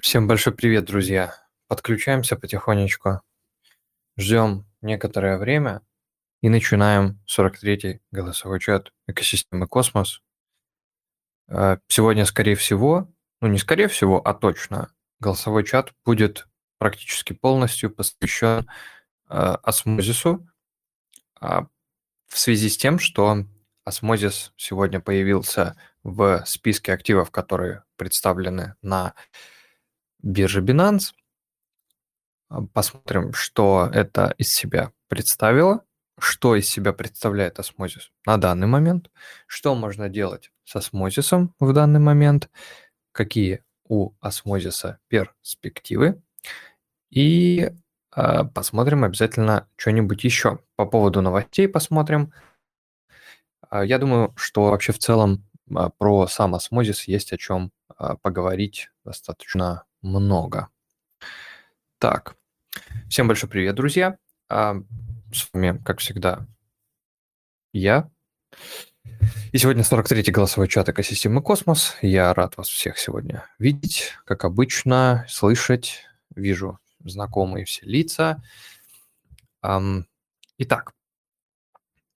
[0.00, 1.34] Всем большой привет, друзья.
[1.66, 3.20] Подключаемся потихонечку.
[4.16, 5.82] Ждем некоторое время
[6.40, 10.22] и начинаем 43-й голосовой чат экосистемы Космос.
[11.48, 16.46] Э, сегодня, скорее всего, ну не скорее всего, а точно, голосовой чат будет
[16.78, 18.68] практически полностью посвящен
[19.28, 20.48] э, осмозису
[21.40, 21.66] а,
[22.28, 23.46] в связи с тем, что
[23.82, 29.14] осмозис сегодня появился в списке активов, которые представлены на
[30.22, 31.12] бирже Binance.
[32.48, 35.84] А, посмотрим, что это из себя представило,
[36.18, 39.10] что из себя представляет осмозис на данный момент,
[39.46, 42.50] что можно делать с осмозисом в данный момент,
[43.12, 46.20] какие у осмозиса перспективы,
[47.10, 47.70] и
[48.14, 50.60] э, посмотрим обязательно что-нибудь еще.
[50.76, 52.32] По поводу новостей посмотрим.
[53.70, 55.44] Э, я думаю, что вообще в целом
[55.98, 57.72] про сам Osmosis есть о чем
[58.22, 60.68] поговорить достаточно много.
[61.98, 62.36] Так,
[63.08, 64.18] всем большой привет, друзья.
[64.48, 64.76] А,
[65.32, 66.46] с вами, как всегда,
[67.72, 68.10] я.
[69.52, 71.96] И сегодня 43-й голосовой чат экосистемы Космос.
[72.02, 76.04] Я рад вас всех сегодня видеть, как обычно, слышать.
[76.34, 78.42] Вижу знакомые все лица.
[80.58, 80.92] Итак,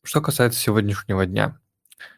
[0.05, 1.59] что касается сегодняшнего дня.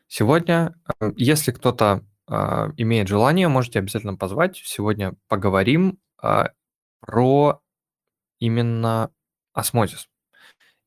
[0.07, 0.75] Сегодня,
[1.17, 4.57] если кто-то имеет желание, можете обязательно позвать.
[4.65, 6.53] Сегодня поговорим а,
[7.01, 7.61] про
[8.39, 9.11] именно
[9.53, 10.09] осмозис.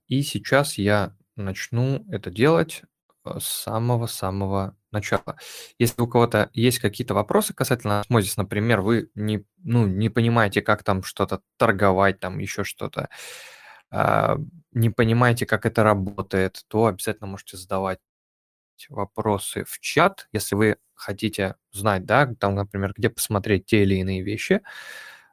[0.08, 2.82] И сейчас я начну это делать
[3.24, 5.38] а, с самого-самого начала.
[5.78, 10.84] Если у кого-то есть какие-то вопросы касательно осмозис, например, вы не, ну, не понимаете, как
[10.84, 13.10] там что-то торговать, там еще что-то,
[13.92, 18.00] не понимаете, как это работает, то обязательно можете задавать
[18.90, 24.22] вопросы в чат, если вы хотите знать, да, там, например, где посмотреть те или иные
[24.22, 24.62] вещи.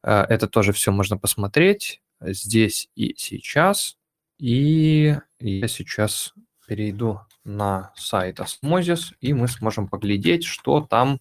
[0.02, 3.96] Э, это тоже все можно посмотреть здесь и сейчас.
[4.38, 6.34] И я сейчас
[6.66, 11.20] перейду на сайт Osmosis, и мы сможем поглядеть, что там,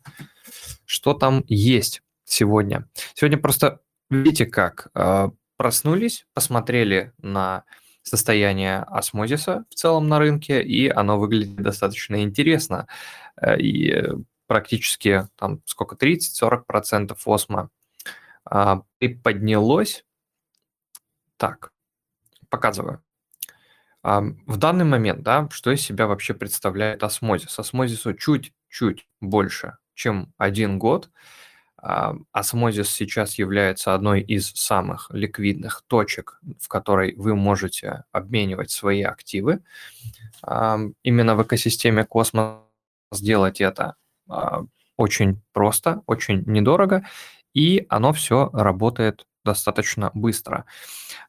[0.86, 2.88] что там есть сегодня.
[3.14, 7.66] Сегодня просто, видите как, э, проснулись, посмотрели на
[8.04, 12.88] состояние осмозиса в целом на рынке, и оно выглядит достаточно интересно.
[13.42, 14.14] Э, и
[14.48, 17.70] практически там сколько, 30-40% осмо
[18.46, 20.06] а, приподнялось.
[21.38, 21.72] Так,
[22.50, 23.02] показываю.
[24.04, 27.58] В данный момент, да, что из себя вообще представляет осмозис?
[27.58, 31.10] Осмозису чуть-чуть больше, чем один год.
[32.32, 39.60] Osmosis сейчас является одной из самых ликвидных точек, в которой вы можете обменивать свои активы.
[40.42, 42.60] Именно в экосистеме Космос
[43.12, 43.96] сделать это
[44.28, 44.64] а,
[44.98, 47.06] очень просто, очень недорого,
[47.54, 50.66] и оно все работает достаточно быстро.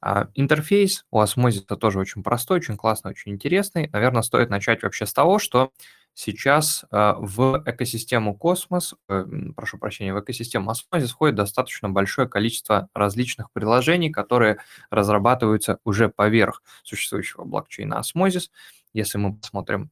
[0.00, 3.91] А, интерфейс у Osmosis тоже очень простой, очень классный, очень интересный.
[3.92, 5.72] Наверное, стоит начать вообще с того, что
[6.17, 9.27] Сейчас а, в экосистему Космос, э,
[9.57, 14.59] прошу прощения, в экосистему Osmosis входит достаточно большое количество различных приложений, которые
[14.91, 18.51] разрабатываются уже поверх существующего блокчейна Osmosis.
[18.93, 19.91] Если мы посмотрим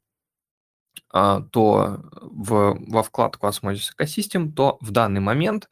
[1.10, 5.68] а, то в, во вкладку Osmosis Ecosystem, то в данный момент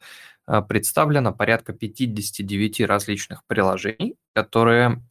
[0.67, 5.01] представлено порядка 59 различных приложений, которые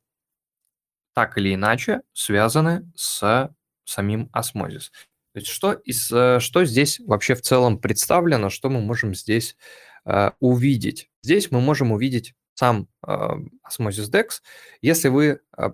[1.14, 3.50] так или иначе связаны с
[3.84, 4.90] самим Osmosis.
[5.32, 9.56] То есть что, из, э, что здесь вообще в целом представлено, что мы можем здесь
[10.04, 11.08] э, увидеть?
[11.22, 13.10] Здесь мы можем увидеть сам э,
[13.68, 14.40] Osmosis DEX.
[14.82, 15.70] Если вы э,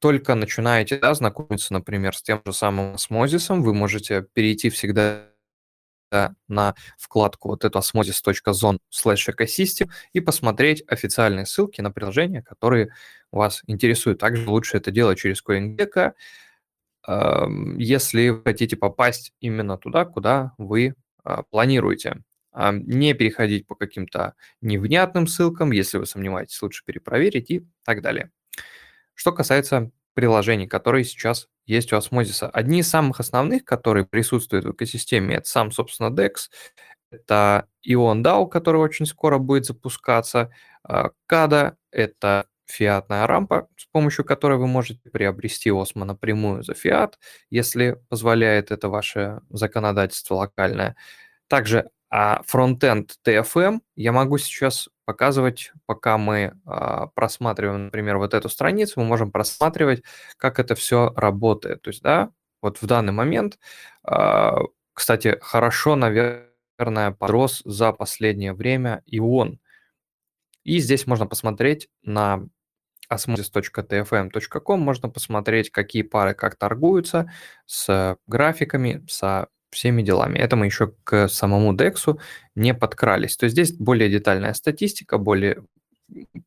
[0.00, 5.24] только начинаете да, знакомиться, например, с тем же самым осмозисом, вы можете перейти всегда
[6.10, 12.94] на вкладку вот эту osmosis.zone slash ecosystem и посмотреть официальные ссылки на приложения, которые
[13.30, 14.18] вас интересуют.
[14.18, 16.12] Также лучше это делать через CoinGecko,
[17.78, 20.94] если вы хотите попасть именно туда, куда вы
[21.24, 22.22] а, планируете.
[22.54, 28.30] Не переходить по каким-то невнятным ссылкам, если вы сомневаетесь, лучше перепроверить и так далее.
[29.14, 34.72] Что касается приложений, которые сейчас есть у Osmosis, одни из самых основных, которые присутствуют в
[34.72, 36.50] экосистеме, это сам, собственно, DEX,
[37.10, 40.50] это Ion DAO, который очень скоро будет запускаться,
[41.30, 47.18] CADA, это фиатная рампа, с помощью которой вы можете приобрести Осмо напрямую за фиат,
[47.50, 50.96] если позволяет это ваше законодательство локальное.
[51.48, 58.48] Также а фронтенд TFM я могу сейчас показывать, пока мы а, просматриваем, например, вот эту
[58.48, 60.02] страницу, мы можем просматривать,
[60.38, 61.82] как это все работает.
[61.82, 62.30] То есть, да,
[62.62, 63.58] вот в данный момент,
[64.04, 64.58] а,
[64.94, 69.60] кстати, хорошо, наверное, подрос за последнее время и он
[70.64, 72.48] И здесь можно посмотреть на
[73.10, 77.30] osmosis.tfm.com, можно посмотреть, какие пары как торгуются,
[77.66, 80.38] с графиками, со всеми делами.
[80.38, 82.18] Это мы еще к самому DEX
[82.54, 83.36] не подкрались.
[83.36, 85.64] То есть здесь более детальная статистика, более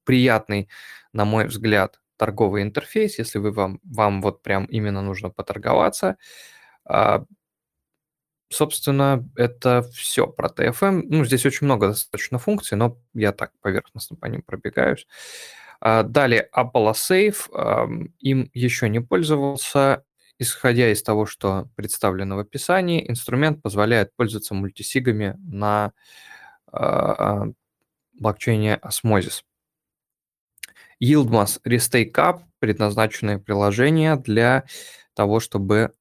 [0.04, 0.70] приятный,
[1.14, 6.18] на мой взгляд, торговый интерфейс, если вы вам, вам вот прям именно нужно поторговаться.
[6.86, 7.26] А,
[8.50, 11.04] собственно, это все про TFM.
[11.06, 15.08] Ну, здесь очень много достаточно функций, но я так поверхностно по ним пробегаюсь.
[15.82, 18.08] А, далее Apollo Safe.
[18.20, 20.06] Им еще не пользовался.
[20.38, 25.92] Исходя из того, что представлено в описании, инструмент позволяет пользоваться мультисигами на
[26.72, 27.46] а,
[28.14, 29.44] блокчейне Osmosis.
[31.02, 34.66] Yieldmas Restake Up– предназначенное приложение для
[35.14, 35.94] того, чтобы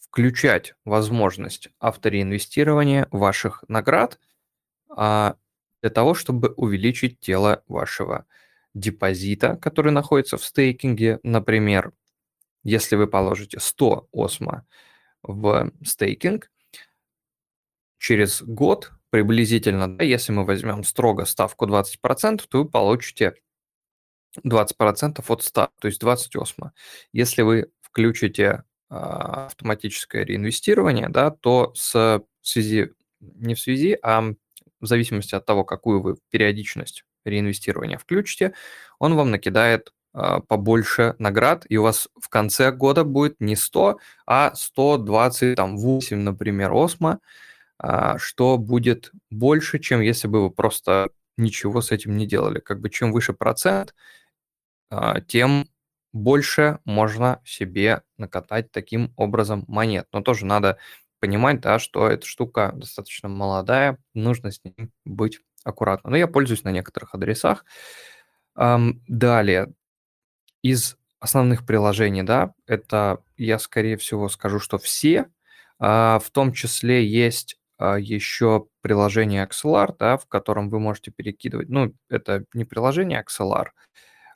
[0.00, 4.18] включать возможность автореинвестирования ваших наград
[4.88, 5.36] а,
[5.84, 8.24] для того, чтобы увеличить тело вашего
[8.72, 11.20] депозита, который находится в стейкинге.
[11.22, 11.92] Например,
[12.62, 14.66] если вы положите 100 осмо
[15.22, 16.50] в стейкинг,
[17.98, 23.34] через год приблизительно, да, если мы возьмем строго ставку 20%, то вы получите
[24.42, 26.72] 20% от 100, то есть 20 осмо.
[27.12, 32.90] Если вы включите а, автоматическое реинвестирование, да, то с в связи,
[33.20, 34.32] не в связи, а
[34.84, 38.54] в зависимости от того, какую вы периодичность реинвестирования включите,
[38.98, 43.98] он вам накидает а, побольше наград, и у вас в конце года будет не 100,
[44.26, 47.18] а 128, например, осмо,
[47.78, 52.60] а, что будет больше, чем если бы вы просто ничего с этим не делали.
[52.60, 53.94] Как бы чем выше процент,
[54.90, 55.68] а, тем
[56.12, 60.06] больше можно себе накатать таким образом монет.
[60.12, 60.78] Но тоже надо
[61.24, 66.10] понимать, да, что эта штука достаточно молодая, нужно с ней быть аккуратно.
[66.10, 67.64] Но я пользуюсь на некоторых адресах.
[68.54, 69.72] Далее,
[70.60, 75.30] из основных приложений, да, это я, скорее всего, скажу, что все,
[75.78, 81.70] а, в том числе есть а, еще приложение Axelar, да, в котором вы можете перекидывать,
[81.70, 83.68] ну, это не приложение Axelar,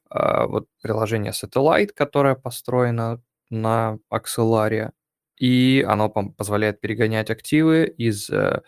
[0.08, 3.20] а вот приложение Satellite, которое построено
[3.50, 4.92] на Axelar,
[5.38, 8.62] и оно позволяет перегонять активы из э,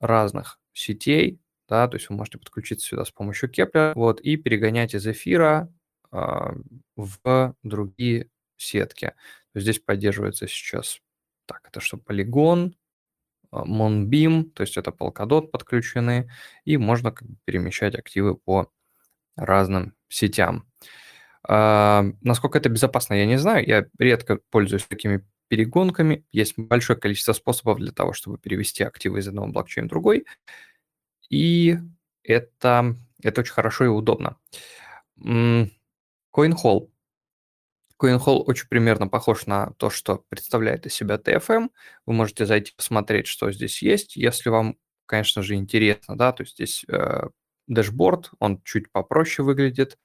[0.00, 4.94] разных сетей, да, то есть вы можете подключиться сюда с помощью Kepler, вот, и перегонять
[4.94, 5.72] из эфира
[6.10, 6.54] а,
[6.96, 9.14] в другие сетки.
[9.54, 10.98] Здесь поддерживается сейчас,
[11.46, 12.76] так, это что, полигон,
[13.52, 16.30] Moonbeam, то есть это Polkadot подключены,
[16.64, 18.70] и можно как бы перемещать активы по
[19.36, 20.66] разным сетям.
[21.46, 23.66] А, насколько это безопасно, я не знаю.
[23.66, 26.24] Я редко пользуюсь такими перегонками.
[26.32, 30.24] Есть большое количество способов для того, чтобы перевести активы из одного блокчейна в другой.
[31.28, 31.76] И
[32.22, 34.38] это, это очень хорошо и удобно.
[35.20, 35.68] CoinHall.
[38.02, 41.68] CoinHall очень примерно похож на то, что представляет из себя TFM.
[42.06, 46.54] Вы можете зайти посмотреть, что здесь есть, если вам, конечно же, интересно, да, то есть
[46.54, 47.28] здесь э,
[47.66, 49.98] dashboard, он чуть попроще выглядит,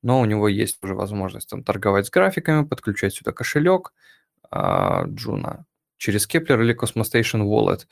[0.00, 3.92] но у него есть уже возможность там торговать с графиками, подключать сюда кошелек
[5.06, 7.86] Джуна через Keplr или Cosmostation Wallet.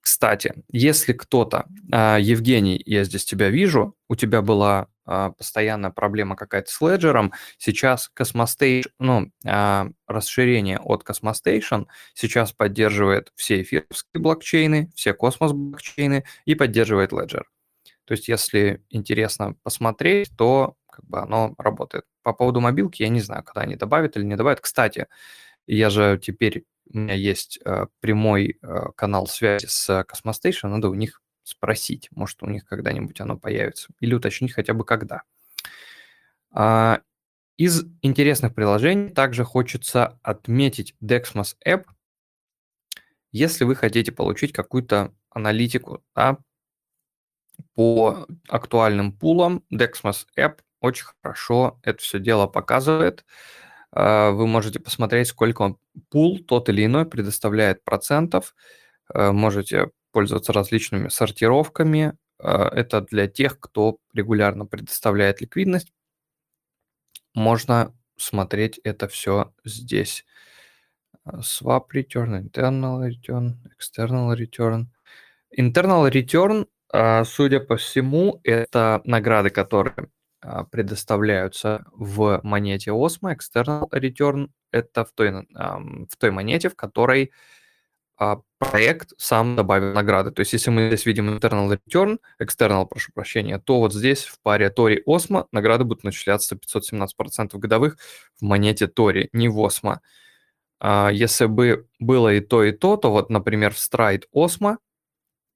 [0.00, 6.36] Кстати, если кто-то, э, Евгений, я здесь тебя вижу, у тебя была а, постоянная проблема
[6.36, 7.32] какая-то с Ledger -ом.
[7.58, 16.24] Сейчас Cosmostation, ну, а, расширение от Cosmostation сейчас поддерживает все эфировские блокчейны, все космос блокчейны
[16.44, 17.42] и поддерживает Ledger.
[18.04, 22.04] То есть, если интересно посмотреть, то как бы оно работает.
[22.22, 24.60] По поводу мобилки я не знаю, когда они добавят или не добавят.
[24.60, 25.06] Кстати,
[25.66, 30.94] я же теперь, у меня есть э, прямой э, канал связи с Cosmostation, надо у
[30.94, 35.22] них спросить, может, у них когда-нибудь оно появится, или уточнить хотя бы когда.
[36.50, 37.00] А,
[37.56, 41.84] из интересных приложений также хочется отметить Dexmos App.
[43.30, 46.38] Если вы хотите получить какую-то аналитику да,
[47.74, 53.24] по актуальным пулам, Dexmos App очень хорошо это все дело показывает.
[53.24, 53.26] А,
[53.92, 55.76] вы можете посмотреть, сколько
[56.10, 58.54] пул тот или иной предоставляет процентов.
[59.12, 62.16] А, можете пользоваться различными сортировками.
[62.38, 65.92] А, это для тех, кто регулярно предоставляет ликвидность.
[67.34, 70.24] Можно смотреть это все здесь.
[71.24, 74.86] А, swap return, internal return, external return.
[75.56, 80.08] Internal return, а, судя по всему, это награды, которые
[80.70, 83.36] предоставляются в монете Osmo.
[83.36, 87.32] External return– это в той, в той монете, в которой
[88.22, 90.30] а, проект сам добавил награды.
[90.30, 94.40] То есть если мы здесь видим internal return, external, прошу прощения, то вот здесь в
[94.40, 97.96] паре Тори Осмо награды будут начисляться 517% годовых
[98.38, 100.02] в монете Тори, не в Осмо.
[100.78, 104.78] А, если бы было и то, и то, то вот, например, в Stride Осмо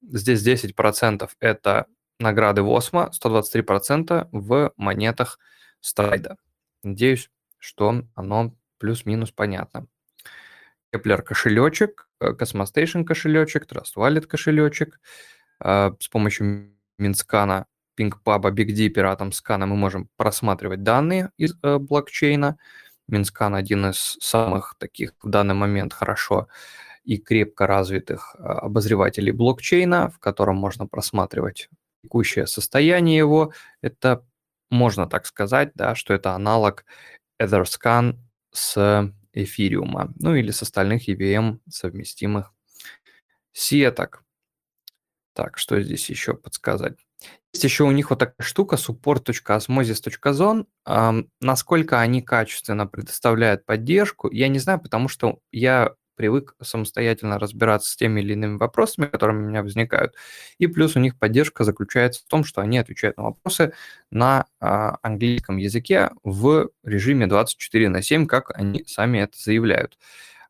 [0.01, 1.85] здесь 10% это
[2.19, 5.39] награды в Осмо, 123% в монетах
[5.81, 6.37] Страйда.
[6.83, 9.87] Надеюсь, что оно плюс-минус понятно.
[10.93, 14.99] Kepler кошелечек, Cosmostation кошелечек, Trust Wallet кошелечек.
[15.59, 17.67] А, с помощью Минскана,
[17.97, 22.57] Ping Pub, Big Dipper, Atomscan мы можем просматривать данные из э, блокчейна.
[23.07, 26.47] Mintscan один из самых таких в данный момент хорошо
[27.03, 31.69] и крепко развитых а, обозревателей блокчейна, в котором можно просматривать
[32.07, 33.51] текущее состояние его.
[33.81, 34.25] Это
[34.69, 36.85] можно так сказать, да, что это аналог
[37.41, 38.17] Etherscan
[38.51, 42.53] с эфириума, ну или с остальных EVM совместимых
[43.51, 44.23] сеток.
[45.33, 46.97] Так, что здесь еще подсказать?
[47.53, 50.65] Есть еще у них вот такая штука support.osmosis.zone.
[50.85, 57.91] Эм, насколько они качественно предоставляют поддержку, я не знаю, потому что я привык самостоятельно разбираться
[57.91, 60.15] с теми или иными вопросами, которые у меня возникают.
[60.57, 63.73] И плюс у них поддержка заключается в том, что они отвечают на вопросы
[64.11, 69.97] на а, английском языке в режиме 24 на 7, как они сами это заявляют.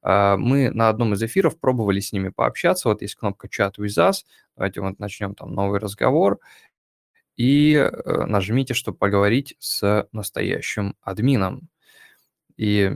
[0.02, 2.88] А, мы на одном из эфиров пробовали с ними пообщаться.
[2.88, 4.24] Вот есть кнопка «Chat with us».
[4.56, 6.40] Давайте вот начнем там новый разговор.
[7.36, 11.70] И э, нажмите, чтобы поговорить с настоящим админом
[12.58, 12.92] и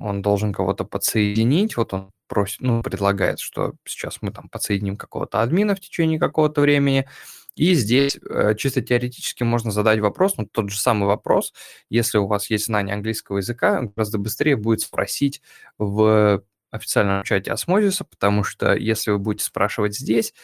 [0.00, 1.76] он должен кого-то подсоединить.
[1.76, 6.60] Вот он просит, ну, предлагает, что сейчас мы там подсоединим какого-то админа в течение какого-то
[6.60, 7.06] времени.
[7.54, 11.52] И здесь э, чисто теоретически можно задать вопрос, ну, тот же самый вопрос,
[11.88, 15.40] если у вас есть знание английского языка, гораздо быстрее будет спросить
[15.78, 20.34] в официальном чате осмозиса, потому что если вы будете спрашивать здесь,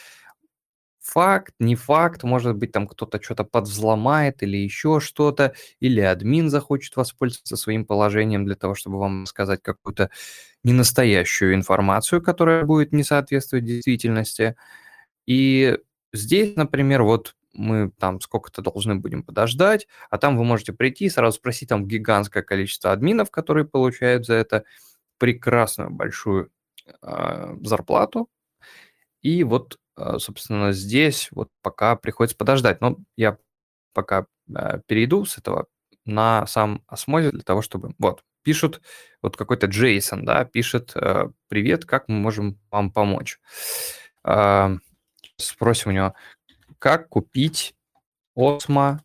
[1.00, 6.96] факт, не факт, может быть, там кто-то что-то подвзломает или еще что-то, или админ захочет
[6.96, 10.10] воспользоваться своим положением для того, чтобы вам сказать какую-то
[10.62, 14.56] ненастоящую информацию, которая будет не соответствовать действительности.
[15.26, 15.78] И
[16.12, 21.10] здесь, например, вот мы там сколько-то должны будем подождать, а там вы можете прийти и
[21.10, 24.64] сразу спросить там гигантское количество админов, которые получают за это
[25.18, 26.50] прекрасную большую
[27.02, 28.28] э, зарплату.
[29.22, 29.78] И вот
[30.18, 32.80] собственно, здесь вот пока приходится подождать.
[32.80, 33.38] Но я
[33.92, 35.66] пока а, перейду с этого
[36.04, 37.94] на сам осмозис для того, чтобы...
[37.98, 38.80] Вот, пишут,
[39.22, 43.38] вот какой-то Джейсон, да, пишет, э, привет, как мы можем вам помочь?
[44.24, 44.72] А,
[45.36, 46.14] спросим у него,
[46.78, 47.74] как купить
[48.34, 49.02] Осмо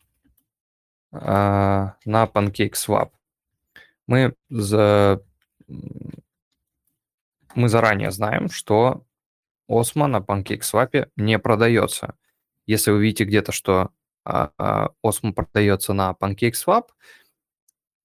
[1.12, 3.12] на PancakeSwap?
[4.08, 5.22] Мы за
[7.56, 9.04] мы заранее знаем, что
[9.68, 12.16] Осмо на PancakeSwap не продается.
[12.66, 13.92] Если вы видите где-то, что
[14.24, 16.86] а, а, Осмо продается на PancakeSwap,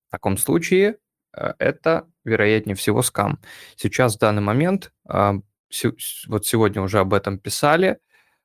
[0.08, 0.98] в таком случае
[1.32, 3.38] а, это, вероятнее всего, скам.
[3.76, 5.34] Сейчас, в данный момент, а,
[6.26, 7.98] вот сегодня уже об этом писали,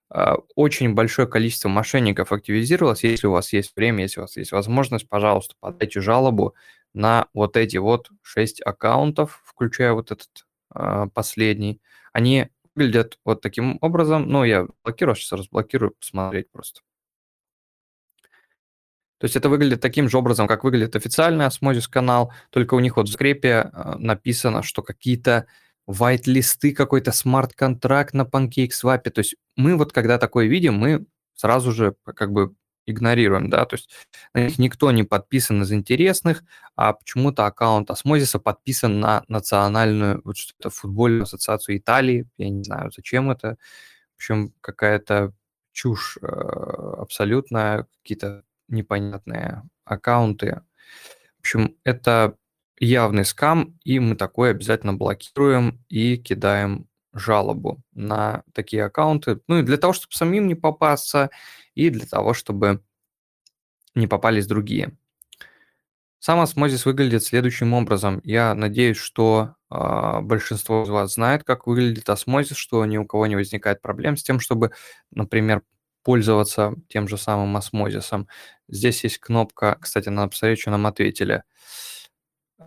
[0.10, 3.04] а, очень большое количество мошенников активизировалось.
[3.04, 6.56] Если у вас есть время, если у вас есть возможность, пожалуйста, подайте жалобу
[6.94, 10.46] на вот эти вот шесть аккаунтов, включая вот этот
[11.14, 11.82] последний.
[12.12, 14.28] Они выглядят вот таким образом.
[14.30, 16.82] Ну, я блокирую, сейчас разблокирую, посмотреть просто.
[19.18, 22.98] То есть это выглядит таким же образом, как выглядит официальный Osmosis канал, только у них
[22.98, 25.48] вот в скрепе э, написано, что какие-то
[25.88, 29.10] white-листы, какой-то смарт-контракт на PancakeSwap.
[29.10, 32.56] То есть мы вот когда такое видим, мы сразу же как бы
[32.86, 33.90] игнорируем, да, то есть
[34.34, 36.44] на них никто не подписан из интересных,
[36.76, 42.92] а почему-то аккаунт Осмозиса подписан на национальную, вот что-то, футбольную ассоциацию Италии, я не знаю,
[42.96, 43.58] зачем это,
[44.14, 45.34] в общем, какая-то
[45.72, 50.62] чушь э, абсолютная, какие-то непонятные аккаунты.
[51.38, 52.36] В общем, это
[52.80, 59.40] явный скам, и мы такое обязательно блокируем и кидаем жалобу на такие аккаунты.
[59.48, 61.30] Ну и для того, чтобы самим не попасться,
[61.76, 62.82] и для того, чтобы
[63.94, 64.98] не попались другие.
[66.20, 68.20] Сам осмозис выглядит следующим образом.
[68.24, 73.28] Я надеюсь, что э, большинство из вас знает, как выглядит осмозис, что ни у кого
[73.28, 74.72] не возникает проблем с тем, чтобы,
[75.12, 75.62] например,
[76.02, 78.28] пользоваться тем же самым осмозисом.
[78.68, 81.44] Здесь есть кнопка, кстати, на что нам ответили.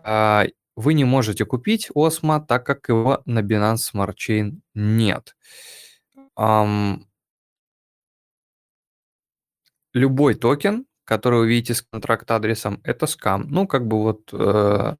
[0.04, 0.44] Э,
[0.76, 5.34] вы не можете купить Осмо, так как его на Binance Smart Chain нет.
[6.38, 7.07] Um,
[9.92, 13.48] любой токен, который вы видите с контракт-адресом, это скам.
[13.48, 14.30] Ну, как бы вот...
[14.32, 14.96] Э,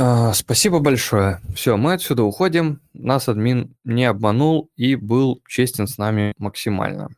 [0.00, 1.40] А, спасибо большое.
[1.56, 2.80] Все, мы отсюда уходим.
[2.92, 7.08] Нас админ не обманул и был честен с нами максимально.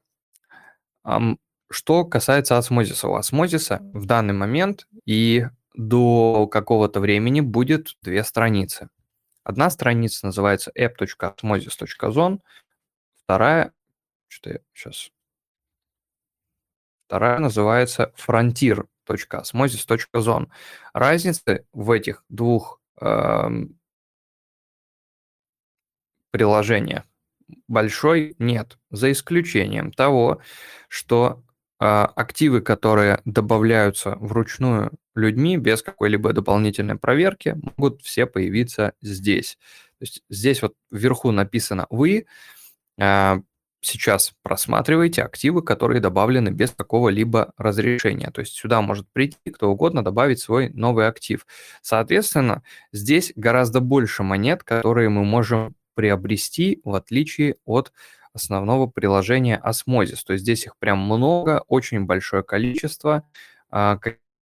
[1.71, 3.09] Что касается осмозиса.
[3.09, 8.89] У осмозиса в данный момент и до какого-то времени будет две страницы.
[9.45, 12.39] Одна страница называется app.osmosis.zone,
[13.25, 13.73] вторая,
[14.31, 15.11] что я сейчас,
[17.07, 20.49] вторая называется frontier.osmosis.zone.
[20.93, 23.79] Разницы в этих двух эм,
[26.31, 27.05] приложениях
[27.69, 30.41] большой нет, за исключением того,
[30.89, 31.45] что
[31.79, 39.57] а, активы, которые добавляются вручную людьми без какой-либо дополнительной проверки, могут все появиться здесь.
[39.99, 42.27] То есть здесь вот вверху написано «Вы
[43.01, 43.41] а,
[43.81, 48.31] сейчас просматриваете активы, которые добавлены без какого-либо разрешения.
[48.31, 51.47] То есть сюда может прийти кто угодно, добавить свой новый актив.
[51.83, 57.93] Соответственно, здесь гораздо больше монет, которые мы можем приобрести в отличие от
[58.33, 60.21] основного приложения Osmosis.
[60.25, 63.25] То есть здесь их прям много, очень большое количество.
[63.71, 63.99] А,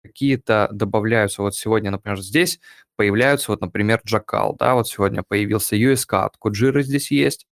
[0.05, 1.41] какие-то добавляются.
[1.41, 2.59] Вот сегодня, например, здесь
[2.95, 7.47] появляются, вот, например, Jackal, да, вот сегодня появился USCAD, Kujira здесь есть.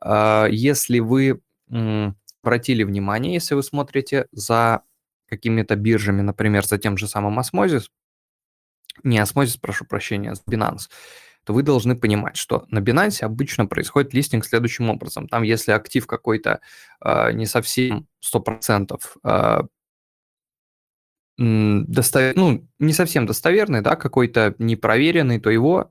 [0.00, 1.40] А, если вы
[2.42, 4.82] обратили внимание, если вы смотрите за
[5.28, 7.88] какими-то биржами, например, за тем же самым Osmosis,
[9.02, 10.88] не Osmosis, прошу прощения, Binance,
[11.44, 15.28] то вы должны понимать, что на Binance обычно происходит листинг следующим образом.
[15.28, 16.60] Там, если актив какой-то
[17.04, 19.60] э, не совсем 100% э,
[21.38, 22.36] достов...
[22.36, 25.90] ну, не совсем достоверный, да, какой-то непроверенный, то его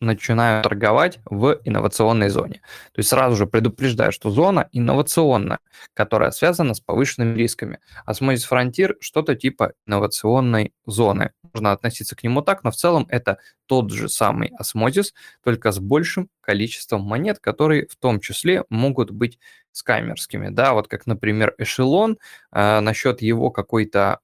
[0.00, 2.60] начинают торговать в инновационной зоне.
[2.92, 5.58] То есть сразу же предупреждаю, что зона инновационная,
[5.94, 7.80] которая связана с повышенными рисками.
[8.06, 11.32] Osmosis Frontier что-то типа инновационной зоны.
[11.54, 15.78] Можно относиться к нему так, но в целом это тот же самый Osmosis, только с
[15.78, 19.38] большим количеством монет, которые в том числе могут быть
[19.72, 20.50] скамерскими.
[20.50, 22.18] Да, вот как, например, эшелон,
[22.52, 24.20] э, насчет его какой-то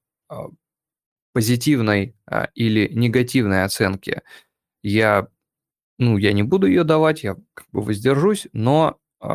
[1.33, 4.21] позитивной э, или негативной оценки
[4.83, 5.27] я
[5.97, 9.27] ну, я не буду ее давать, я как бы воздержусь, но э,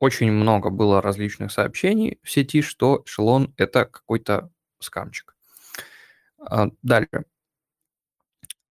[0.00, 5.36] очень много было различных сообщений в сети, что эшелон– это какой-то скамчик.
[6.82, 7.24] Дальше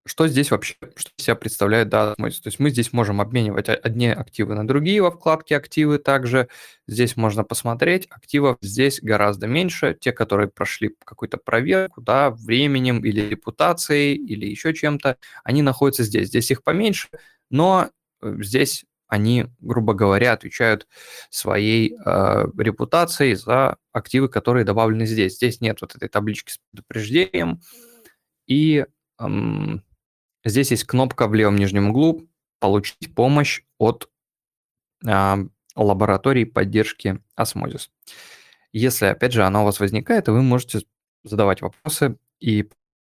[0.06, 4.54] что здесь вообще, что себя представляет да, То есть мы здесь можем обменивать одни активы
[4.54, 6.50] на другие во вкладке «Активы» также.
[6.88, 9.98] Здесь можно посмотреть, активов здесь гораздо меньше.
[10.00, 16.28] Те, которые прошли какую-то проверку, да, временем или репутацией, или еще чем-то, они находятся здесь.
[16.28, 17.08] Здесь их поменьше,
[17.50, 17.90] но
[18.22, 20.88] э, здесь они, грубо говоря, отвечают
[21.30, 25.36] своей э, репутацией за активы, которые добавлены здесь.
[25.36, 27.62] Здесь нет вот этой таблички с предупреждением.
[28.48, 28.86] И
[30.44, 32.28] Здесь есть кнопка в левом нижнем углу
[32.60, 34.10] «Получить помощь от
[35.06, 35.36] э,
[35.76, 37.90] лаборатории поддержки Osmosis».
[38.72, 40.82] Если, опять же, она у вас возникает, вы можете
[41.24, 42.70] задавать вопросы и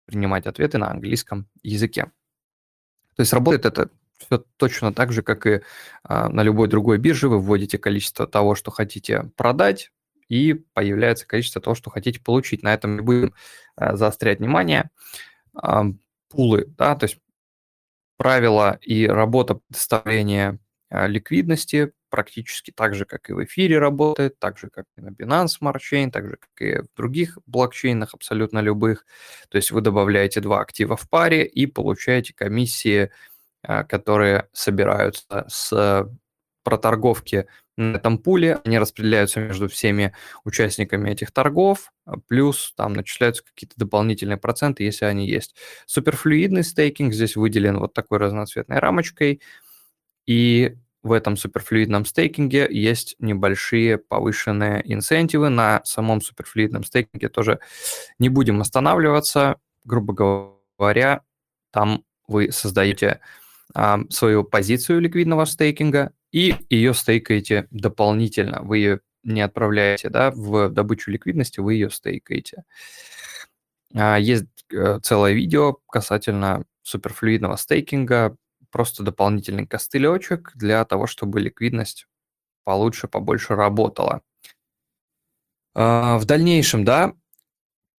[0.07, 2.11] принимать ответы на английском языке.
[3.17, 5.63] То есть работает это все точно так же, как и
[6.03, 7.29] а, на любой другой бирже.
[7.29, 9.93] Вы вводите количество того, что хотите продать,
[10.29, 12.63] и появляется количество того, что хотите получить.
[12.63, 13.35] На этом не будем
[13.77, 14.91] а, заострять внимание.
[16.29, 17.19] Пулы, да, то есть
[18.17, 20.59] правила и работа предоставления
[20.91, 25.11] а, ликвидности практически так же, как и в эфире работает, так же, как и на
[25.11, 29.07] Binance Smart Chain, так же, как и в других блокчейнах, абсолютно любых.
[29.51, 33.11] То есть вы добавляете два актива в паре и получаете комиссии,
[33.63, 36.09] а, которые собираются с
[36.69, 37.47] проторговки
[37.79, 40.13] на этом пуле, они распределяются между всеми
[40.45, 45.55] участниками этих торгов, а, плюс там начисляются какие-то дополнительные проценты, если они есть.
[45.87, 49.41] Суперфлюидный стейкинг здесь выделен вот такой разноцветной рамочкой,
[50.27, 55.49] и в этом суперфлюидном стейкинге есть небольшие повышенные инцентивы.
[55.49, 57.61] На самом суперфлюидном стейкинге тоже
[58.19, 59.57] не будем останавливаться.
[59.87, 61.23] Грубо говоря,
[61.71, 63.21] там вы создаете
[63.75, 68.63] а, свою позицию ликвидного стейкинга, и ее стейкаете дополнительно.
[68.63, 72.65] Вы ее не отправляете да, в добычу ликвидности, вы ее стейкаете.
[73.95, 78.37] А, есть э, целое видео касательно суперфлюидного стейкинга,
[78.71, 82.07] просто дополнительный костылечек для того, чтобы ликвидность
[82.65, 84.23] получше, побольше работала.
[85.75, 87.15] А, в дальнейшем, да,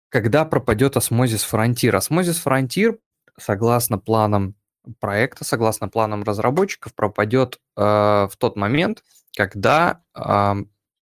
[0.10, 1.95] когда пропадет Osmosis Frontier?
[1.95, 2.99] Osmosis Frontier,
[3.38, 4.55] согласно планам
[4.99, 9.03] проекта, согласно планам разработчиков, пропадет э, в тот момент,
[9.35, 10.55] когда э,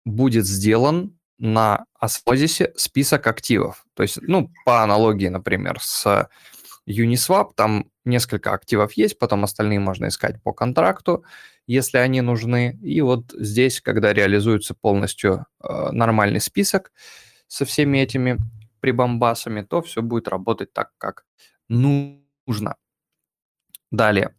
[0.04, 3.84] будет сделан на осмозисе список активов.
[3.94, 6.28] То есть, ну, по аналогии, например, с
[6.88, 11.24] Uniswap, там несколько активов есть, потом остальные можно искать по контракту,
[11.66, 12.78] если они нужны.
[12.82, 16.92] И вот здесь, когда реализуется полностью э, нормальный список
[17.48, 18.38] со всеми этими
[18.80, 21.24] прибамбасами, то все будет работать так, как
[21.68, 22.76] нужно.
[23.96, 24.34] Далее,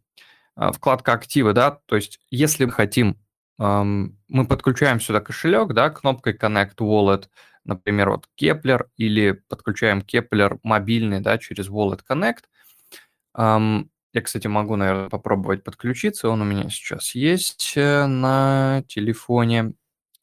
[0.56, 3.18] э, вкладка активы, да, то есть если мы хотим,
[3.60, 7.24] мы подключаем сюда кошелек, да, кнопкой Connect Wallet,
[7.66, 12.44] например, вот Kepler, или подключаем Kepler мобильный, да, через Wallet Connect.
[14.18, 16.30] Я, кстати, могу, наверное, попробовать подключиться.
[16.30, 19.74] Он у меня сейчас есть э, на телефоне.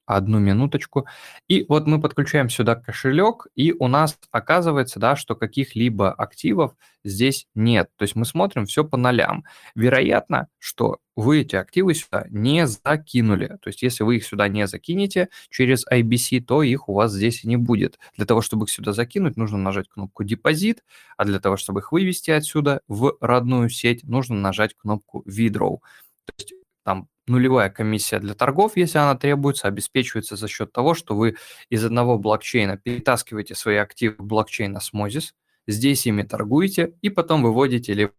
[0.06, 1.06] Одну минуточку.
[1.48, 7.46] И вот мы подключаем сюда кошелек, и у нас оказывается, да, что каких-либо активов здесь
[7.54, 7.88] нет.
[7.96, 9.44] То есть мы смотрим все по нолям.
[9.74, 13.56] Вероятно, что вы эти активы сюда не закинули.
[13.62, 17.44] То есть если вы их сюда не закинете через IBC, то их у вас здесь
[17.44, 17.98] не будет.
[18.16, 20.84] Для того, чтобы их сюда закинуть, нужно нажать кнопку «Депозит»,
[21.16, 25.78] а для того, чтобы их вывести отсюда в родную сеть, нужно нажать кнопку «Withdraw».
[26.26, 31.14] То есть там нулевая комиссия для торгов, если она требуется, обеспечивается за счет того, что
[31.14, 31.36] вы
[31.70, 35.32] из одного блокчейна перетаскиваете свои активы в блокчейн Osmosis,
[35.66, 38.12] здесь ими торгуете и потом выводите либо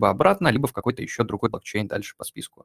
[0.00, 2.62] обратно, либо в какой-то еще другой блокчейн дальше по списку.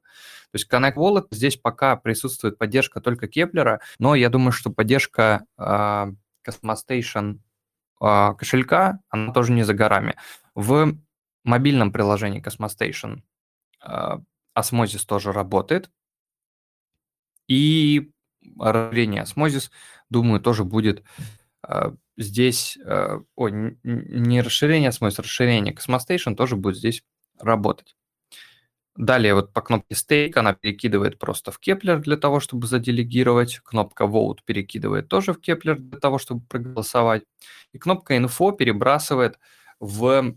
[0.52, 5.46] То есть Connect Wallet, здесь пока присутствует поддержка только Кеплера, но я думаю, что поддержка
[5.58, 6.12] э,
[6.48, 7.40] Cosmostation
[8.02, 10.16] э, кошелька, она тоже не за горами.
[10.56, 10.94] В
[11.44, 13.22] мобильном приложении Cosmostation
[13.84, 14.18] э,
[14.54, 15.90] осмозис тоже работает.
[17.48, 18.12] И
[18.60, 19.72] расширение осмозис,
[20.10, 21.04] думаю, тоже будет
[21.68, 22.78] э, здесь...
[22.86, 27.04] Э, ой, не расширение осмозис, расширение Cosmostation тоже будет здесь
[27.40, 27.96] работать.
[28.98, 33.60] Далее вот по кнопке Stake она перекидывает просто в Kepler для того, чтобы заделегировать.
[33.60, 37.24] Кнопка Vote перекидывает тоже в Kepler для того, чтобы проголосовать.
[37.72, 39.40] И кнопка Info перебрасывает
[39.80, 40.36] в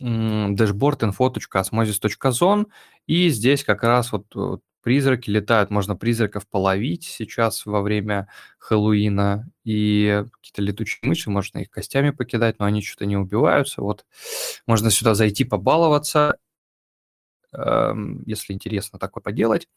[0.00, 2.66] dashboard info.osmosis.zone,
[3.06, 4.26] и здесь как раз вот,
[4.82, 8.28] призраки летают, можно призраков половить сейчас во время
[8.58, 14.04] Хэллоуина, и какие-то летучие мыши, можно их костями покидать, но они что-то не убиваются, вот
[14.66, 16.36] можно сюда зайти побаловаться,
[17.52, 19.68] эм, если интересно такое поделать.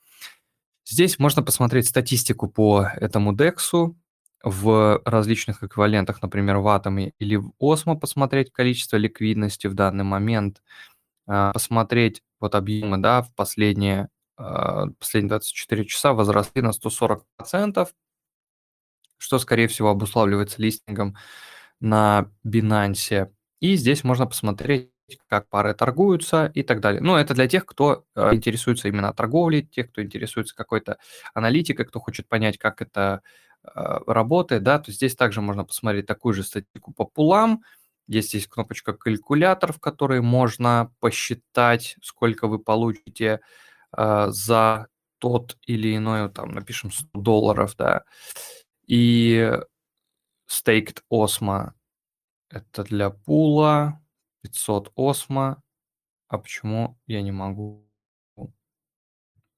[0.85, 3.95] Здесь можно посмотреть статистику по этому дексу,
[4.43, 10.61] в различных эквивалентах, например, в атоме или в осмо посмотреть количество ликвидности в данный момент,
[11.27, 17.93] а, посмотреть вот объемы, да, в последние, а, последние 24 часа возросли на 140%,
[19.17, 21.15] что, скорее всего, обуславливается листингом
[21.79, 23.31] на Binance.
[23.61, 24.91] И здесь можно посмотреть,
[25.27, 27.01] как пары торгуются и так далее.
[27.01, 30.97] Ну, это для тех, кто а, интересуется именно торговлей, тех, кто интересуется какой-то
[31.33, 33.21] аналитикой, кто хочет понять, как это
[33.75, 37.63] работает, да, то здесь также можно посмотреть такую же статистику по пулам.
[38.07, 43.41] Есть здесь кнопочка калькулятор, в которой можно посчитать, сколько вы получите
[43.95, 44.87] э, за
[45.19, 48.03] тот или иной, там, напишем 100 долларов, да.
[48.87, 49.51] И
[50.49, 51.73] staked осмо
[52.49, 54.01] это для пула,
[54.41, 55.61] 500 осмо.
[56.27, 57.87] А почему я не могу?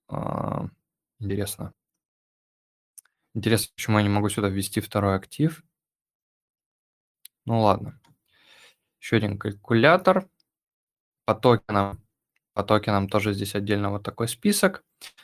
[0.08, 0.68] А,
[1.20, 1.74] интересно.
[3.34, 5.64] Интересно, почему я не могу сюда ввести второй актив.
[7.46, 8.00] Ну ладно.
[9.00, 10.28] Еще один калькулятор.
[11.26, 12.02] По токенам.
[12.54, 14.84] По токенам тоже здесь отдельно вот такой список.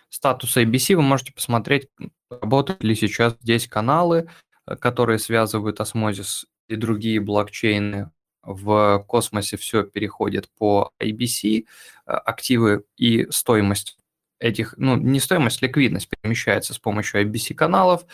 [0.10, 1.89] Статус ABC вы можете посмотреть,
[2.30, 4.30] работают ли сейчас здесь каналы,
[4.65, 8.12] э, которые связывают осмозис и другие блокчейны.
[8.43, 11.65] В космосе все переходит по ABC,
[12.06, 13.98] э, активы и стоимость
[14.39, 18.06] этих, ну, не стоимость, ликвидность перемещается с помощью IBC-каналов,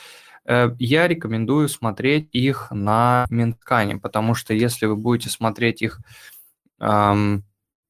[0.45, 5.99] э, я рекомендую смотреть их на Минткане, потому что если вы будете смотреть их
[6.79, 7.43] эм,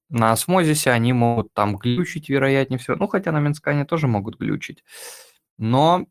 [0.10, 2.98] на осмозисе, они могут там глючить, вероятнее всего.
[2.98, 4.84] Ну, хотя на Минскане тоже могут глючить.
[5.60, 6.08] Но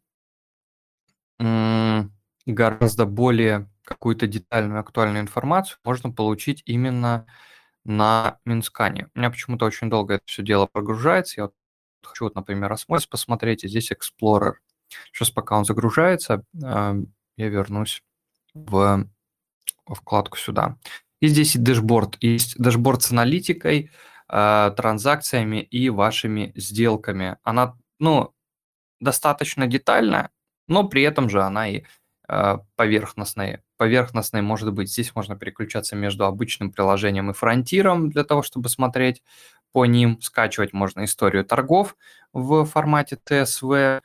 [1.40, 2.12] м-
[2.46, 7.26] гораздо более какую-то детальную, актуальную информацию можно получить именно
[7.84, 9.08] на Минскане.
[9.14, 11.34] У меня почему-то очень долго это все дело прогружается.
[11.40, 11.54] Я вот
[12.08, 14.54] хочу, вот, например, осмотреть, посмотреть, и здесь Explorer.
[15.12, 16.94] Сейчас пока он загружается, я
[17.36, 18.02] вернусь
[18.54, 19.08] в
[19.86, 20.76] вкладку сюда.
[21.20, 22.16] И здесь и dashboard.
[22.20, 23.90] Есть dashboard с аналитикой,
[24.28, 27.38] а, транзакциями и вашими сделками.
[27.42, 28.34] Она, ну,
[29.00, 30.30] достаточно детальная,
[30.68, 31.84] но при этом же она и
[32.34, 33.62] а, поверхностная.
[33.76, 34.90] Поверхностной может быть.
[34.90, 39.22] Здесь можно переключаться между обычным приложением и фронтиром для того, чтобы смотреть
[39.72, 40.18] по ним.
[40.22, 41.94] Скачивать можно историю торгов
[42.32, 44.00] в формате TSV.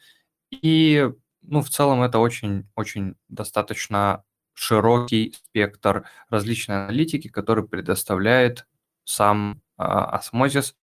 [0.52, 1.10] И,
[1.42, 8.68] ну, в целом это очень-очень достаточно широкий спектр различной аналитики, который предоставляет
[9.06, 10.74] сам Osmosis.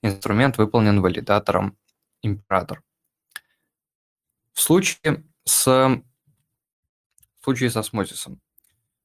[0.00, 1.76] Инструмент выполнен валидатором
[2.24, 2.78] Imperator.
[4.54, 6.00] В случае с,
[7.44, 8.40] в случае с осмозисом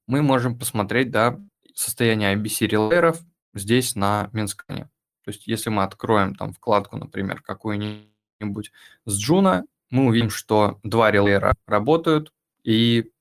[0.08, 1.38] мы можем посмотреть да,
[1.76, 3.20] состояние IBC релейеров
[3.54, 4.86] здесь на Mintscan -е.
[5.26, 8.72] То есть если мы откроем там вкладку, например, какую-нибудь
[9.06, 12.32] с Джуна, мы увидим, что два релейера работают
[12.64, 13.12] и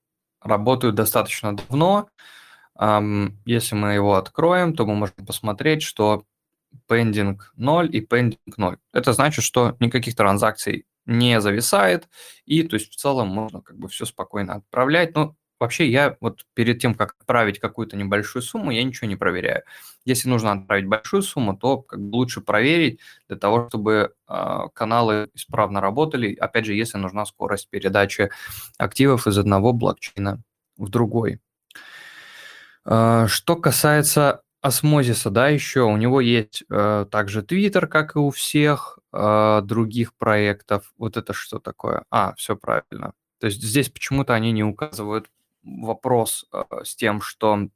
[0.41, 2.07] работают достаточно давно.
[3.45, 6.23] Если мы его откроем, то мы можем посмотреть, что
[6.87, 8.77] pending 0 и pending 0.
[8.93, 12.07] Это значит, что никаких транзакций не зависает,
[12.45, 15.15] и то есть в целом можно как бы все спокойно отправлять.
[15.15, 19.63] Но вообще я вот перед тем, как отправить какую-то небольшую сумму, я ничего не проверяю.
[20.05, 25.29] Если нужно отправить большую сумму, то как бы лучше проверить для того, чтобы э, каналы
[25.33, 26.35] исправно работали.
[26.35, 28.29] Опять же, если нужна скорость передачи
[28.77, 30.41] активов из одного блокчейна
[30.77, 31.41] в другой.
[32.85, 38.29] Э, что касается осмозиса, да, еще у него есть э, также Twitter, как и у
[38.29, 40.93] всех э, других проектов.
[40.97, 42.05] Вот это что такое?
[42.09, 43.13] А, все правильно.
[43.39, 45.29] То есть здесь почему-то они не указывают
[45.63, 47.69] вопрос э, с тем, что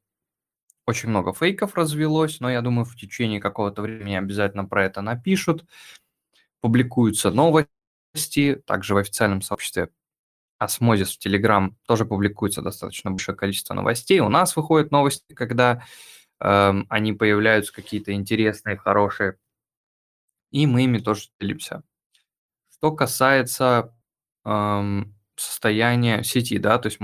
[0.85, 5.65] очень много фейков развелось, но я думаю, в течение какого-то времени обязательно про это напишут.
[6.61, 9.89] Публикуются новости, также в официальном сообществе
[10.59, 14.19] Osmosis в Телеграм тоже публикуется достаточно большое количество новостей.
[14.19, 15.83] У нас выходят новости, когда
[16.43, 19.37] Эм, они появляются какие-то интересные, хорошие,
[20.53, 21.83] и мы ими тоже делимся.
[22.71, 23.93] Что касается
[24.45, 26.99] эм, состояния сети, да, то есть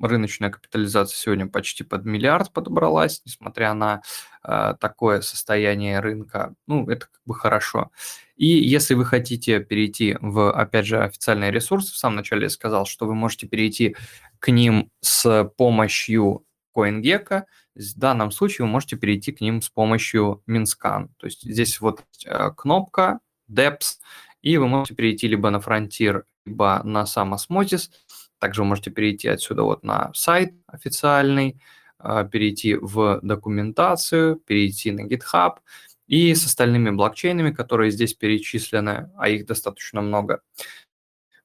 [0.00, 4.02] рыночная капитализация сегодня почти под миллиард подобралась, несмотря на
[4.42, 6.54] э, такое состояние рынка.
[6.66, 7.90] Ну, это как бы хорошо.
[8.36, 12.86] И если вы хотите перейти в, опять же, официальные ресурсы, в самом начале я сказал,
[12.86, 13.96] что вы можете перейти
[14.40, 20.42] к ним с помощью CoinGecko, в данном случае вы можете перейти к ним с помощью
[20.48, 21.08] Minscan.
[21.18, 23.98] То есть здесь вот э, кнопка Depth,
[24.42, 27.90] и вы можете перейти либо на Frontier, либо на сам Osmosis.
[28.38, 31.60] Также вы можете перейти отсюда вот на сайт официальный,
[31.98, 35.58] э, перейти в документацию, перейти на GitHub
[36.06, 40.42] и с остальными блокчейнами, которые здесь перечислены, а их достаточно много,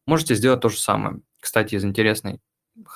[0.06, 1.22] можете сделать то же самое.
[1.40, 2.40] Кстати, из интересных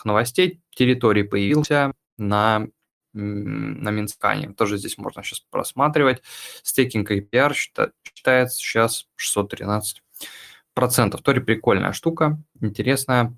[0.03, 2.67] новостей территории появился на
[3.13, 4.53] на Минскане.
[4.53, 6.23] Тоже здесь можно сейчас просматривать.
[6.63, 10.01] Стейкинг APR считается сейчас 613
[10.73, 11.21] процентов.
[11.21, 13.37] Тори прикольная штука, интересная.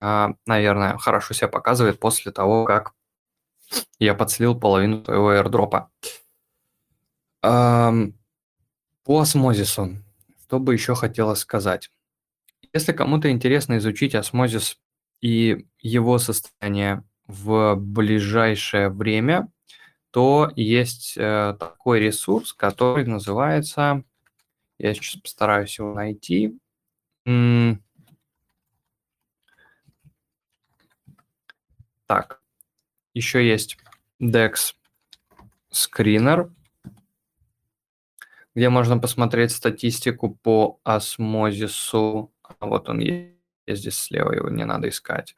[0.00, 2.94] А, наверное, хорошо себя показывает после того, как
[4.00, 5.90] я подслил половину своего airdropа.
[7.40, 8.02] По
[9.06, 9.96] осмозису,
[10.42, 11.90] что бы еще хотелось сказать.
[12.72, 14.78] Если кому-то интересно изучить осмозис
[15.20, 19.48] и его состояние в ближайшее время,
[20.10, 24.04] то есть э, такой ресурс, который называется,
[24.78, 26.58] я сейчас постараюсь его найти.
[32.06, 32.42] Так,
[33.14, 33.78] еще есть
[34.20, 34.74] DEX
[35.72, 36.50] Screener,
[38.54, 42.32] где можно посмотреть статистику по осмозису.
[42.42, 43.32] А вот он есть,
[43.66, 45.34] здесь слева его не надо искать.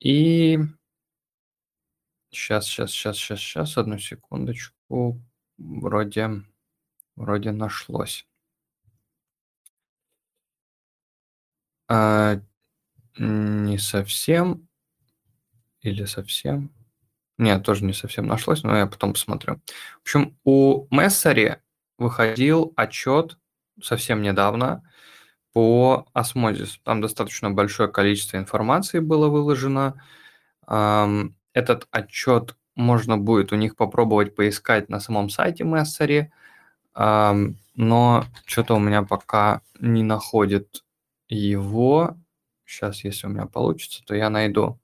[0.00, 0.58] И
[2.30, 5.20] сейчас, сейчас, сейчас, сейчас, сейчас, одну секундочку.
[5.58, 6.44] Вроде,
[7.16, 8.26] вроде нашлось.
[11.88, 12.40] А,
[13.18, 14.68] не совсем.
[15.80, 16.72] Или совсем.
[17.38, 19.60] Нет, тоже не совсем нашлось, но я потом посмотрю.
[19.98, 21.58] В общем, у Мессери
[21.96, 23.38] выходил отчет
[23.80, 24.87] совсем недавно
[25.58, 26.78] по осмозис.
[26.84, 30.00] Там достаточно большое количество информации было выложено.
[30.64, 36.30] Этот отчет можно будет у них попробовать поискать на самом сайте Мессери,
[36.94, 40.84] но что-то у меня пока не находит
[41.28, 42.16] его.
[42.64, 44.78] Сейчас, если у меня получится, то я найду.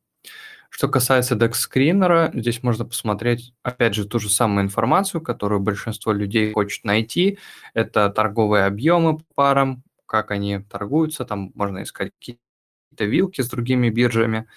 [0.70, 6.10] Что касается DEX скринера, здесь можно посмотреть, опять же, ту же самую информацию, которую большинство
[6.10, 7.38] людей хочет найти.
[7.74, 13.90] Это торговые объемы по парам, как они торгуются, там можно искать какие-то вилки с другими
[13.90, 14.48] биржами.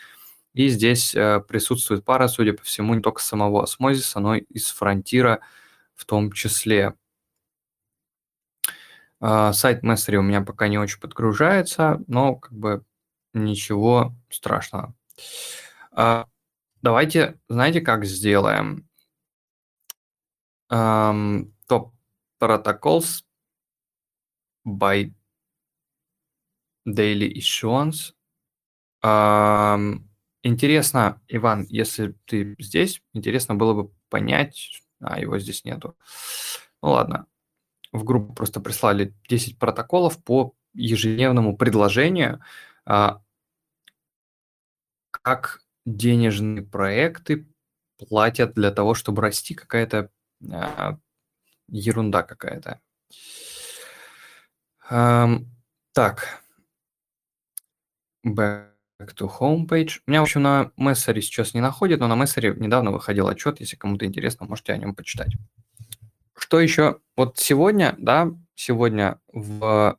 [0.53, 4.71] И здесь э, присутствует пара, судя по всему, не только самого осмозиса, но и из
[4.71, 5.41] фронтира
[5.95, 6.95] в том числе.
[9.21, 12.83] Э, сайт Мессери у меня пока не очень подгружается, но как бы
[13.33, 14.95] ничего страшного.
[15.91, 16.25] Э,
[16.81, 18.87] давайте, знаете, как сделаем?
[20.69, 21.93] Топ
[22.41, 23.23] protocols
[24.65, 25.13] by
[26.87, 28.13] daily issuance.
[30.43, 34.81] Интересно, Иван, если ты здесь, интересно было бы понять...
[34.99, 35.97] А, его здесь нету.
[36.81, 37.27] Ну ладно.
[37.91, 42.41] В группу просто прислали 10 протоколов по ежедневному предложению,
[42.85, 43.21] а,
[45.11, 47.47] как денежные проекты
[47.97, 50.09] платят для того, чтобы расти какая-то
[50.49, 50.97] а,
[51.67, 52.79] ерунда какая-то.
[55.93, 56.43] Так.
[58.33, 58.69] Back
[59.15, 59.99] to homepage.
[60.05, 63.59] У меня, в общем, на мессере сейчас не находит, но на мессере недавно выходил отчет.
[63.59, 65.33] Если кому-то интересно, можете о нем почитать.
[66.35, 66.99] Что еще?
[67.15, 69.97] Вот сегодня, да, сегодня в...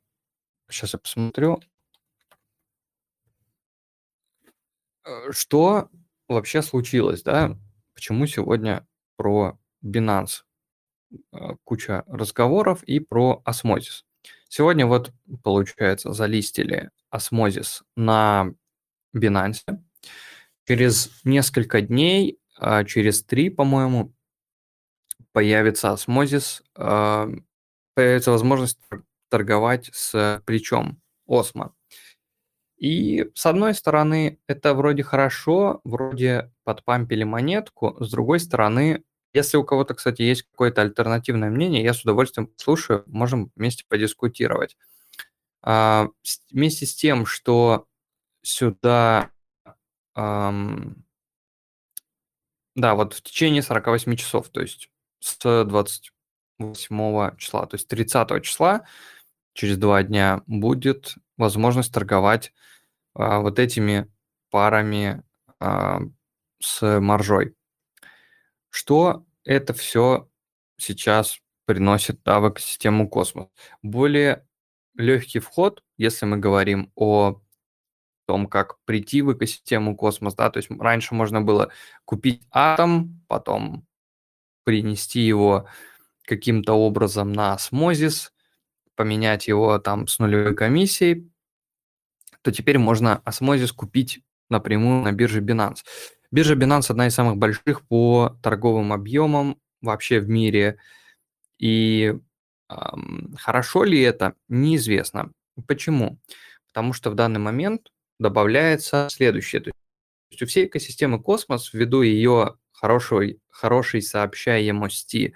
[0.70, 1.60] Сейчас я посмотрю.
[5.04, 5.88] Э, что
[6.28, 7.56] вообще случилось, да?
[7.94, 8.86] Почему сегодня
[9.16, 10.42] про Binance
[11.32, 14.04] э, куча разговоров и про осмозис?
[14.48, 18.54] Сегодня вот, получается, залистили осмозис на
[19.14, 19.64] Binance.
[20.66, 24.14] Через несколько дней, а, через три, по-моему,
[25.32, 27.28] появится осмозис, а,
[27.94, 28.78] появится возможность
[29.28, 31.74] торговать с плечом Осмо.
[32.78, 39.64] И с одной стороны, это вроде хорошо, вроде подпампили монетку, с другой стороны, если у
[39.64, 44.76] кого-то, кстати, есть какое-то альтернативное мнение, я с удовольствием слушаю, можем вместе подискутировать.
[45.62, 46.08] А,
[46.50, 47.86] вместе с тем, что
[48.42, 49.30] сюда,
[50.14, 51.04] ам,
[52.74, 58.86] да, вот в течение 48 часов, то есть с 28 числа, то есть 30 числа,
[59.52, 62.52] через два дня, будет возможность торговать
[63.14, 64.10] а, вот этими
[64.50, 65.22] парами
[65.60, 66.00] а,
[66.60, 67.57] с маржой.
[68.70, 70.28] Что это все
[70.76, 73.48] сейчас приносит да, в экосистему космос?
[73.82, 74.46] Более
[74.94, 77.40] легкий вход, если мы говорим о
[78.26, 81.70] том, как прийти в экосистему космос, да, то есть раньше можно было
[82.04, 83.86] купить атом, потом
[84.64, 85.66] принести его
[86.24, 88.34] каким-то образом на осмозис,
[88.94, 91.30] поменять его там с нулевой комиссией,
[92.42, 95.78] то теперь можно осмозис купить напрямую на бирже Binance.
[96.30, 100.78] Биржа Binance одна из самых больших по торговым объемам вообще в мире.
[101.58, 102.14] И
[102.68, 105.32] эм, хорошо ли это, неизвестно.
[105.66, 106.18] Почему?
[106.68, 109.62] Потому что в данный момент добавляется следующее.
[109.62, 109.72] То
[110.30, 115.34] есть у всей экосистемы космос, ввиду ее хорошей, хорошей сообщаемости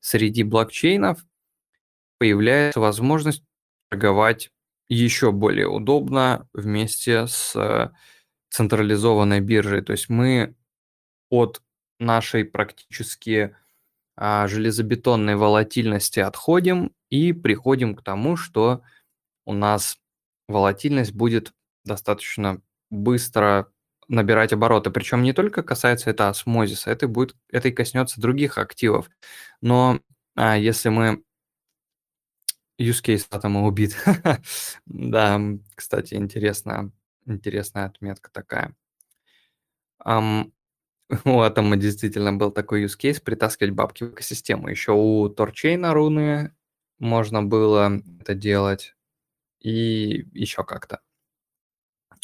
[0.00, 1.24] среди блокчейнов,
[2.18, 3.44] появляется возможность
[3.88, 4.50] торговать
[4.88, 7.92] еще более удобно вместе с
[8.54, 9.82] централизованной биржей.
[9.82, 10.54] То есть мы
[11.28, 11.60] от
[11.98, 13.56] нашей практически
[14.16, 18.82] а, железобетонной волатильности отходим и приходим к тому, что
[19.44, 19.98] у нас
[20.48, 21.52] волатильность будет
[21.84, 23.72] достаточно быстро
[24.06, 24.92] набирать обороты.
[24.92, 29.10] Причем не только касается это осмозиса, это будет, это и коснется других активов.
[29.62, 29.98] Но
[30.36, 31.24] а, если мы
[32.78, 33.96] use case атома убит.
[34.86, 35.40] да,
[35.74, 36.92] кстати, интересная,
[37.26, 38.74] интересная отметка такая.
[40.04, 40.52] Um,
[41.24, 44.68] у атома действительно был такой use case притаскивать бабки в экосистему.
[44.68, 46.54] Еще у торчейна руны
[46.98, 48.94] можно было это делать
[49.60, 51.00] и еще как-то.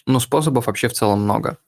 [0.07, 1.59] Но способов вообще в целом много.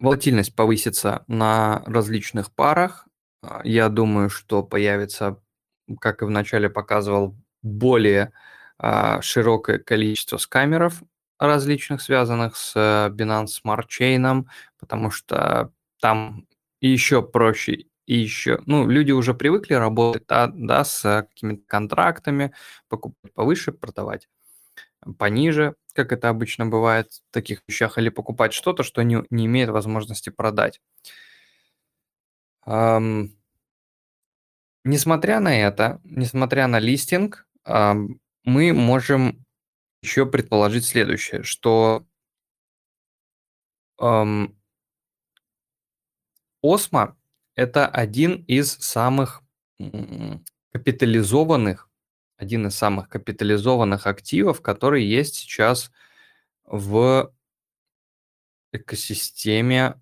[0.00, 3.06] Волатильность повысится на различных парах.
[3.42, 5.40] А, я думаю, что появится,
[6.00, 8.32] как и вначале показывал, более
[9.20, 11.02] широкое количество скамеров
[11.38, 14.44] различных, связанных с э, Binance Smart Chain,
[14.78, 16.46] потому что там
[16.80, 22.52] еще проще и еще, ну, люди уже привыкли работать, да, да с какими-то контрактами,
[22.88, 24.28] покупать повыше, продавать
[25.18, 29.70] пониже, как это обычно бывает в таких вещах, или покупать что-то, что не, не имеет
[29.70, 30.80] возможности продать.
[32.66, 33.30] Ам,
[34.84, 39.44] несмотря на это, несмотря на листинг, ам, мы можем
[40.02, 42.06] еще предположить следующее, что
[43.98, 44.54] ам,
[46.62, 47.16] Осмо–
[47.54, 49.42] это один из самых
[50.72, 51.88] капитализованных
[52.36, 55.90] один из самых капитализованных активов, который есть сейчас
[56.64, 57.32] в
[58.72, 60.00] экосистеме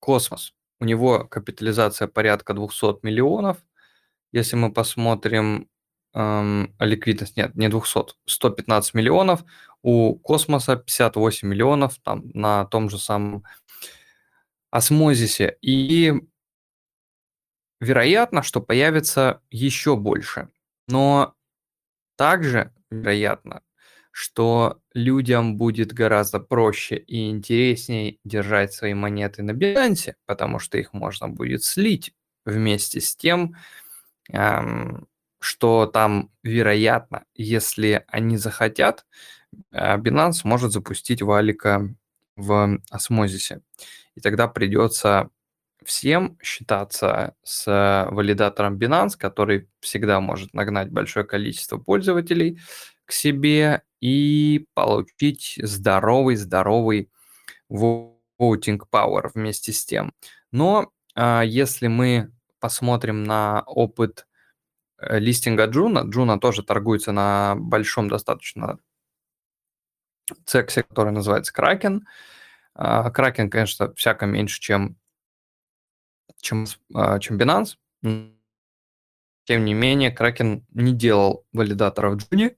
[0.00, 0.54] космос.
[0.80, 3.58] У него капитализация порядка 200 миллионов.
[4.32, 5.68] Если мы посмотрим
[6.14, 9.44] ликвидность, нет, не 200, 115 миллионов.
[9.82, 13.44] У космоса 58 миллионов там на том же самом
[14.70, 15.56] осмозисе.
[15.60, 16.14] И
[17.80, 20.48] вероятно, что появится еще больше.
[20.88, 21.34] Но
[22.16, 23.62] также, вероятно,
[24.10, 30.92] что людям будет гораздо проще и интереснее держать свои монеты на Binance, потому что их
[30.92, 33.56] можно будет слить вместе с тем,
[34.30, 35.08] эм,
[35.44, 39.04] что там, вероятно, если они захотят,
[39.72, 41.94] э, Binance может запустить валика
[42.34, 43.60] в осмозисе.
[44.14, 45.28] И тогда придется
[45.84, 52.58] всем считаться с валидатором Binance, который всегда может нагнать большое количество пользователей
[53.04, 57.10] к себе и получить здоровый-здоровый
[57.70, 60.14] voting power вместе с тем.
[60.52, 64.26] Но а, если мы посмотрим на опыт
[64.98, 68.78] листинга Джуна, Джуна тоже торгуется на большом достаточно
[70.46, 72.06] цексе, который называется Kraken.
[72.74, 74.96] Kraken, конечно, всяко меньше, чем,
[76.40, 77.76] чем, а, чем Binance.
[79.44, 82.56] Тем не менее, Кракен не делал валидаторов Джуни,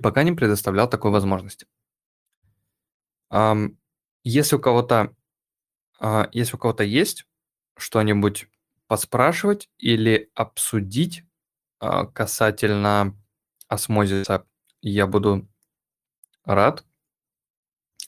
[0.00, 1.66] пока не предоставлял такой возможности.
[4.22, 5.14] Если у кого-то
[6.00, 7.26] а, если у кого-то есть
[7.76, 8.46] что-нибудь
[8.86, 11.24] поспрашивать или обсудить
[11.80, 13.16] а, касательно
[13.68, 14.46] осмозиса,
[14.82, 15.48] я буду
[16.44, 16.84] рад.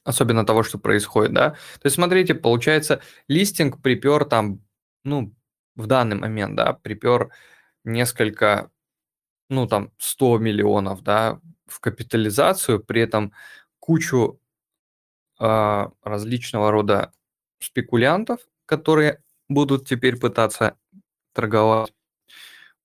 [0.04, 1.50] Особенно того, что происходит, да.
[1.50, 4.60] То есть, смотрите, получается, листинг припер там,
[5.04, 5.34] ну,
[5.74, 7.30] в данный момент, да, припер
[7.84, 8.70] несколько,
[9.50, 13.32] ну, там, 100 миллионов, да, в капитализацию, при этом
[13.80, 14.40] кучу
[15.40, 17.12] э, различного рода
[17.58, 20.76] спекулянтов, которые будут теперь пытаться
[21.32, 21.92] торговать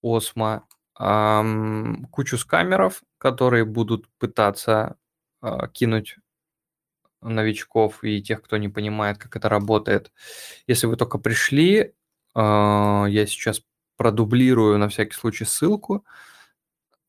[0.02, 0.66] Осмо,
[0.98, 4.96] эм, кучу скамеров, которые будут пытаться
[5.42, 6.16] э, кинуть
[7.20, 10.12] новичков и тех, кто не понимает, как это работает.
[10.66, 11.92] Если вы только пришли, э,
[12.34, 13.62] я сейчас
[13.96, 16.04] продублирую на всякий случай ссылку.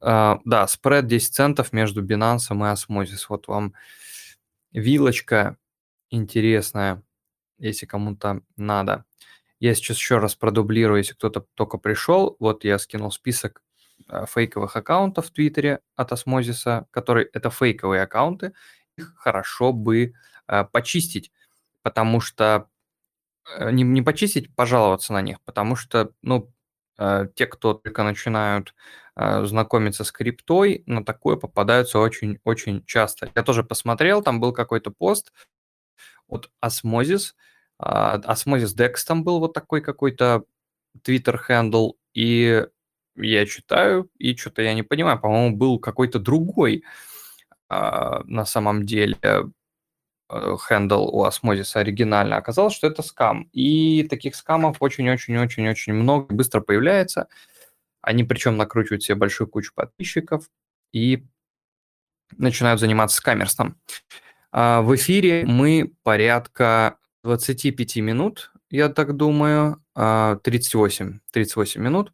[0.01, 3.25] Uh, да, спред 10 центов между Binance и Osmosis.
[3.29, 3.73] Вот вам
[4.73, 5.55] вилочка
[6.09, 7.01] интересная
[7.63, 9.05] если кому-то надо.
[9.63, 12.35] Я сейчас еще раз продублирую, если кто-то только пришел.
[12.39, 13.63] Вот я скинул список
[14.09, 18.51] э, фейковых аккаунтов в Твиттере от Осмозиса, которые это фейковые аккаунты.
[18.97, 20.15] Их хорошо бы
[20.49, 21.31] э, почистить,
[21.81, 22.67] потому что
[23.57, 26.51] э, не, не почистить, пожаловаться на них, потому что, ну,
[26.97, 28.75] э, те, кто только начинают
[29.15, 33.31] знакомиться с криптой, на такое попадаются очень-очень часто.
[33.33, 35.31] Я тоже посмотрел, там был какой-то пост
[36.27, 37.33] от Osmosis,
[37.83, 40.43] Osmosis DEX там был вот такой какой-то
[41.03, 42.65] Twitter handle, и
[43.15, 46.83] я читаю, и что-то я не понимаю, по-моему, был какой-то другой
[47.69, 49.17] а, на самом деле
[50.29, 52.37] handle у Osmosis -а оригинально.
[52.37, 53.49] Оказалось, что это скам.
[53.51, 57.27] И таких скамов очень-очень-очень-очень много быстро появляется.
[58.01, 60.49] Они причем накручивают себе большую кучу подписчиков
[60.91, 61.25] и
[62.37, 63.79] начинают заниматься скамерством.
[64.51, 72.11] А, в эфире мы порядка 25 минут, я так думаю, 38, а, 38 минут.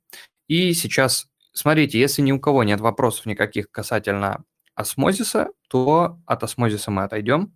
[0.47, 4.43] И сейчас, смотрите, если ни у кого нет вопросов никаких касательно
[4.75, 7.53] осмозиса, то от осмозиса мы отойдем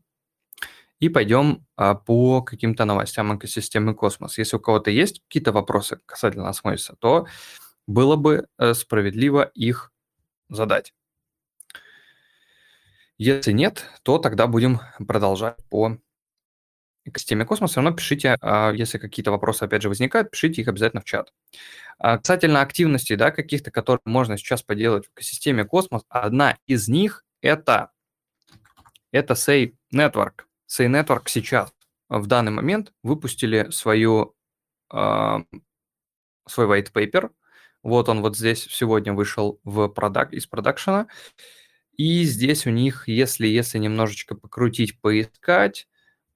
[0.99, 4.37] и пойдем а, по каким-то новостям экосистемы Космос.
[4.37, 7.27] Если у кого-то есть какие-то вопросы касательно осмозиса, то
[7.87, 9.91] было бы э, справедливо их
[10.49, 10.93] задать.
[13.17, 15.97] Если нет, то тогда будем продолжать по
[17.05, 21.01] экосистеме Космос, все равно пишите, а, если какие-то вопросы, опять же, возникают, пишите их обязательно
[21.01, 21.33] в чат.
[21.99, 27.23] А, касательно активностей, да, каких-то, которые можно сейчас поделать в экосистеме Космос, одна из них
[27.41, 27.91] это,
[29.11, 30.45] это Say Network.
[30.67, 31.73] Say Network сейчас,
[32.09, 34.35] в данный момент, выпустили свою,
[34.89, 35.43] а,
[36.47, 37.31] свой white paper.
[37.83, 41.07] Вот он вот здесь сегодня вышел в продак, из продакшена.
[41.97, 45.87] И здесь у них, если, если немножечко покрутить, поискать,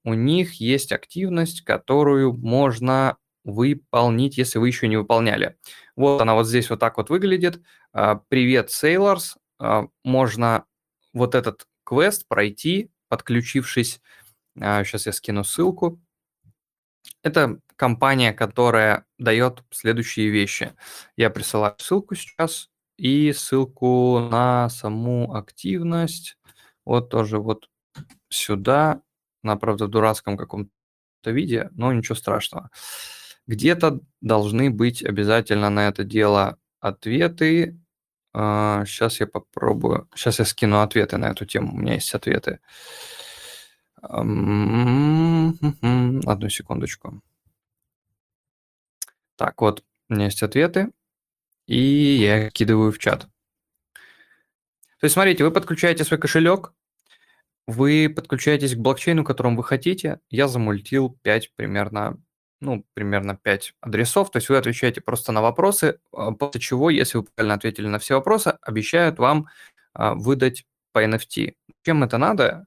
[0.07, 5.57] у них есть активность, которую можно выполнить, если вы еще не выполняли.
[5.97, 7.61] Вот она вот здесь вот так вот выглядит.
[7.91, 9.35] А, Привет, Sailors.
[9.59, 10.63] А, можно
[11.11, 13.99] вот этот квест пройти, подключившись.
[14.55, 15.99] Сейчас а, я скину ссылку.
[17.21, 20.71] Это компания, которая дает следующие вещи.
[21.17, 26.37] Я присылаю ссылку сейчас и ссылку на саму активность.
[26.85, 27.69] Вот тоже вот
[28.29, 29.01] сюда
[29.47, 32.69] на, правда, дурацком каком-то виде, но ничего страшного.
[33.47, 37.79] Где-то должны быть обязательно на это дело ответы.
[38.33, 40.07] Сейчас а, я попробую.
[40.13, 41.73] Сейчас я скину ответы на эту тему.
[41.73, 42.59] У меня есть ответы.
[44.01, 45.55] Одну
[46.49, 47.21] секундочку.
[49.37, 50.91] Так, вот, у меня есть ответы.
[51.67, 53.27] И я их кидываю в чат.
[54.99, 56.73] То есть смотрите, вы подключаете свой кошелек,
[57.67, 60.19] вы подключаетесь к блокчейну, которым вы хотите.
[60.29, 62.17] Я замультил 5 примерно,
[62.61, 64.31] ну, примерно 5 адресов.
[64.31, 67.99] То есть вы отвечаете просто на вопросы, а, после чего, если вы правильно ответили на
[67.99, 69.47] все вопросы, обещают вам
[69.93, 71.53] а, выдать по NFT.
[71.85, 72.65] Чем это надо?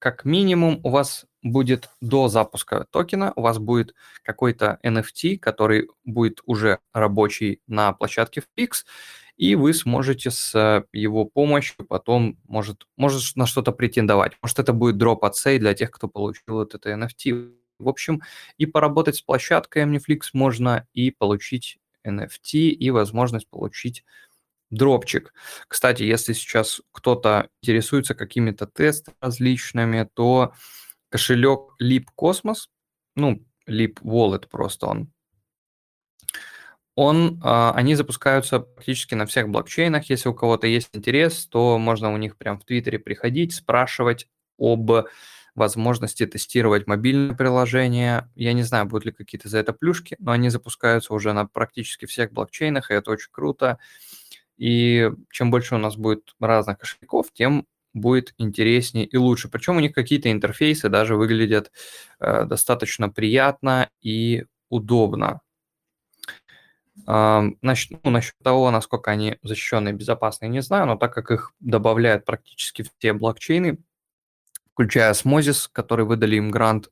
[0.00, 6.40] Как минимум у вас будет до запуска токена, у вас будет какой-то NFT, который будет
[6.46, 8.86] уже рабочий на площадке Fix,
[9.36, 14.32] и вы сможете с его помощью потом, может, может на что-то претендовать.
[14.40, 17.52] Может, это будет дроп от сей для тех, кто получил вот это NFT.
[17.78, 18.22] В общем,
[18.56, 24.04] и поработать с площадкой Omniflix можно, и получить NFT, и возможность получить
[24.70, 25.32] дропчик.
[25.68, 30.54] Кстати, если сейчас кто-то интересуется какими-то тестами различными, то
[31.10, 32.68] кошелек Leap Cosmos,
[33.16, 35.12] ну, Leap Wallet просто он,
[36.96, 40.10] он, а, они запускаются практически на всех блокчейнах.
[40.10, 44.90] Если у кого-то есть интерес, то можно у них прям в Твиттере приходить, спрашивать об
[45.54, 48.28] возможности тестировать мобильное приложение.
[48.34, 52.06] Я не знаю, будут ли какие-то за это плюшки, но они запускаются уже на практически
[52.06, 53.78] всех блокчейнах, и это очень круто.
[54.60, 59.48] И чем больше у нас будет разных кошельков, тем будет интереснее и лучше.
[59.48, 61.72] Причем у них какие-то интерфейсы даже выглядят
[62.20, 65.40] э, достаточно приятно и удобно.
[67.06, 71.30] Э, насчет, ну, насчет того, насколько они защищенные и безопасные, не знаю, но так как
[71.30, 73.78] их добавляют практически все блокчейны,
[74.74, 76.90] включая Osmosis, который выдали им грант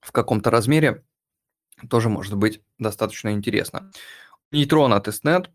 [0.00, 1.04] в каком-то размере,
[1.88, 3.90] тоже может быть достаточно интересно.
[4.50, 5.50] Нейтрона тестнет.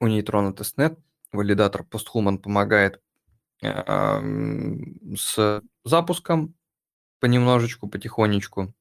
[0.00, 0.98] У нейтрона тестнет
[1.34, 3.00] валидатор PostHuman помогает
[3.62, 4.20] э,
[5.16, 6.54] с запуском
[7.20, 8.72] понемножечку, потихонечку.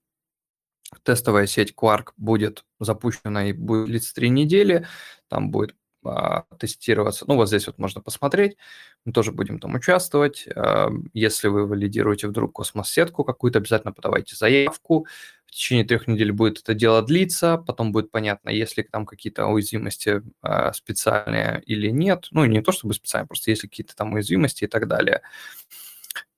[1.03, 4.86] Тестовая сеть Quark будет запущена и будет длиться три недели.
[5.27, 5.75] Там будет
[6.05, 7.25] а, тестироваться.
[7.27, 8.57] Ну, вот здесь вот можно посмотреть.
[9.05, 10.47] Мы тоже будем там участвовать.
[10.55, 15.07] А, если вы валидируете вдруг космос-сетку какую-то, обязательно подавайте заявку.
[15.53, 20.21] Течение трех недель будет это дело длиться, потом будет понятно, есть ли там какие-то уязвимости
[20.41, 22.27] а, специальные или нет.
[22.31, 25.21] Ну, не то чтобы специальные, просто есть ли какие-то там уязвимости и так далее.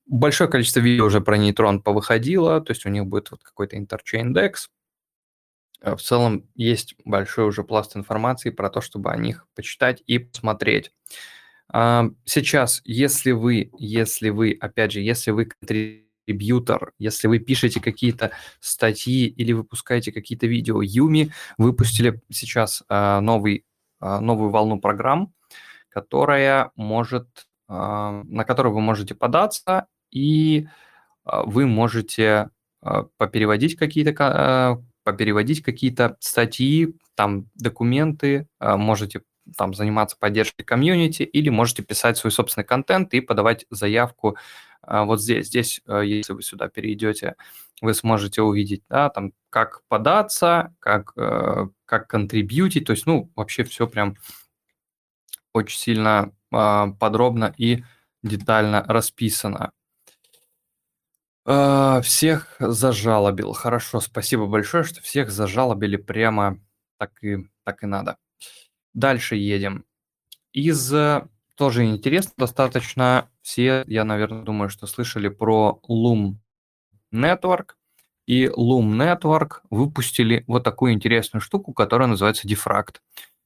[0.06, 4.34] Большое количество видео уже про нейтрон повыходило, то есть у них будет вот какой-то Interchain
[4.34, 4.68] DEX,
[5.86, 10.20] Э, в целом есть большой уже пласт информации про то, чтобы о них почитать и
[10.20, 10.92] посмотреть.
[11.70, 16.05] А, сейчас, если вы, если вы, опять же, если вы контрибьютор,
[16.98, 23.66] если вы пишете какие-то статьи или выпускаете какие-то видео, Юми выпустили сейчас а, новый,
[24.00, 25.34] а, новую волну программ,
[25.90, 30.68] которая может, на которую вы можете податься, и
[31.24, 32.50] вы можете
[33.18, 39.22] попереводить какие-то попереводить какие-то статьи, там документы, можете
[39.58, 44.38] там заниматься поддержкой комьюнити или можете писать свой собственный контент и подавать заявку
[44.82, 45.48] а, вот здесь.
[45.48, 47.36] Здесь, а, если вы сюда перейдете,
[47.82, 53.88] вы сможете увидеть, да, там, как податься, как, как контрибьютить, то есть, ну, вообще все
[53.88, 54.16] прям
[55.54, 57.84] очень сильно подробно и
[58.24, 59.72] детально расписано.
[61.48, 63.54] А, всех зажалобил.
[63.54, 66.60] Хорошо, спасибо большое, что всех зажалобили прямо
[66.98, 68.18] так и, так и надо.
[68.96, 69.84] Дальше едем.
[70.54, 73.30] Из э, тоже интересно достаточно.
[73.42, 76.38] Все, я, наверное, думаю, что слышали про Loom
[77.14, 77.72] Network.
[78.26, 82.96] И Loom Network выпустили вот такую интересную штуку, которая называется Diffract.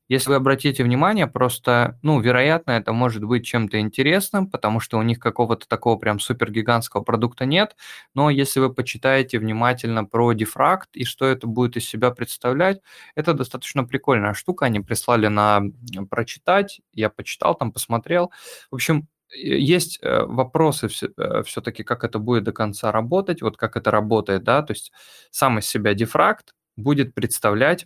[0.09, 5.03] Если вы обратите внимание, просто, ну, вероятно, это может быть чем-то интересным, потому что у
[5.03, 7.75] них какого-то такого прям супергигантского продукта нет,
[8.15, 12.81] но если вы почитаете внимательно про дифракт и что это будет из себя представлять,
[13.15, 15.61] это достаточно прикольная штука, они прислали на
[16.09, 18.31] прочитать, я почитал, там посмотрел.
[18.71, 23.77] В общем, есть э, вопросы все-таки, э, как это будет до конца работать, вот как
[23.77, 24.91] это работает, да, то есть
[25.31, 27.85] сам из себя дифракт будет представлять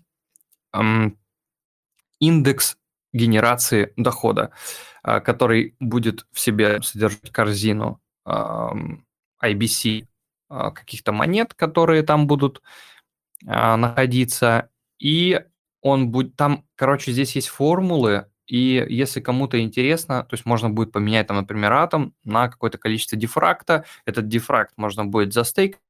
[2.27, 2.77] индекс
[3.13, 4.51] генерации дохода,
[5.03, 10.07] а, который будет в себе содержать корзину IBC
[10.49, 12.61] а, каких-то монет, которые там будут
[13.45, 14.69] а, находиться,
[14.99, 15.41] и
[15.81, 20.91] он будет там, короче, здесь есть формулы, и если кому-то интересно, то есть можно будет
[20.91, 25.81] поменять там, например, атом на какое-то количество дифракта, этот дифракт можно будет застейкать,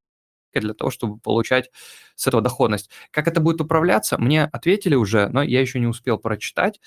[0.60, 1.72] для того, чтобы получать
[2.16, 2.90] с этого доходность.
[3.12, 6.80] Как это будет управляться, мне ответили уже, но я еще не успел прочитать.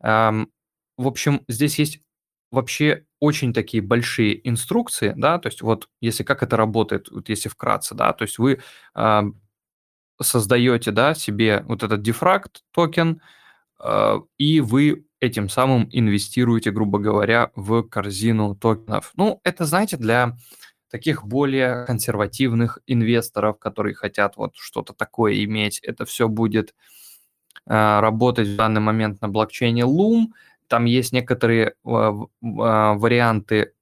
[0.00, 0.46] В
[0.96, 2.00] общем, здесь есть
[2.50, 7.48] вообще очень такие большие инструкции, да, то есть вот если как это работает, вот если
[7.48, 8.60] вкратце, да, то есть вы
[10.20, 13.20] создаете, да, себе вот этот дефракт токен,
[13.80, 19.12] э, и вы этим самым инвестируете, грубо говоря, в корзину токенов.
[19.16, 20.36] Ну, это, знаете, для
[20.90, 25.80] таких более консервативных инвесторов, которые хотят вот что-то такое иметь.
[25.80, 26.74] Это все будет
[27.66, 30.28] э, работать в данный момент на блокчейне Loom.
[30.66, 33.72] Там есть некоторые э, варианты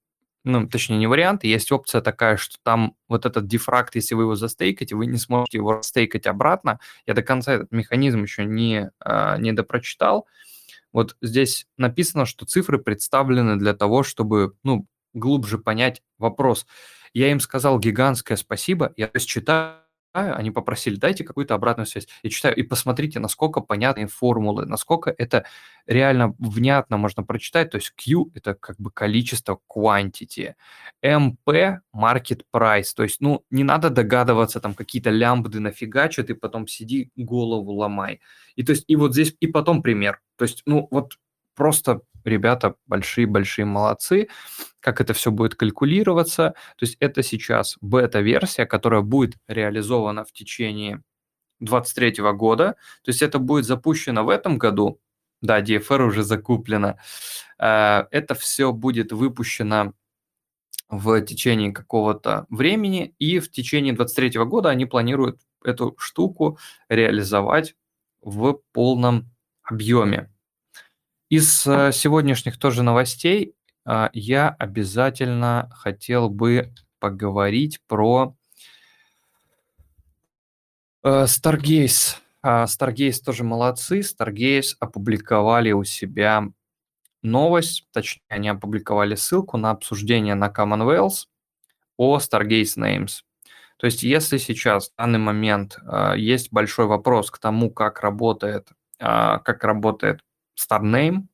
[0.43, 4.35] ну, точнее, не варианты, есть опция такая, что там вот этот дефракт, если вы его
[4.35, 6.79] застейкаете, вы не сможете его стейкать обратно.
[7.05, 8.89] Я до конца этот механизм еще не,
[9.39, 10.25] не допрочитал.
[10.93, 16.65] Вот здесь написано, что цифры представлены для того, чтобы, ну, глубже понять вопрос.
[17.17, 19.77] Я им сказал гигантское спасибо, я то есть читаю
[20.13, 22.07] они попросили, дайте какую-то обратную связь.
[22.23, 25.45] Я читаю, и посмотрите, насколько понятные формулы, насколько это
[25.85, 27.69] реально внятно можно прочитать.
[27.69, 30.55] То есть Q– это как бы количество quantity,
[31.03, 32.93] MP– market price.
[32.95, 38.19] То есть, ну, не надо догадываться, там какие-то лямбды нафигачат, и потом сиди, голову ломай.
[38.55, 40.19] И то есть, и вот здесь, и потом пример.
[40.35, 41.19] То есть, ну, вот
[41.57, 44.29] просто ребята большие-большие молодцы,
[44.79, 46.53] как это все будет калькулироваться.
[46.77, 51.01] То есть это сейчас бета-версия, которая будет реализована в течение
[51.59, 52.75] 2023 года.
[53.03, 55.01] То есть это будет запущено в этом году.
[55.41, 56.97] Да, DFR уже закуплено.
[57.59, 59.93] Э, это все будет выпущено
[60.89, 67.75] в течение какого-то времени, и в течение 2023 года они планируют эту штуку реализовать
[68.21, 69.29] в полном
[69.63, 70.29] объеме.
[71.29, 73.53] Из э, сегодняшних тоже новостей
[73.83, 78.35] а, я обязательно хотел бы поговорить про
[81.03, 82.15] э, Stargaze.
[82.41, 83.99] А, Stargaze тоже молодцы.
[83.99, 86.47] Stargaze опубликовали у себя
[87.21, 91.27] новость, точнее, они опубликовали ссылку на обсуждение на Commonwealth
[91.97, 93.23] о Stargaze Names.
[93.77, 98.69] То есть, если сейчас в данный момент э, есть большой вопрос к тому, как работает,
[98.99, 100.21] э, как работает
[100.57, 101.27] StarName.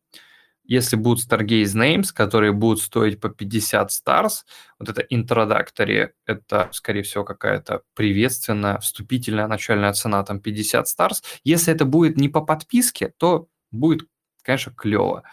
[0.65, 4.45] Если будут Stargaze Names, которые будут стоить по 50 stars,
[4.79, 11.21] вот это introductory, это, скорее всего, какая-то приветственная, вступительная начальная цена, там 50 stars.
[11.43, 14.07] Если это будет не по подписке, то будет,
[14.41, 15.23] конечно, клево.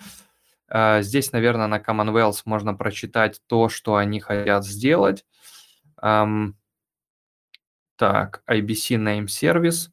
[0.67, 5.25] А, здесь, наверное, на Commonwealth можно прочитать то, что они хотят сделать.
[7.97, 9.91] Так, IBC Name Service,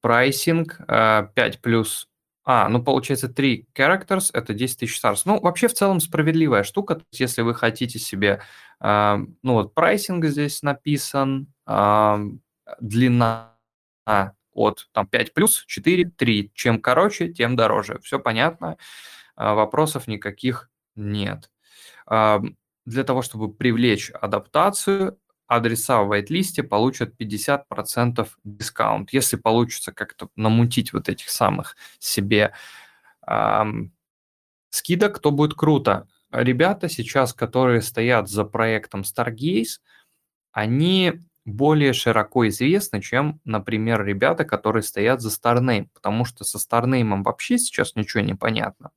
[0.00, 2.08] pricing 5 плюс
[2.44, 5.22] а, ну получается 3 characters, это 10 тысяч stars.
[5.24, 6.96] Ну, вообще в целом справедливая штука.
[6.96, 8.42] То есть, если вы хотите себе,
[8.80, 12.16] э, ну вот pricing здесь написан, э,
[12.80, 13.54] длина
[14.54, 16.52] от там 5 плюс, 4, 3.
[16.54, 17.98] Чем короче, тем дороже.
[18.02, 18.76] Все понятно,
[19.36, 21.50] э, вопросов никаких нет.
[22.10, 22.40] Э,
[22.86, 25.18] для того, чтобы привлечь адаптацию,
[25.54, 29.12] адреса в вайт-листе получат 50% дискаунт.
[29.12, 32.52] Если получится как-то намутить вот этих самых себе
[33.26, 33.92] эм,
[34.70, 36.06] скидок, то будет круто.
[36.30, 39.80] Ребята сейчас, которые стоят за проектом Stargaze,
[40.52, 47.22] они более широко известны, чем, например, ребята, которые стоят за Starname, потому что со Starname
[47.22, 48.90] вообще сейчас ничего не понятно.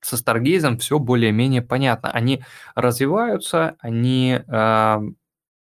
[0.00, 2.10] Со Stargaze все более-менее понятно.
[2.10, 2.42] Они
[2.74, 4.98] развиваются, они э,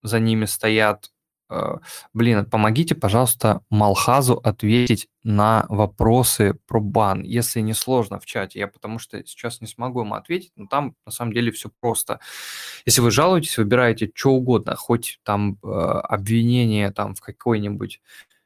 [0.02, 1.12] за ними стоят.
[1.50, 1.78] Э,
[2.12, 8.58] блин, помогите, пожалуйста, Малхазу ответить на вопросы про бан, если не сложно в чате.
[8.58, 12.20] Я потому что сейчас не смогу ему ответить, но там на самом деле все просто.
[12.86, 18.00] Если вы жалуетесь, выбираете что угодно, хоть там э, обвинение там в какой-нибудь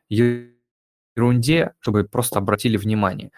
[0.09, 3.31] ерунде, чтобы просто обратили внимание.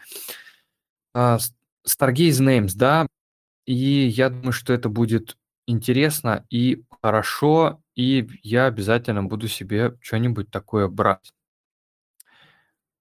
[1.16, 1.38] Uh,
[1.86, 3.06] Stargaze Names, да,
[3.66, 10.50] и я думаю, что это будет интересно и хорошо, и я обязательно буду себе что-нибудь
[10.50, 11.32] такое брать.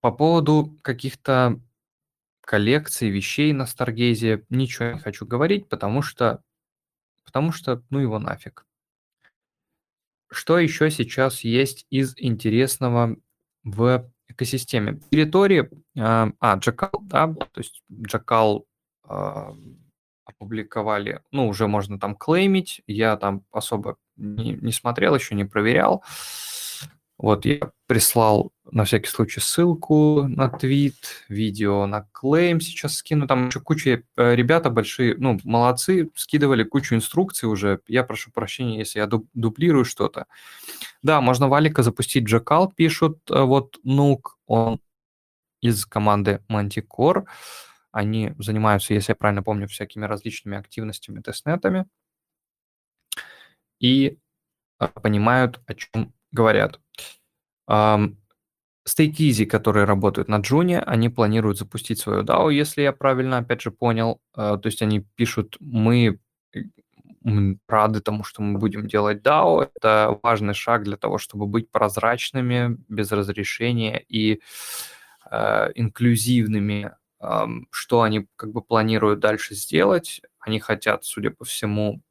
[0.02, 1.60] По поводу каких-то
[2.42, 6.42] коллекций, вещей на Старгейзе ничего не хочу говорить, потому что,
[7.26, 8.66] потому что, ну его нафиг.
[10.30, 13.18] Что еще сейчас есть из интересного
[13.64, 15.02] в экосистеме?
[15.10, 18.64] Территории, а, а Jackal, да, то есть Jackal
[20.38, 26.04] опубликовали, ну, уже можно там клеймить, я там особо не, не смотрел, еще не проверял.
[27.18, 33.28] Вот я прислал на всякий случай ссылку на твит, видео на клейм сейчас скину.
[33.28, 37.80] Там еще куча э, ребята большие, ну, молодцы, скидывали кучу инструкций уже.
[37.88, 40.28] Я прошу прощения, если я дублирую что-то.
[41.02, 43.20] Да, можно валика запустить Джакал, пишут.
[43.32, 44.80] Э, вот Нук, он
[45.60, 47.26] из команды Manticore.
[47.98, 51.88] Они занимаются, если я правильно помню, всякими различными активностями, тестнетами
[53.80, 54.20] и
[54.78, 56.80] а, понимают, о чем говорят.
[57.68, 63.72] StakeEasy, которые работают на Джуне, они планируют запустить свою DAO, если я правильно, опять же,
[63.72, 64.22] понял.
[64.36, 66.20] Э, то есть они пишут, мы
[67.24, 69.70] мы рады тому, что мы будем делать DAO.
[69.76, 74.40] Это важный шаг для того, чтобы быть прозрачными, без разрешения и
[75.32, 76.92] э, инклюзивными.
[77.20, 80.22] Что они как бы планируют дальше сделать?
[80.40, 82.02] Они хотят, судя по всему,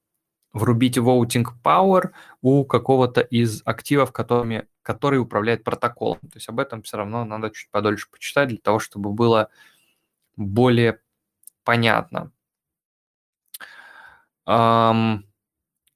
[0.53, 6.21] врубить voting power у какого-то из активов, которыми, который управляет протоколом.
[6.21, 9.51] То есть об этом все равно надо чуть подольше почитать для того, чтобы было
[10.37, 11.01] более
[11.63, 12.33] понятно.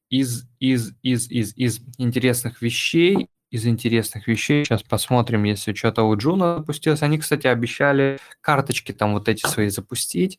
[0.09, 6.17] Из, из, из, из, из интересных вещей, из интересных вещей, сейчас посмотрим, если что-то у
[6.17, 7.03] Джуна запустилось.
[7.03, 10.39] Они, кстати, обещали карточки там вот эти свои запустить.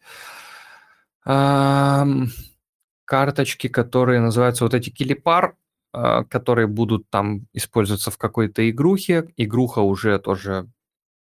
[3.05, 5.57] Карточки, которые называются вот эти килипар,
[5.93, 9.28] а, которые будут там использоваться в какой-то игрухе.
[9.36, 10.70] Игруха уже тоже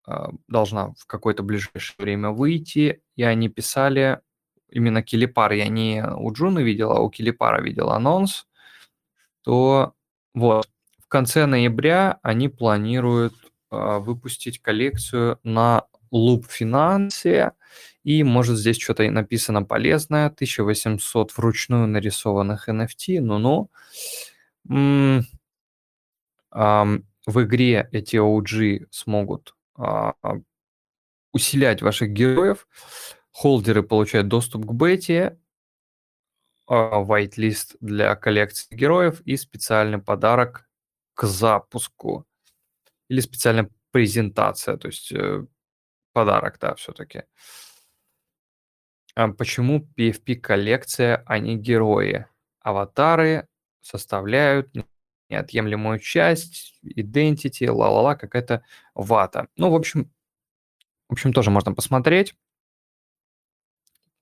[0.06, 4.20] а, должна в какое-то ближайшее время выйти, и они писали
[4.70, 8.48] именно Килипар, я не у Джуна видел, а у Килипара видел анонс,
[9.44, 9.94] то
[10.34, 10.68] вот
[11.08, 13.34] в конце ноября они планируют
[13.72, 17.54] э, выпустить коллекцию на Loop Finance,
[18.04, 23.70] и может здесь что-то написано полезное, 1800 вручную нарисованных NFT, ну-ну.
[27.28, 30.14] В игре эти OG смогут а,
[31.34, 32.68] усилять ваших героев,
[33.32, 35.38] холдеры получают доступ к бете,
[36.68, 40.67] а, whitelist для коллекции героев и специальный подарок
[41.18, 42.26] к запуску.
[43.10, 45.46] Или специальная презентация, то есть э,
[46.14, 47.24] подарок, да, все-таки.
[49.16, 52.28] А почему PFP коллекция, а не герои?
[52.60, 53.48] Аватары
[53.82, 54.72] составляют
[55.30, 58.64] неотъемлемую часть, identity, ла-ла-ла, какая-то
[58.94, 59.48] вата.
[59.56, 60.12] Ну, в общем,
[61.10, 62.36] в общем, тоже можно посмотреть.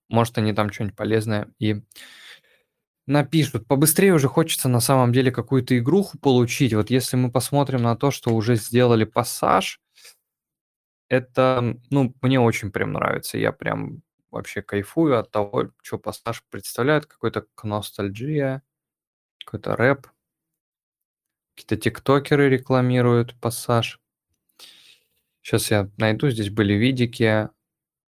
[0.08, 1.82] Может, они там что-нибудь полезное и
[3.06, 3.66] напишут.
[3.66, 6.74] Побыстрее уже хочется на самом деле какую-то игруху получить.
[6.74, 9.80] Вот если мы посмотрим на то, что уже сделали пассаж,
[11.08, 13.38] это, ну, мне очень прям нравится.
[13.38, 17.06] Я прям вообще кайфую от того, что пассаж представляет.
[17.06, 18.62] Какой-то ностальгия,
[19.44, 20.08] какой-то рэп.
[21.54, 24.00] Какие-то тиктокеры рекламируют пассаж.
[25.42, 27.48] Сейчас я найду, здесь были видики,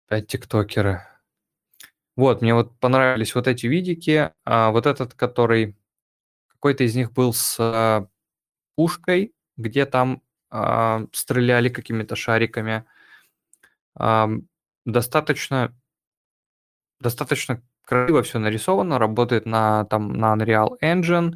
[0.07, 1.03] опять тиктокеры.
[2.17, 4.31] Вот, мне вот понравились вот эти видики.
[4.43, 5.77] А вот этот, который...
[6.49, 8.07] Какой-то из них был с а,
[8.75, 12.85] пушкой, где там а, стреляли какими-то шариками.
[13.95, 14.29] А,
[14.83, 15.75] достаточно...
[16.99, 21.35] Достаточно красиво все нарисовано, работает на, там, на Unreal Engine.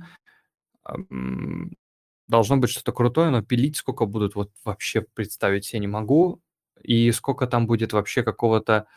[2.28, 6.42] Должно быть что-то крутое, но пилить сколько будут, вот вообще представить себе не могу.
[6.82, 8.88] И сколько там будет вообще какого-то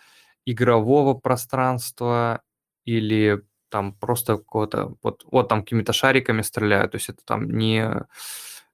[0.46, 2.42] игрового пространства
[2.84, 7.82] или там просто какого-то, вот, вот там какими-то шариками стреляют, то есть это там не,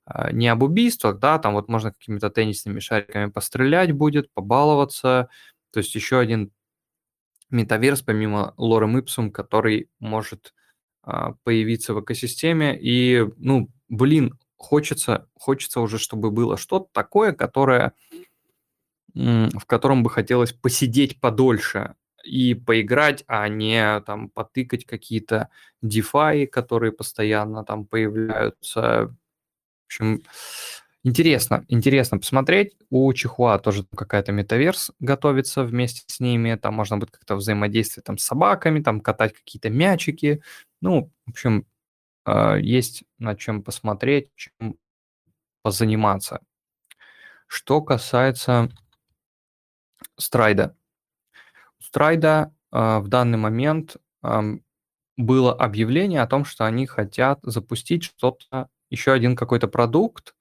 [0.05, 5.29] а, не об убийствах, да, там вот можно какими-то теннисными шариками пострелять будет, побаловаться,
[5.73, 6.51] то есть еще один
[7.51, 10.55] метаверс помимо Лорем Ипсум, который может
[11.03, 17.95] а, появиться в экосистеме, и, ну, блин, хочется, хочется уже, чтобы было что-то такое, которое
[19.15, 21.95] в котором бы хотелось посидеть подольше
[22.25, 25.49] и поиграть, а не там потыкать какие-то
[25.85, 29.09] DeFi, которые постоянно там появляются.
[29.09, 30.23] В общем,
[31.03, 32.77] интересно, интересно посмотреть.
[32.91, 36.57] У Чихуа тоже какая-то метаверс готовится вместе с ними.
[36.57, 40.43] Там можно будет как-то взаимодействовать там с собаками, там катать какие-то мячики.
[40.81, 41.67] Ну, в общем,
[42.25, 44.77] а, есть над чем посмотреть, чем
[45.63, 46.41] позаниматься.
[47.47, 48.71] Что касается
[50.19, 50.77] Страйда.
[51.79, 54.41] У Страйда э, в данный момент э,
[55.17, 60.35] было объявление о том, что они хотят запустить что-то, еще один какой-то продукт.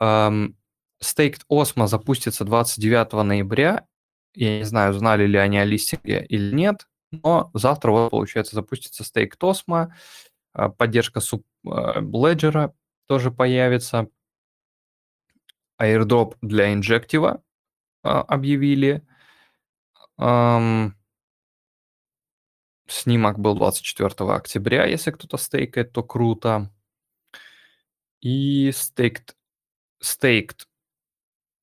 [0.00, 0.56] Эм,
[1.02, 3.86] Staked Osmo запустится 29 ноября.
[4.34, 9.04] Я не знаю, знали ли они о листинге или нет, но завтра, вот, получается, запустится
[9.04, 9.88] Staked Osmo.
[10.54, 12.72] Э, поддержка суб Ledger
[13.06, 14.08] тоже появится.
[15.80, 17.47] Airdrop для Injective а,
[18.08, 19.02] объявили.
[22.90, 26.70] Снимок был 24 октября, если кто-то стейкает, то круто.
[28.22, 29.34] И staked,
[30.02, 30.66] staked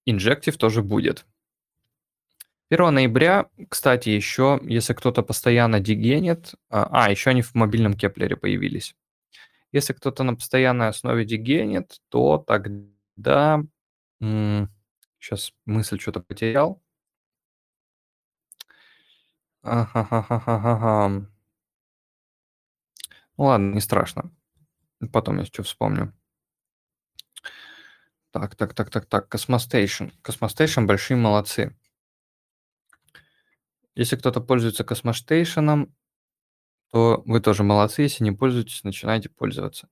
[0.08, 1.26] Injective тоже будет.
[2.70, 8.36] 1 ноября, кстати, еще, если кто-то постоянно дегенит, а, а, еще они в мобильном Keplr'е
[8.36, 8.96] появились.
[9.72, 12.86] Если кто-то на постоянной основе дегенит, то тогда
[13.18, 13.64] Да.
[15.26, 16.80] Сейчас мысль что то потерял.
[19.64, 21.28] Ага-ха-ха-ха-ха-хам.
[23.38, 24.32] Ну ладно, не страшно.
[25.12, 26.14] Потом если чё вспомню.
[28.32, 30.12] Так так так так так, Cosmostation.
[30.22, 31.76] Cosmostation большие молодцы.
[33.96, 35.92] Если кто-то пользуется Cosmostation,
[36.92, 38.04] то вы тоже молодцы.
[38.04, 39.90] Если не пользуетесь, начинайте пользоваться.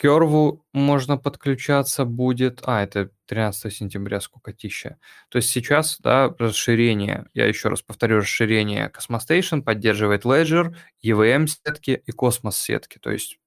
[0.00, 2.60] Curve можно подключаться будет.
[2.64, 4.98] А, это 13 сентября, скукотища.
[5.28, 10.74] То есть сейчас, да, расширение, я еще раз повторю, расширение Cosmostation поддерживает Ledger,
[11.04, 12.98] EVM-сетки и Cosmos-сетки.
[12.98, 13.38] То есть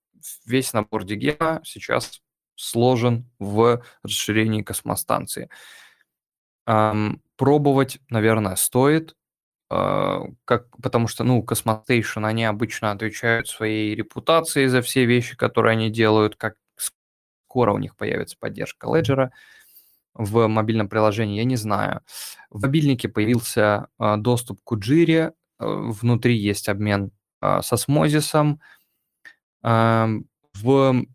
[0.46, 2.22] весь набор Дигема сейчас
[2.56, 5.50] сложен в расширении космостанции.
[6.66, 9.16] Ам, пробовать, наверное, стоит,
[9.68, 15.90] как, потому что, ну, Cosmostation, они обычно отвечают своей репутацией за все вещи, которые они
[15.90, 16.56] делают, как
[17.56, 19.30] скоро у них появится поддержка Ledger
[20.14, 22.02] в мобильном приложении, я не знаю.
[22.50, 27.12] В мобильнике появился а, доступ к Ujiri, а, внутри есть обмен
[27.42, 27.88] а, с
[29.64, 30.08] а,
[30.54, 31.06] в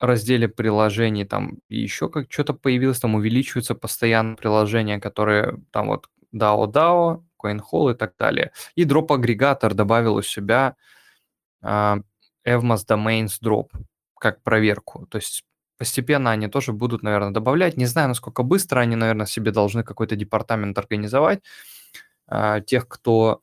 [0.00, 6.66] разделе приложений там еще как что-то появилось, там увеличиваются постоянно приложения, которые там вот DAO
[6.72, 8.52] DAO, CoinHall и так далее.
[8.74, 10.76] И дроп-агрегатор добавил у себя
[11.64, 12.02] uh,
[12.46, 13.70] Evmos Domains Drop
[14.18, 15.06] как проверку.
[15.06, 15.44] То есть
[15.78, 17.76] постепенно они тоже будут, наверное, добавлять.
[17.76, 21.42] Не знаю, насколько быстро они, наверное, себе должны какой-то департамент организовать.
[22.30, 23.42] Uh, тех, кто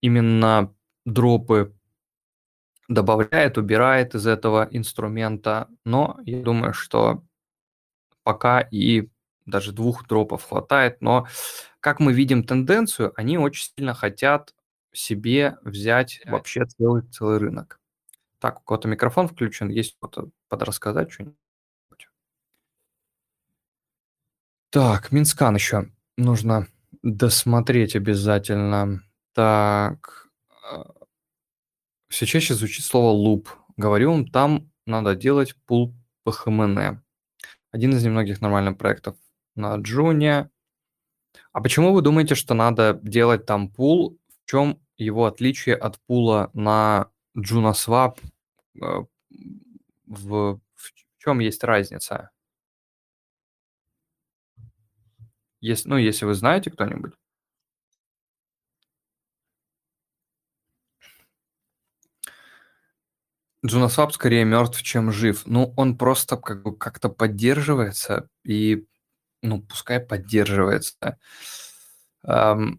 [0.00, 0.74] именно
[1.04, 1.74] дропы
[2.88, 5.68] добавляет, убирает из этого инструмента.
[5.84, 7.22] Но я думаю, что
[8.22, 9.09] пока и
[9.50, 11.00] даже двух дропов хватает.
[11.00, 11.26] Но
[11.80, 14.54] как мы видим тенденцию, они очень сильно хотят
[14.92, 17.80] себе взять вообще целый, целый рынок.
[18.38, 21.36] Так, у кого-то микрофон включен, есть кто-то подрассказать что-нибудь?
[24.70, 26.68] Так, Mintscan еще нужно
[27.02, 29.02] досмотреть обязательно.
[29.32, 30.28] Так,
[30.62, 30.92] а,
[32.08, 33.48] все чаще звучит слово loop.
[33.76, 35.94] Говорю вам, там надо делать пул
[36.24, 36.98] PHMN.
[37.72, 39.16] Один из немногих нормальных проектов
[39.54, 40.50] на Джуне.
[41.52, 44.18] А почему вы думаете, что надо делать там пул?
[44.44, 48.18] В чем его отличие от пула на JunoSwap?
[48.82, 49.04] Э,
[50.06, 52.30] в, в чем есть разница?
[55.60, 57.12] Если, ну, если вы знаете кто-нибудь.
[63.66, 65.42] JunoSwap скорее мертв, чем жив.
[65.46, 68.86] Ну, он просто как как-то поддерживается, и
[69.42, 71.18] ну, пускай поддерживается.
[72.24, 72.78] Um,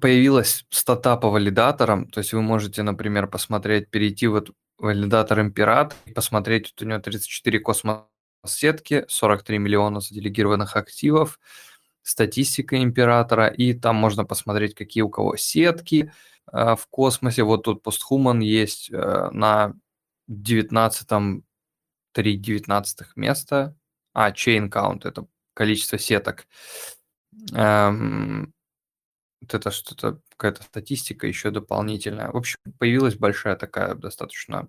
[0.00, 6.12] появилась стата по валидаторам, то есть вы можете, например, посмотреть, перейти вот валидатор Императ и
[6.12, 11.40] посмотреть, вот у него 34 космос-сетки, 43 миллиона заделегированных активов,
[12.02, 16.12] статистика Императора, и там можно посмотреть, какие у кого сетки,
[16.50, 17.42] Э, в космосе.
[17.44, 19.74] Вот тут постхуман есть э, на
[20.28, 21.42] 19
[22.12, 23.76] 3 19 место.
[24.14, 26.46] А, chain count– это количество сеток.
[27.54, 28.52] Эм,
[29.40, 32.30] вот это что-то, какая-то статистика еще дополнительная.
[32.30, 34.68] В общем, появилась большая такая достаточно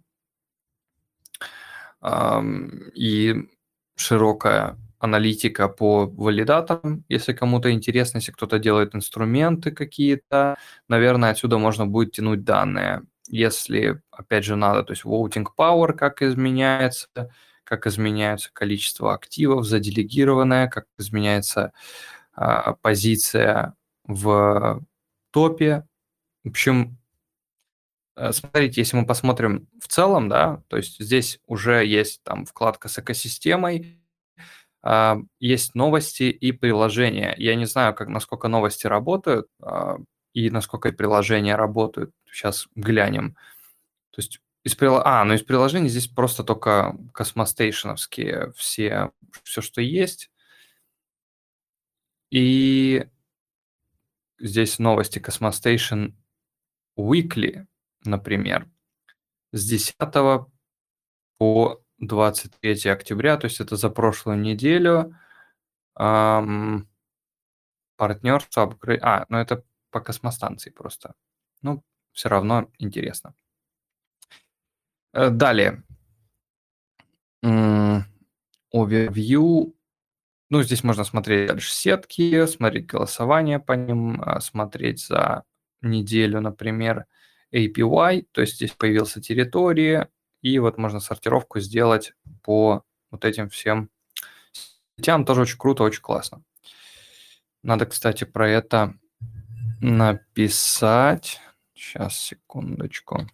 [2.02, 3.50] эм, и
[3.96, 10.56] широкая аналитика по валидаторам, если кому-то интересно, если кто-то делает инструменты какие-то,
[10.88, 13.04] наверное, отсюда можно будет тянуть данные.
[13.28, 17.10] Если, опять же, надо, то есть voting power, как изменяется,
[17.74, 21.74] как изменяется количество активов заделегированное, как изменяется
[22.34, 24.82] а, позиция в
[25.32, 25.88] топе.
[26.44, 26.98] В общем,
[28.16, 32.90] э, смотрите, если мы посмотрим в целом, да, то есть здесь уже есть там вкладка
[32.90, 34.00] с экосистемой,
[34.84, 37.34] а, есть новости и приложения.
[37.38, 39.98] Я не знаю, как, насколько новости работают а,
[40.34, 42.12] и насколько приложения работают.
[42.30, 43.36] Сейчас глянем.
[44.12, 44.98] То есть из прил...
[44.98, 49.12] А, ну из приложений здесь просто только космостейшеновские все,
[49.44, 50.32] все, что есть.
[52.30, 53.06] И
[54.40, 56.14] здесь новости Cosmostation
[56.98, 57.68] Weekly,
[58.06, 58.70] например,
[59.52, 59.96] с 10
[61.38, 65.16] по 23 октября, то есть это за прошлую неделю.
[65.96, 66.88] Ам,
[67.98, 69.04] партнерство, апгрейд...
[69.04, 71.16] А, ну это по космостанции просто.
[71.62, 71.84] Ну,
[72.14, 73.36] все равно интересно.
[75.14, 75.84] Э, далее.
[78.74, 79.74] Overview.
[80.50, 85.44] Ну, здесь можно смотреть дальше сетки, смотреть голосование по ним, а, смотреть за
[85.82, 87.06] неделю, например,
[87.54, 90.10] APY, то есть здесь появился территория,
[90.42, 93.90] и вот можно сортировку сделать по вот этим всем
[94.98, 95.26] сетям.
[95.26, 96.44] Тоже очень круто, очень классно.
[97.64, 98.96] Надо, кстати, про это
[99.82, 101.40] написать.
[101.74, 103.28] Сейчас, секундочку.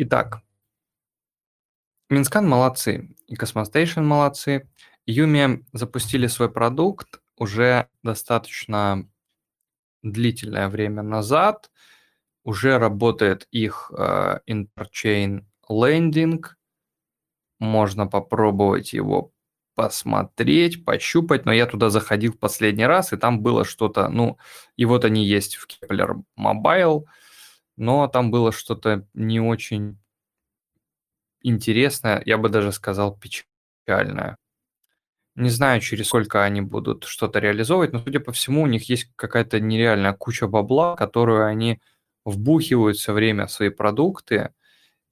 [0.00, 0.42] Итак,
[2.08, 4.70] Mintscan молодцы, и Cosmostation молодцы.
[5.06, 9.10] Umee запустили свой продукт уже достаточно
[10.04, 11.72] длительное время назад.
[12.44, 16.44] Уже работает их э, Interchain Lending.
[17.58, 19.32] Можно попробовать его
[19.74, 24.38] посмотреть, пощупать, но я туда заходил в последний раз, и там было что-то, ну,
[24.76, 27.02] и вот они есть в Keplr Mobile,
[27.78, 29.98] но там было что-то не очень
[31.42, 34.36] интересное, я бы даже сказал печальное.
[35.36, 39.12] Не знаю, через сколько они будут что-то реализовывать, но, судя по всему, у них есть
[39.14, 41.80] какая-то нереальная куча бабла, которую они
[42.24, 44.52] вбухивают все время в свои продукты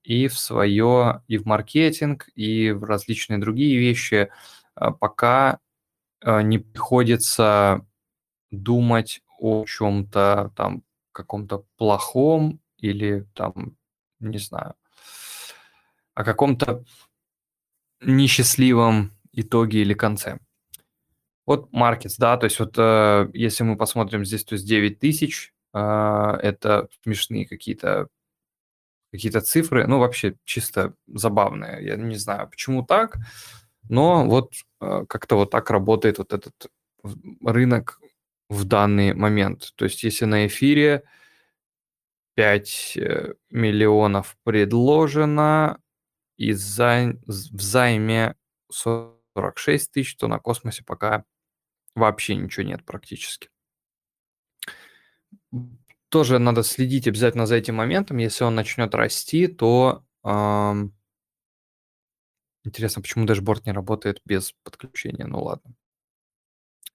[0.02, 4.30] и в свое, и в маркетинг, и в различные другие вещи,
[4.74, 5.60] а, пока
[6.20, 7.86] а, не приходится
[8.50, 10.82] думать о чем-то там
[11.16, 13.76] каком-то плохом или там,
[14.20, 14.74] не знаю,
[16.14, 16.84] о каком-то
[18.00, 20.38] несчастливом итоге или конце.
[21.46, 25.54] Вот markets, да, то есть вот э, если мы посмотрим здесь, то есть 9 тысяч,
[25.72, 28.08] э, это смешные какие-то
[29.12, 33.18] какие-то цифры, ну вообще чисто забавные, я не знаю, почему так,
[33.88, 36.70] но вот э, как-то вот так работает вот этот
[37.44, 38.00] рынок
[38.48, 39.72] в данный момент.
[39.76, 41.02] То есть если на эфире
[42.34, 45.80] 5 э, миллионов предложено,
[46.36, 47.14] и зай...
[47.26, 48.36] в займе
[48.70, 51.24] 46 тысяч, то на космосе пока
[51.94, 53.48] вообще ничего нет практически.
[56.08, 58.18] Тоже надо следить обязательно за этим моментом.
[58.18, 60.94] Если он начнет расти, то эм...
[62.64, 65.26] интересно, почему дашборд не работает без подключения.
[65.26, 65.74] Ну ладно.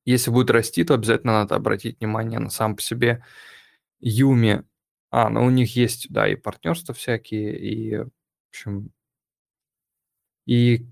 [0.06, 3.24] Если будет расти, то обязательно надо обратить внимание на сам по себе
[4.00, 4.64] Юми
[5.12, 8.10] а, ну у них есть, да, и партнерства всякие, и, в
[8.50, 8.92] общем,
[10.46, 10.88] и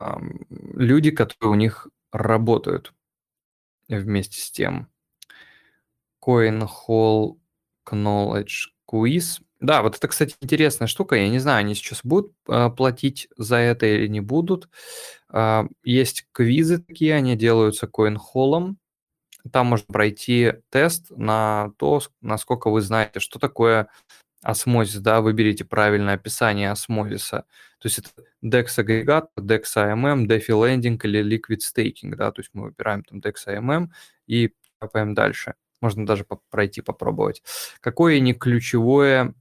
[0.00, 0.40] ам,
[0.74, 2.92] люди, которые у них работают
[3.88, 4.90] вместе с тем.
[6.24, 7.38] Coin Hall
[7.88, 9.40] Knowledge Quiz.
[9.62, 11.14] Да, вот это, кстати, интересная штука.
[11.14, 14.68] Я не знаю, они сейчас будут э, платить за это или не будут.
[15.32, 18.74] Э, есть квизы такие, они делаются CoinHall.
[19.52, 23.88] Там можно пройти тест на то, насколько вы знаете, что такое
[24.42, 27.44] осмозис, да, выберите правильное описание осмозиса.
[27.78, 28.10] То есть это
[28.44, 33.20] DEX агрегат, DEX AMM, DeFi Lending или Liquid Staking, да, то есть мы выбираем там
[33.20, 33.90] DEX AMM
[34.26, 35.54] и копаем дальше.
[35.80, 37.42] Можно даже пройти, попробовать.
[37.80, 39.34] Какое не ключевое,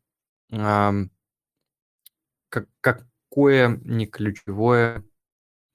[0.52, 1.08] как,
[2.82, 5.04] какое не ключевое,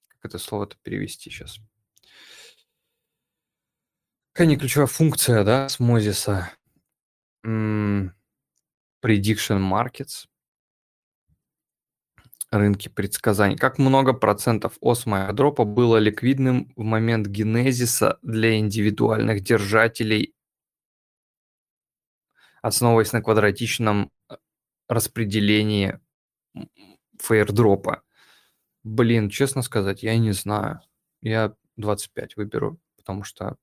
[0.08, 1.58] как это слово-то перевести сейчас?
[4.32, 6.52] Какая не ключевая функция, да, с Мозиса?
[7.42, 8.12] Prediction
[9.02, 10.26] Markets.
[12.50, 13.56] Рынки предсказаний.
[13.56, 20.34] Как много процентов осмо дропа было ликвидным в момент генезиса для индивидуальных держателей,
[22.62, 24.36] основываясь на квадратичном э,
[24.88, 26.00] распределении
[27.20, 28.02] фейердропа?
[28.84, 30.80] Блин, честно сказать, я не знаю.
[31.20, 33.56] Я 25 выберу, потому что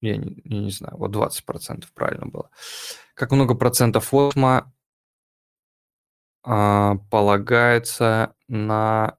[0.00, 2.50] я не, я не знаю, вот 20% правильно было.
[3.14, 4.72] Как много процентов осмо
[6.42, 9.18] а, полагается на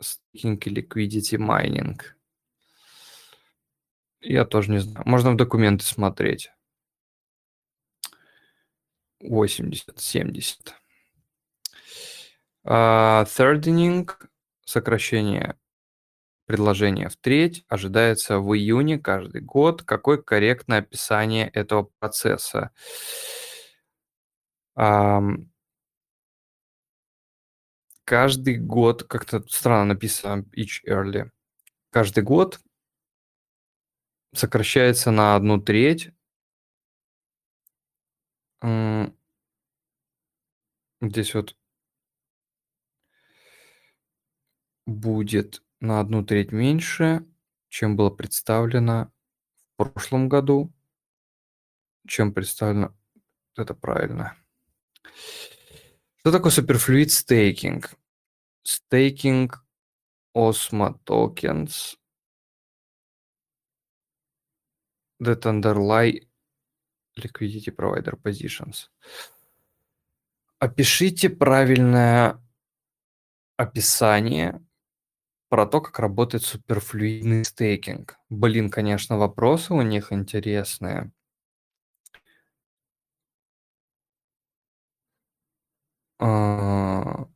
[0.00, 2.00] стейкинг и liquidity mining?
[4.20, 5.06] Я тоже не знаю.
[5.06, 6.50] Можно в документы смотреть.
[9.24, 10.74] 80, 70.
[12.66, 14.08] Uh, thirdening,
[14.64, 15.56] сокращение
[16.46, 19.82] Предложение в треть ожидается в июне каждый год.
[19.82, 22.70] Какое корректное описание этого процесса?
[28.04, 31.30] Каждый год, как-то странно написано each early,
[31.90, 32.60] каждый год
[34.34, 36.10] сокращается на одну треть.
[41.02, 41.54] Здесь вот
[44.86, 47.26] будет на одну треть меньше,
[47.68, 49.12] чем было представлено
[49.54, 50.72] в прошлом году.
[52.06, 52.94] чем представлено.
[53.56, 54.36] Это правильно.
[56.16, 57.94] Что такое суперфлюид стейкинг?
[58.62, 59.64] Стейкинг
[60.34, 61.96] Osmo tokens
[65.20, 66.26] that underlie
[67.16, 68.88] liquidity provider positions.
[70.60, 72.38] Опишите правильное
[73.58, 74.60] описание
[75.50, 78.16] про то, как работает суперфлюидный стейкинг.
[78.30, 81.12] Блин, конечно, вопросы у них интересные.
[86.18, 87.26] А.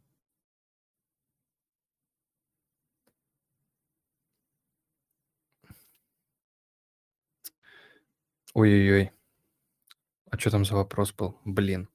[8.55, 9.11] Ой-ой-ой.
[10.39, 11.37] А что там за вопрос был?
[11.45, 11.89] Блин.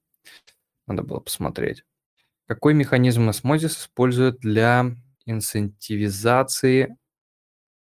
[0.86, 1.86] Надо было посмотреть.
[2.46, 6.98] Какой механизм осмозис использует для инцентивизации?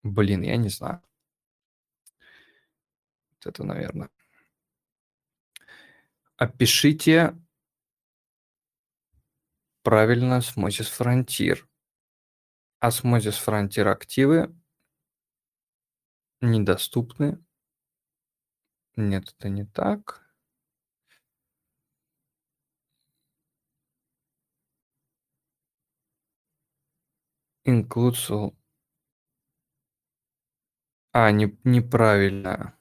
[0.02, 1.04] Блин, я не знаю.
[3.30, 4.10] Вот это, наверное.
[6.36, 7.38] Опишите
[9.84, 11.70] правильно Osmosis Frontier.
[12.80, 14.52] Osmosis Frontier активы
[16.42, 17.38] недоступны.
[18.96, 20.29] Нет, это не так.
[27.70, 28.56] Includes all.
[31.14, 32.76] А, не, неправильно.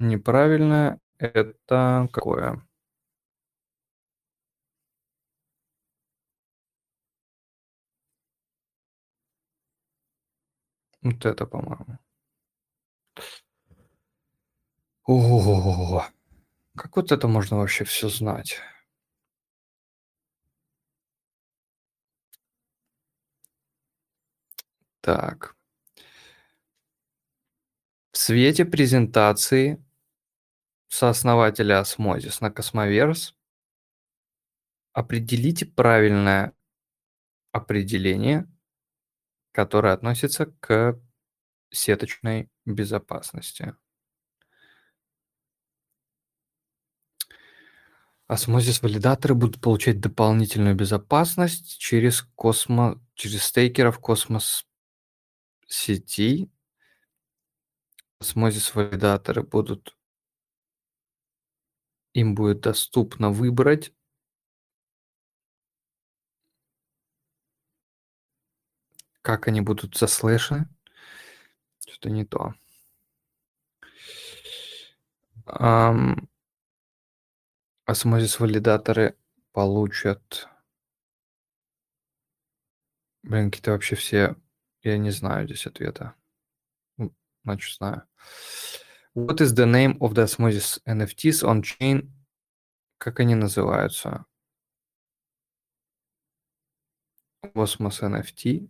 [0.00, 2.60] Неправильно это какое?
[11.02, 11.98] Вот это, по-моему.
[15.06, 16.04] Ого,
[16.76, 18.60] как вот это можно вообще все знать?
[25.08, 25.56] Так.
[28.12, 29.82] В свете презентации
[30.88, 33.34] сооснователя Osmosis на Cosmoverse
[34.92, 36.52] определите правильное
[37.52, 38.46] определение,
[39.52, 41.00] которое относится к
[41.70, 43.74] сеточной безопасности.
[48.26, 53.02] Osmosis-валидаторы будут получать дополнительную безопасность через космо...
[53.14, 54.67] через стейкеров космос
[55.68, 56.50] сети.
[58.18, 59.96] Осмозис-валидаторы будут...
[62.14, 63.92] Им будет доступно выбрать
[69.28, 70.66] как они будут заслэшены.
[71.80, 72.54] Что-то не то.
[77.84, 79.18] Осмозис-валидаторы
[79.52, 80.48] получат...
[83.22, 84.34] Блин, какие-то вообще все...
[84.82, 86.14] Я не знаю здесь ответа.
[87.44, 88.02] Значит, знаю.
[89.14, 92.12] What is the name of the osmosis NFTs on chain?
[92.98, 94.26] Как они называются?
[97.54, 98.68] Osmos NFT.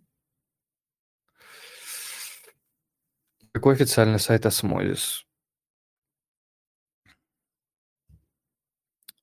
[3.51, 5.25] Какой официальный сайт Osmosis?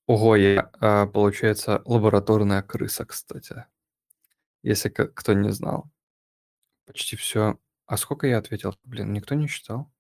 [0.07, 3.65] Ого, я, а, получается, лабораторная крыса, кстати.
[4.63, 5.91] Если кто не знал.
[6.87, 7.59] Почти все.
[7.87, 8.75] А сколько я ответил?
[8.85, 9.91] Блин, никто не считал.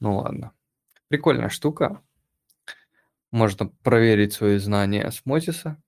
[0.00, 0.52] Ну ладно.
[1.08, 2.02] Прикольная штука.
[3.30, 5.80] Можно проверить свои знания осмотиса.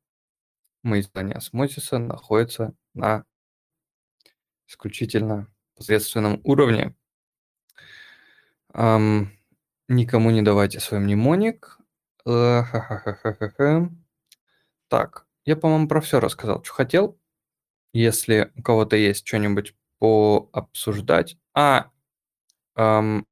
[0.82, 3.24] Мои знания осмотиса находятся на
[4.66, 6.94] исключительно посредственном уровне.
[8.72, 9.28] Um,
[9.88, 11.78] никому не давайте свой мнемоник.
[12.26, 12.62] Э,
[14.88, 17.18] так, я, по-моему, про все рассказал, что хотел.
[17.92, 21.36] Если у кого-то есть что-нибудь пообсуждать.
[21.54, 21.90] А,
[22.76, 23.26] эм,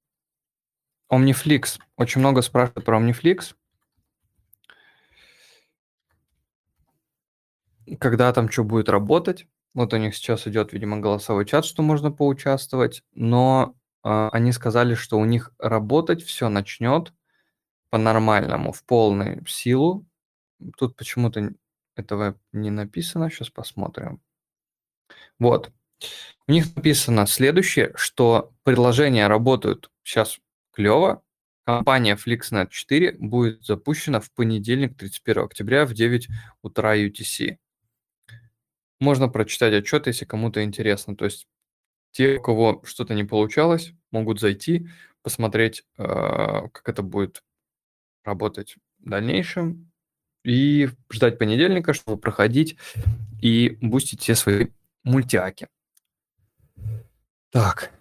[1.12, 1.78] Omniflix.
[1.96, 3.54] Очень много спрашивают про Omniflix.
[8.00, 9.46] Когда там что будет работать.
[9.74, 13.02] Вот у них сейчас идет, видимо, голосовой чат, что можно поучаствовать.
[13.12, 13.74] Но
[14.04, 17.12] э, они сказали, что у них работать все начнет
[17.90, 20.06] по-нормальному, в полную силу.
[20.78, 21.52] Тут почему-то
[21.96, 23.30] этого не написано.
[23.30, 24.20] Сейчас посмотрим.
[25.38, 25.70] Вот.
[26.46, 30.38] У них написано следующее, что приложения работают сейчас
[30.72, 31.22] клево.
[31.64, 36.28] Компания FlixNet 4 будет запущена в понедельник, 31 октября в 9
[36.62, 37.56] утра UTC.
[39.00, 41.16] Можно прочитать отчет, если кому-то интересно.
[41.16, 41.46] То есть
[42.12, 44.88] те, у кого что-то не получалось, могут зайти,
[45.22, 47.42] посмотреть, э, как это будет
[48.24, 49.90] работать в дальнейшем
[50.44, 52.76] и ждать понедельника, чтобы проходить
[53.40, 54.68] и бустить все свои
[55.04, 55.68] мультяки.
[57.50, 57.92] Так.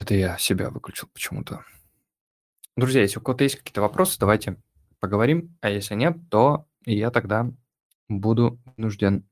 [0.00, 1.64] Это я себя выключил почему-то.
[2.76, 4.56] Друзья, если у кого-то есть какие-то вопросы, давайте
[5.00, 7.50] поговорим, а если нет, то я тогда
[8.08, 9.28] буду вынужден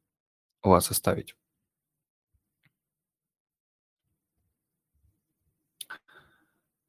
[0.63, 1.37] вас оставить.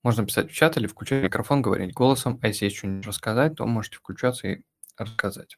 [0.01, 3.65] Можно писать в чат или включать микрофон, говорить голосом, а если есть что-нибудь рассказать, то
[3.65, 4.63] можете включаться и
[4.97, 5.57] рассказать.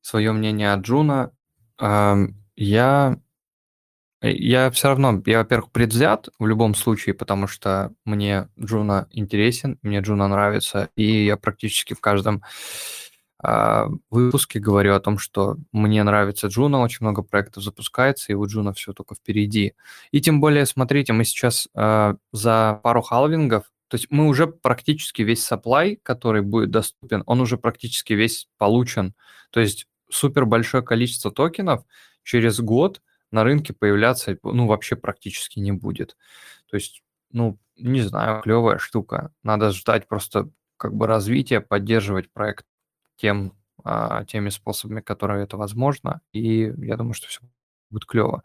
[0.00, 1.32] Свое мнение о Juno.
[2.56, 3.18] Я
[4.24, 9.78] Э, я все равно, я, во-первых, предвзят в любом случае, потому что мне Juno интересен,
[9.82, 12.42] мне Juno нравится, и я практически в каждом
[13.46, 18.46] а, выпуске говорю о том, что мне нравится Juno, очень много проектов запускается, и у
[18.46, 19.74] Juno все только впереди.
[20.12, 25.20] И тем более, смотрите, мы сейчас а, за пару халвингов, то есть мы уже практически
[25.20, 29.14] весь supply, который будет доступен, он уже практически весь получен.
[29.50, 31.84] То есть супер большое количество токенов
[32.24, 33.00] через год–
[33.34, 36.16] на рынке появляться, ну, вообще практически не будет.
[36.70, 37.02] То есть,
[37.32, 39.32] ну, не знаю, клевая штука.
[39.42, 42.64] Надо ждать просто как бы развития, поддерживать проект
[43.16, 43.52] тем,
[43.82, 47.40] а, теми способами, которые это возможно, и я думаю, что все
[47.90, 48.44] будет клево.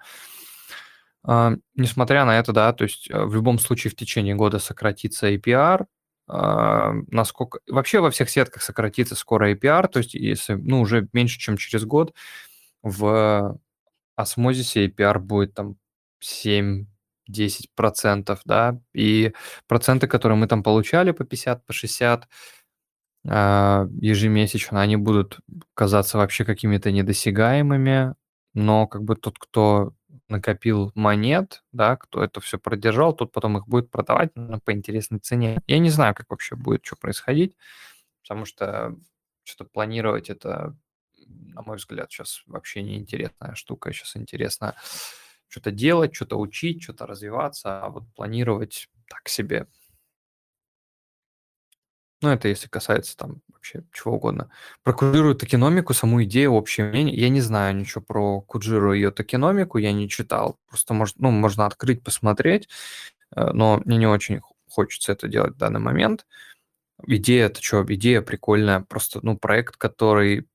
[1.23, 5.31] А, несмотря на это, да, то есть а, в любом случае в течение года сократится
[5.31, 5.85] APR,
[6.27, 7.59] а, насколько...
[7.67, 11.85] Вообще во всех сетках сократится скоро APR, то есть если, ну, уже меньше, чем через
[11.85, 12.15] год
[12.81, 13.59] в
[14.21, 15.77] осмозисе APR будет там
[16.21, 19.33] 7-10%, да, и
[19.67, 22.27] проценты, которые мы там получали по 50, по 60
[23.27, 25.39] а, ежемесячно, они будут
[25.73, 28.15] казаться вообще какими-то недосягаемыми,
[28.53, 29.93] но как бы тот, кто
[30.29, 34.31] накопил монет, да, кто это все продержал, тот потом их будет продавать
[34.63, 35.61] по интересной цене.
[35.67, 37.57] Я не знаю, как вообще будет что происходить,
[38.23, 38.95] потому что
[39.43, 40.77] что-то планировать это
[41.29, 43.91] на мой взгляд, сейчас вообще не интересная штука.
[43.91, 44.75] Сейчас интересно
[45.47, 49.67] что-то делать, что-то учить, что-то развиваться, а вот планировать так себе.
[52.21, 54.51] Ну, это если касается там вообще чего угодно.
[54.83, 57.15] Про Куджиру токеномику, саму идею, общее мнение.
[57.15, 60.59] Я не знаю ничего про Куджиру и ее токеномику, я не читал.
[60.67, 62.67] Просто может, ну, можно открыть, посмотреть,
[63.35, 66.25] э, но мне не очень хочется это делать в данный момент.
[67.05, 67.85] Идея это что?
[67.87, 68.81] Идея прикольная.
[68.81, 70.45] Просто, ну, проект, который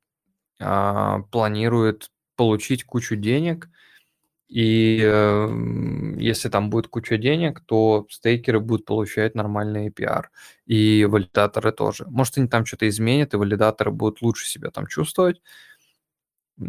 [0.61, 3.69] а, планирует получить кучу денег,
[4.49, 5.49] и э,
[6.19, 10.27] если там будет куча денег, то стейкеры будут получать нормальный APR,
[10.67, 12.07] и валидаторы тоже.
[12.09, 15.41] Может, они там что-то изменят, и валидаторы будут лучше себя там чувствовать.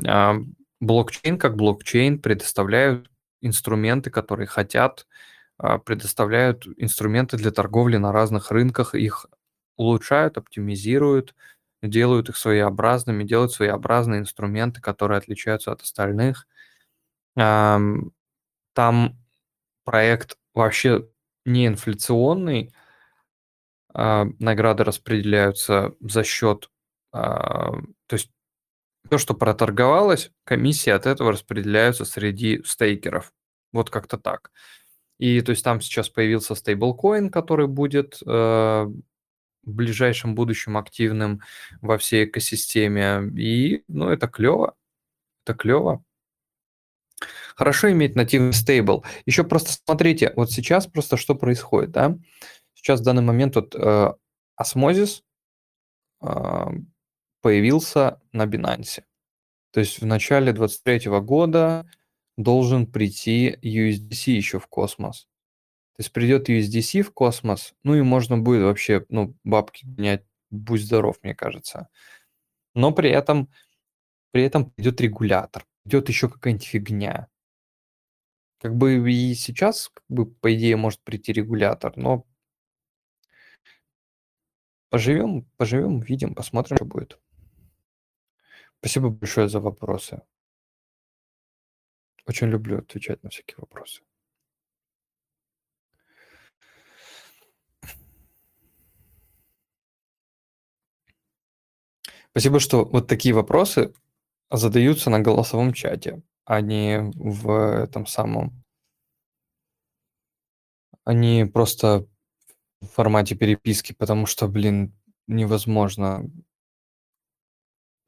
[0.08, 0.36] А,
[0.80, 3.10] блокчейн как блокчейн предоставляют
[3.42, 5.08] инструменты, которые хотят,
[5.58, 9.26] а, предоставляют инструменты для торговли на разных рынках, их
[9.78, 11.36] улучшают, оптимизируют,
[11.82, 16.48] делают их своеобразными, делают своеобразные инструменты, которые отличаются от остальных.
[17.36, 18.12] Там
[19.86, 21.08] проект вообще
[21.46, 22.74] не инфляционный,
[23.94, 26.70] а, награды распределяются за счет,
[27.14, 27.72] а,
[28.08, 28.30] то есть
[29.10, 33.32] то, что проторговалось, комиссии от этого распределяются среди стейкеров.
[33.72, 34.52] Вот как-то так.
[35.20, 38.88] И то есть там сейчас появился стейблкоин, который будет э,
[39.66, 41.42] ближайшем будущем активным
[41.82, 43.32] во всей экосистеме.
[43.38, 44.76] И, ну, это клево.
[45.46, 46.04] Это клево.
[47.56, 49.06] Хорошо иметь нативный стейбл.
[49.26, 52.18] Еще просто смотрите, вот сейчас просто что происходит, да?
[52.74, 54.14] Сейчас в данный момент вот э,
[56.22, 56.66] э,
[57.42, 59.04] появился на Binance.
[59.72, 61.90] То есть в начале 2023 года
[62.38, 65.28] должен прийти USDC еще в космос.
[65.96, 70.82] То есть придет USDC в космос, ну и можно будет вообще, ну, бабки менять, будь
[70.82, 71.88] здоров, мне кажется.
[72.74, 73.50] Но при этом,
[74.32, 77.30] при этом придет регулятор, идет еще какая-нибудь фигня.
[78.60, 82.26] Как бы и сейчас, как бы, по идее, может прийти регулятор, но
[84.90, 87.20] поживем, поживем, видим, посмотрим, что будет.
[88.80, 90.22] Спасибо большое за вопросы.
[92.26, 94.02] Очень люблю отвечать на всякие вопросы.
[102.36, 103.94] Спасибо, что вот такие вопросы
[104.52, 108.62] задаются на голосовом чате, а не в этом самом,
[111.06, 112.06] а не просто
[112.82, 114.94] в формате переписки, потому что, блин,
[115.28, 116.30] невозможно.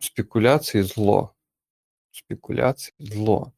[0.02, 1.34] Спекуляции зло.
[2.12, 3.54] Спекуляции зло.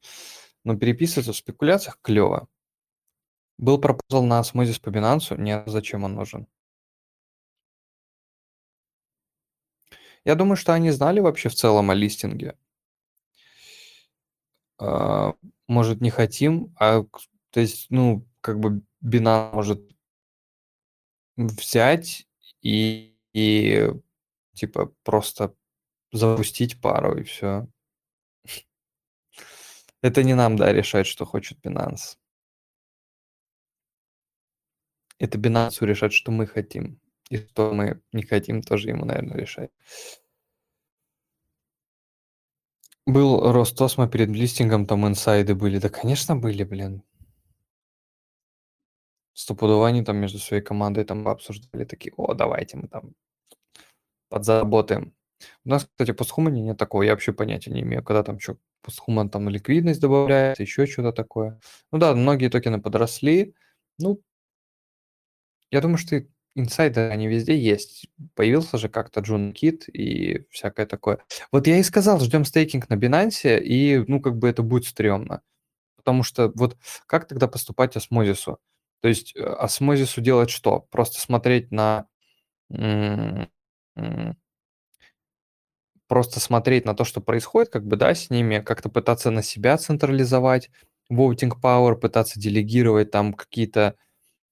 [0.64, 2.48] Но переписываться в спекуляциях клево.
[3.58, 6.48] Был пропозал на осмозис по Binance, нет, зачем он нужен?
[10.26, 12.58] Я думаю, что они знали вообще в целом о листинге.
[14.78, 15.34] А,
[15.68, 17.04] может, не хотим, а
[17.52, 19.82] то есть, ну, как бы Binance может
[21.38, 22.28] взять
[22.62, 23.90] и, и
[24.54, 25.56] типа просто
[26.12, 27.68] запустить пару и все.
[30.02, 32.18] Это не нам, да, решать, что хочет Binance.
[35.18, 37.00] Это Binance решать, что мы хотим.
[37.30, 39.70] И что мы не хотим, тоже ему, наверное, решать.
[43.06, 45.80] Был Ростосмо перед листингом, там инсайды были.
[45.80, 47.04] Да, конечно, были, блин.
[49.34, 53.14] Стопудово они там между своей командой там обсуждали такие, о, давайте мы там
[54.30, 55.14] подзаработаем.
[55.66, 58.58] У нас, кстати, по схумане нет такого, я вообще понятия не имею, когда там что,
[58.82, 61.60] постхуман там ликвидность добавляется, еще что-то такое.
[61.92, 63.56] Ну да, многие токены подросли.
[63.98, 64.22] Ну,
[65.72, 66.22] я думаю, что
[66.60, 68.10] инсайды, они везде есть.
[68.36, 71.20] Появился же как-то Джун Кит и всякое такое.
[71.52, 75.42] Вот я и сказал, ждем стейкинг на Binance, и, ну, как бы это будет стрёмно.
[75.98, 78.60] Потому что вот как тогда поступать осмозису?
[79.02, 80.88] То есть э, осмозису делать что?
[80.92, 82.08] Просто смотреть на...
[86.08, 89.78] Просто смотреть на то, что происходит, как бы, да, с ними, как-то пытаться на себя
[89.78, 90.72] централизовать
[91.12, 93.96] voting power, пытаться делегировать там какие-то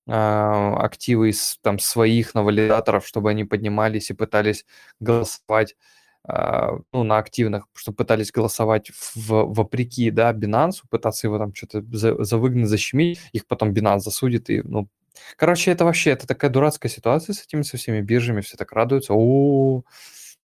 [0.08, 4.66] активы из там своих на валидаторов, чтобы они поднимались и пытались
[5.00, 5.76] голосовать
[6.24, 11.84] а, ну, на активных, чтобы пытались голосовать в, вопреки, да, Binance, пытаться его там что-то
[11.90, 14.90] за, завыгнать, защемить, их потом Binance засудит, и, ну,
[15.38, 19.14] короче, это вообще, это такая дурацкая ситуация с этими, со всеми биржами, все так радуются,
[19.14, 19.84] о,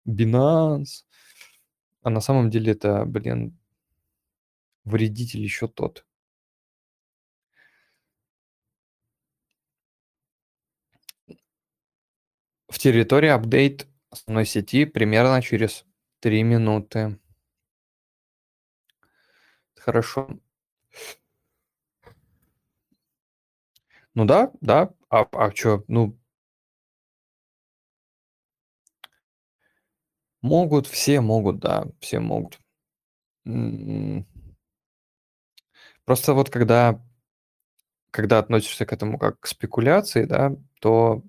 [0.06, 1.05] Binance,
[2.02, 3.59] а на самом деле это, блин,
[4.84, 6.05] вредитель еще тот.
[12.82, 15.84] Территории апдейт основной сети примерно через
[16.20, 17.18] 3 минуты.
[19.76, 20.28] Хорошо.
[24.14, 24.90] Ну да, да.
[25.09, 26.18] А, а что, ну...
[30.42, 32.59] Могут, все могут, да, все могут.
[33.46, 34.26] М-м.
[36.04, 37.00] Просто вот когда,
[38.10, 41.22] когда относишься к этому как к спекуляции, да, то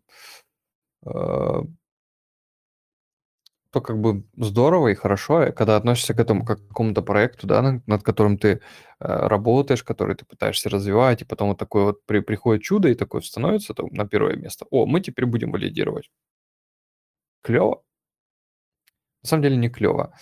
[3.73, 7.61] то как бы здорово и хорошо, когда относишься к этому как к какому-то проекту, да,
[7.63, 8.59] над, над которым ты э,
[8.99, 13.21] работаешь, который ты пытаешься развивать, и потом вот такое вот при, приходит чудо и такое
[13.21, 14.67] становится там, на первое место.
[14.69, 16.09] О, мы теперь будем валидировать.
[17.41, 17.84] Клево?
[19.23, 20.13] На самом деле не клево.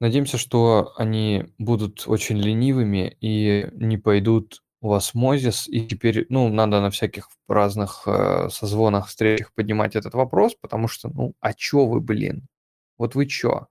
[0.00, 6.48] Надеемся, что они будут очень ленивыми и не пойдут у вас Мозис, и теперь, ну,
[6.48, 11.86] надо на всяких разных э, созвонах, встречах поднимать этот вопрос, потому что, ну, а чё
[11.86, 12.46] вы, блин?
[12.98, 13.68] Вот вы чё?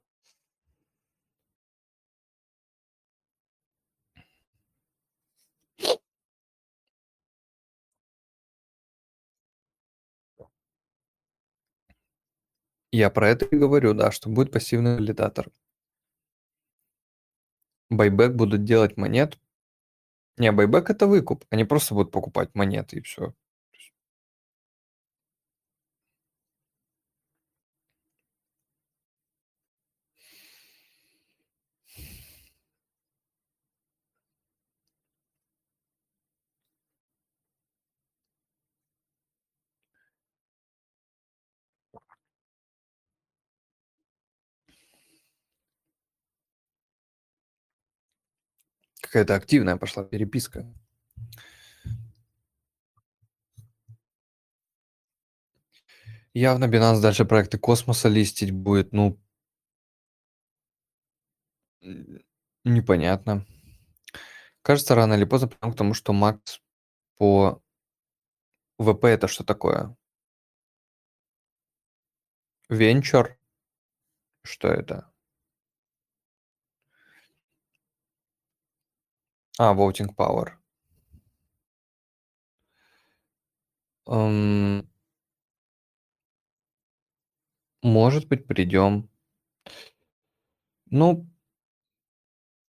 [12.92, 15.48] Я про это и говорю, да, что будет пассивный валидатор.
[17.92, 19.38] Байбек будут делать монет,
[20.38, 21.45] не, байбек это выкуп.
[21.49, 23.34] Они просто будут покупать монеты и все.
[49.08, 50.66] Какая-то активная пошла переписка.
[56.34, 59.18] Явно Binance дальше проекты космоса листить будет, ну,
[62.66, 63.46] непонятно.
[64.62, 66.60] Кажется, рано или поздно придем к тому, что Макс
[67.18, 67.62] по
[68.78, 69.96] ВП это что такое?
[72.70, 73.38] Венчур?
[74.44, 75.10] Что это?
[79.60, 80.52] А, voting power.
[84.08, 84.88] Эм...
[87.84, 89.10] Может быть, придем.
[90.90, 91.28] Ну,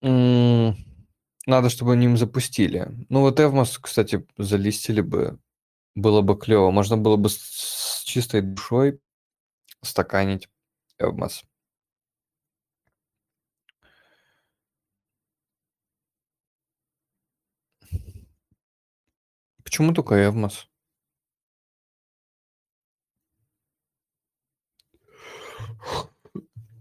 [0.01, 2.87] надо, чтобы они им запустили.
[3.09, 5.39] Ну, вот Эвмос, кстати, залистили бы.
[5.95, 6.71] Было бы клево.
[6.71, 8.99] Можно было бы с чистой душой
[9.83, 10.49] стаканить
[10.99, 11.43] Эвмос.
[19.69, 20.67] Почему только Эвмос?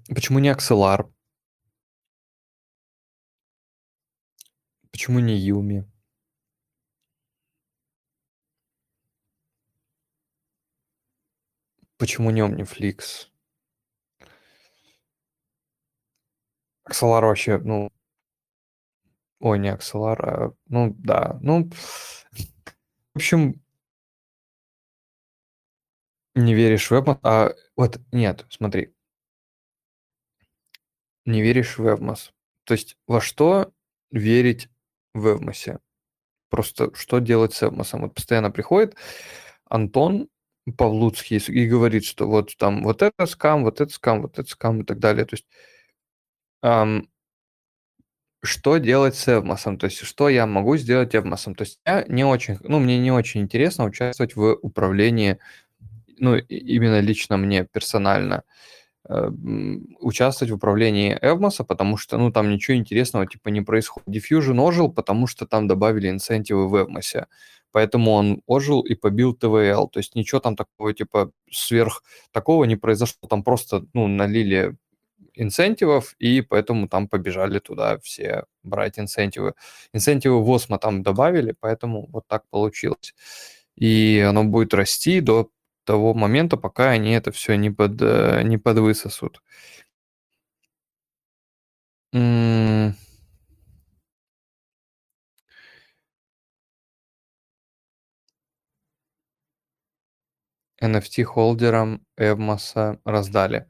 [0.09, 1.07] Почему не Акселар?
[4.91, 5.87] Почему не Юми?
[11.99, 13.29] Почему не Omniflix?
[16.89, 17.91] Axelar вообще, ну...
[19.41, 20.55] Ой, не Axelar, а...
[20.69, 21.71] Ну, да, ну...
[23.19, 23.61] Общем...
[26.37, 27.19] Не веришь в WebMoz?
[27.25, 28.95] А, вот, нет, смотри.
[31.25, 32.31] Не веришь в WebMoz.
[32.63, 33.73] То есть во что
[34.13, 34.69] верить
[35.15, 35.81] в WebMoz?
[36.49, 37.99] Просто что делать с WebMoz?
[37.99, 38.95] Вот постоянно приходит
[39.65, 40.29] Антон
[40.77, 44.83] Павлуцкий и говорит, что вот там вот это скам, вот это скам, вот это скам
[44.83, 45.25] и так далее.
[45.25, 45.47] То есть
[46.63, 47.11] эм,
[48.43, 49.79] что делать с Эвмосом?
[49.79, 51.55] То есть что я могу сделать Эвмосом?
[51.55, 55.39] То есть я не очень, ну, мне не очень интересно участвовать в управлении,
[56.19, 58.43] ну, именно лично мне персонально
[59.09, 59.31] э,
[60.01, 64.09] участвовать в управлении Эвмоса, потому что, ну, там ничего интересного типа не происходит.
[64.09, 67.27] Diffusion ожил, потому что там добавили инцентивы в Эвмосе
[67.73, 69.89] поэтому он ожил и побил ТВЛ.
[69.89, 72.03] То есть ничего там такого, типа, сверх
[72.33, 73.29] такого не произошло.
[73.29, 74.77] Там просто, ну, налили
[75.39, 79.55] инцентивов, и поэтому там побежали туда все брать инцентивы.
[79.93, 83.15] Инцентивы в Осмо там добавили, поэтому вот так получилось.
[83.77, 85.51] И оно будет расти до
[85.85, 89.41] того момента, пока они это все не, под, э, не подвысосут.
[100.83, 103.67] NFT-холдерам Эвмоса раздали.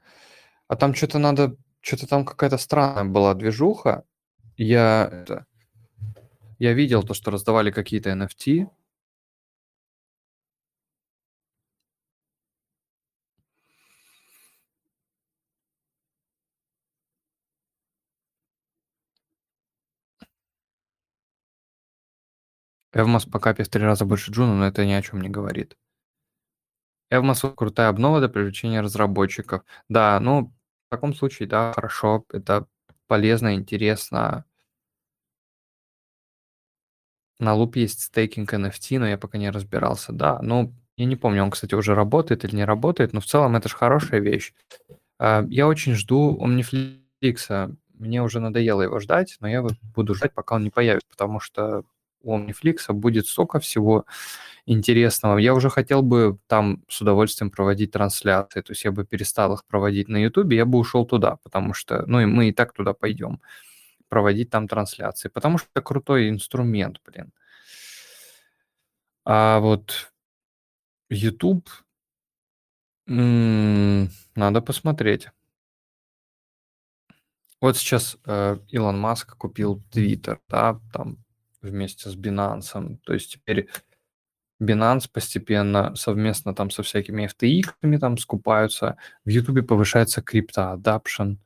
[0.68, 4.04] А там что-то надо, что-то там какая-то странная была движуха.
[4.56, 5.46] Я это,
[6.58, 8.68] я видел то, что раздавали какие-то NFT.
[22.92, 25.74] Evmos по капе в три раза больше Juno, но это ни о чем не говорит.
[27.10, 29.62] Evmos крутая обнова для привлечения разработчиков.
[29.88, 30.52] Да, ну,
[30.89, 32.66] в таком случае, да, хорошо, это
[33.06, 34.44] полезно, интересно.
[37.40, 40.12] На Loop есть стейкинг NFT, но я пока не разбирался.
[40.12, 43.55] Да, ну, я не помню, он, кстати, уже работает или не работает, но в целом
[43.56, 44.52] это же хорошая вещь.
[45.19, 47.77] А, я очень жду Omniflix.
[47.94, 51.85] Мне уже надоело его ждать, но я буду ждать, пока он не появится, потому что
[52.22, 54.06] у Omniflix будет столько всего
[54.66, 55.38] интересного.
[55.38, 59.64] Я уже хотел бы там с удовольствием проводить трансляции, то есть я бы перестал их
[59.64, 62.92] проводить на YouTube, я бы ушел туда, потому что, ну, и мы и так туда
[62.92, 63.40] пойдем
[64.08, 67.32] проводить там трансляции, потому что это крутой инструмент, блин.
[69.24, 70.12] А вот
[71.10, 71.68] YouTube
[73.06, 75.28] надо посмотреть.
[77.60, 81.18] Вот сейчас э, Илон Маск купил Twitter, да, там
[81.62, 82.98] вместе с Binance.
[83.05, 83.68] То есть теперь
[84.62, 88.97] Binance постепенно совместно там со всякими FTX там скупаются.
[89.24, 90.22] В Ютубе повышается
[90.74, 91.36] adoption.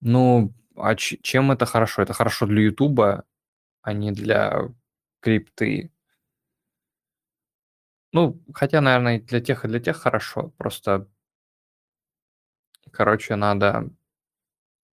[0.00, 2.02] Ну, а чем это хорошо?
[2.02, 3.24] Это хорошо для Ютуба,
[3.82, 4.70] а не для
[5.20, 5.90] крипты.
[8.12, 10.52] Ну, хотя, наверное, для тех и для тех хорошо.
[10.56, 11.08] Просто,
[12.92, 13.90] короче, надо,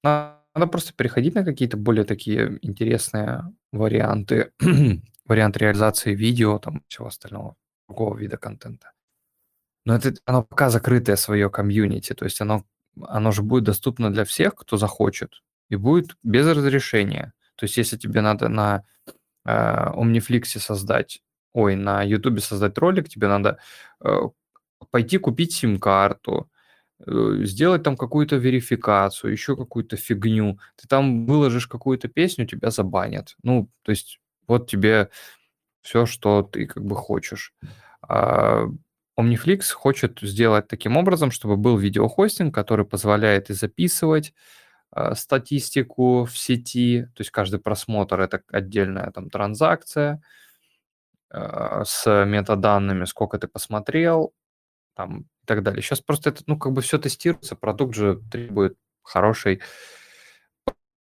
[0.02, 4.52] надо просто переходить на какие-то более такие интересные варианты,
[5.24, 7.56] вариант реализации видео, там, всего остального,
[7.88, 8.92] другого вида контента.
[9.84, 12.64] Но это, оно пока закрытое свое комьюнити, то есть оно,
[13.00, 17.32] оно же будет доступно для всех, кто захочет, и будет без разрешения.
[17.56, 18.84] То есть если тебе надо на
[19.44, 21.22] э, Omniflix создать,
[21.52, 23.58] ой, на YouTube создать ролик, тебе надо
[24.04, 24.18] э,
[24.90, 26.50] пойти купить сим-карту,
[27.06, 30.58] сделать там какую-то верификацию, еще какую-то фигню.
[30.76, 33.36] Ты там выложишь какую-то песню, тебя забанят.
[33.42, 35.10] Ну, то есть вот тебе
[35.82, 37.54] все, что ты как бы хочешь.
[38.02, 38.66] А
[39.18, 44.34] Omniflix хочет сделать таким образом, чтобы был видеохостинг, который позволяет и записывать
[44.94, 50.22] э, статистику в сети, то есть каждый просмотр это отдельная там транзакция
[51.30, 54.34] э, с метаданными, сколько ты посмотрел,
[54.94, 55.82] там и так далее.
[55.82, 59.60] Сейчас просто это, ну, как бы все тестируется, продукт же требует хорошей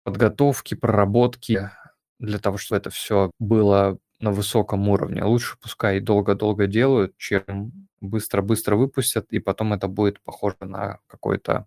[0.04, 1.70] подготовки, проработки
[2.18, 5.24] для того, чтобы это все было на высоком уровне.
[5.24, 11.66] Лучше пускай долго-долго делают, чем быстро-быстро выпустят, и потом это будет похоже на какое-то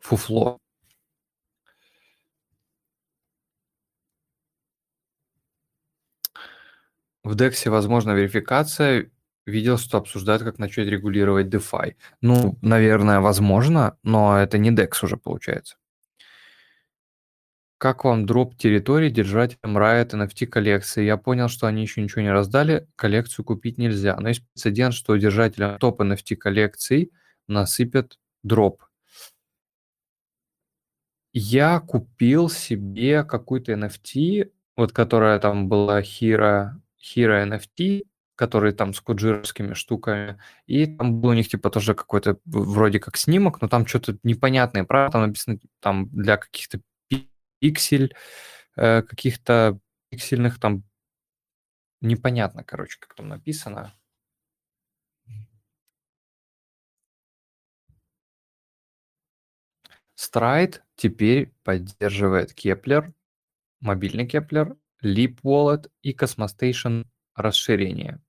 [0.00, 0.58] фуфло.
[7.24, 9.10] В DEX возможна верификация
[9.46, 11.94] видел, что обсуждают, как начать регулировать DeFi.
[12.20, 15.76] Ну, наверное, возможно, но это не DEX уже получается.
[17.78, 21.04] Как вам дроп территории держателям Riot NFT коллекции?
[21.04, 24.16] Я понял, что они еще ничего не раздали, коллекцию купить нельзя.
[24.18, 27.12] Но есть прецедент, что держателям топ NFT коллекций
[27.48, 28.82] насыпят дроп.
[31.34, 38.04] Я купил себе какую-то NFT, вот которая там была Hero, Hero NFT,
[38.36, 43.16] которые там с куджировскими штуками, и там был у них типа тоже какой-то вроде как
[43.16, 46.80] снимок, но там что-то непонятное, правда, там написано там для каких-то
[47.60, 48.14] пиксель,
[48.76, 49.78] э, каких-то
[50.10, 50.84] пиксельных там
[52.00, 53.92] непонятно, короче, как там написано.
[60.18, 63.12] Stride теперь поддерживает Kepler,
[63.80, 68.20] мобильный Kepler, Leap Wallet и Cosmostation расширение.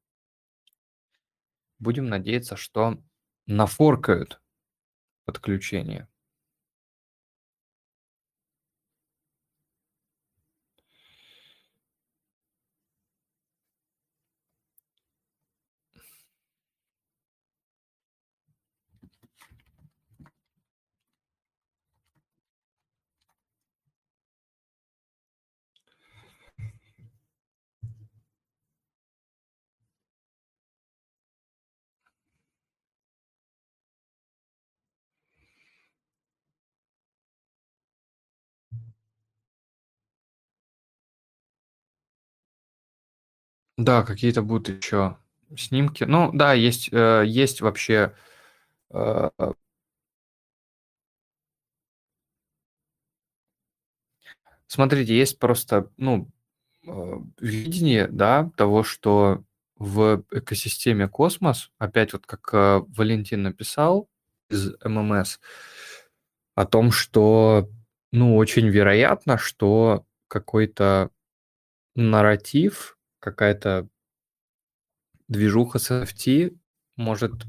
[1.79, 2.97] Будем надеяться, что
[3.45, 4.41] нафоркают
[5.25, 6.07] подключение.
[43.77, 45.17] Да, какие-то будут еще
[45.55, 46.03] снимки.
[46.03, 48.13] Ну, да, есть, э, есть вообще
[48.91, 49.29] э,
[54.67, 56.29] Смотрите, есть просто, ну,
[56.87, 56.91] э,
[57.39, 59.43] видение, да, того, что
[59.77, 64.09] в экосистеме космос, опять вот как э, Валентин написал
[64.49, 65.39] из ММС,
[66.55, 67.69] о том, что,
[68.11, 71.11] ну, очень вероятно, что какой-то
[71.95, 73.88] нарратив, какая-то
[75.27, 76.57] движуха с NFT
[76.95, 77.45] может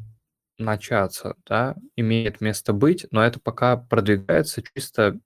[0.58, 5.20] начаться, да, имеет место быть, но это пока продвигается чисто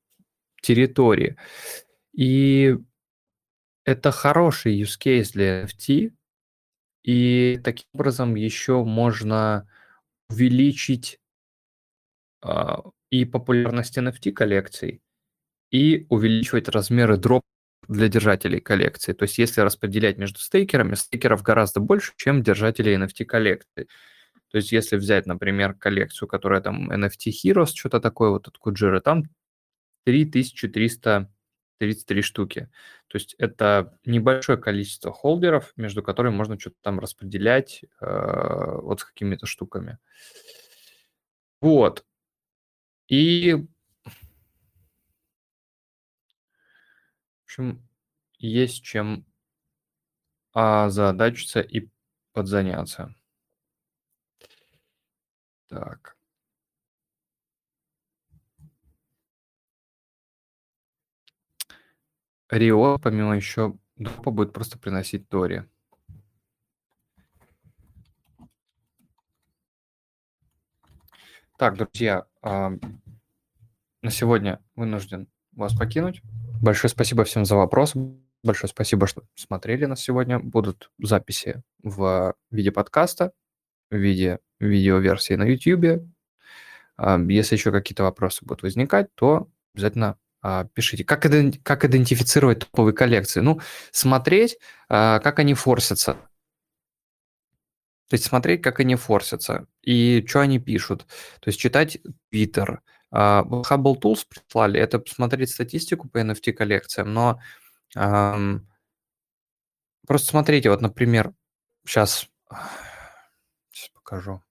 [0.61, 1.37] территории.
[2.13, 2.77] И
[3.85, 6.13] это хороший use case для NFT,
[7.03, 9.69] и таким образом еще можно
[10.29, 11.19] увеличить
[12.43, 15.03] а, и популярность NFT коллекций,
[15.71, 17.43] и увеличивать размеры дроп
[17.89, 19.13] для держателей коллекции.
[19.13, 23.89] То есть если распределять между стейкерами, стейкеров гораздо больше, чем держателей NFT коллекции.
[24.51, 29.01] То есть если взять, например, коллекцию, которая там NFT Heroes, что-то такое, вот от Куджира,
[29.01, 29.25] там
[30.05, 32.69] 3333 штуки.
[33.09, 39.05] То есть это небольшое количество холдеров, между которыми можно что-то там распределять э, вот с
[39.05, 39.99] какими-то штуками.
[41.61, 42.05] Вот.
[43.09, 43.67] И,
[47.53, 47.87] общем,
[48.39, 49.27] есть чем
[50.53, 51.91] озадачиться и
[52.33, 53.15] подзаняться.
[55.69, 56.17] Так.
[62.49, 65.63] Рио, помимо еще дропа, будет просто приносить Тори.
[71.59, 72.81] Так, друзья, на
[74.11, 76.23] сегодня вынужден вас покинуть.
[76.63, 77.99] Большое спасибо всем за вопросы.
[78.45, 80.39] Большое спасибо, что смотрели нас сегодня.
[80.39, 83.33] Будут записи в виде подкаста,
[83.91, 86.05] в виде видеоверсии на YouTube.
[87.29, 91.03] Если еще какие-то вопросы будут возникать, то обязательно а, пишите.
[91.03, 91.27] Как,
[91.65, 93.41] как идентифицировать топовые коллекции?
[93.41, 93.61] Ну,
[93.91, 94.57] смотреть,
[94.89, 96.15] а, как они форсятся.
[98.09, 101.09] То есть смотреть, как они форсятся и что они пишут.
[101.41, 101.99] То есть читать
[102.33, 102.79] Twitter.
[103.13, 107.41] А, Hubble Tools прислали, это посмотреть статистику по NFT коллекциям, но
[107.97, 108.67] ам,
[110.07, 111.33] просто смотрите, вот, например,
[111.87, 112.29] сейчас,
[113.71, 114.43] сейчас покажу.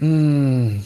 [0.00, 0.82] М.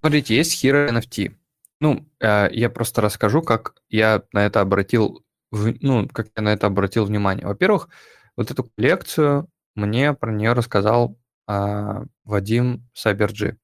[0.00, 1.34] Смотрите, есть Hero NFT.
[1.80, 6.52] Ну, э, я просто расскажу, как я на это обратил в, ну, как я на
[6.52, 7.46] это обратил внимание.
[7.46, 7.88] Во-первых,
[8.36, 13.58] вот эту коллекцию мне про нее рассказал а, Вадим Саберджи.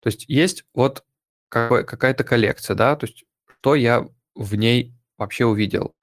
[0.00, 1.04] То есть есть вот
[1.48, 3.24] какая-то коллекция, да, то есть
[3.60, 5.94] что я в ней вообще увидел.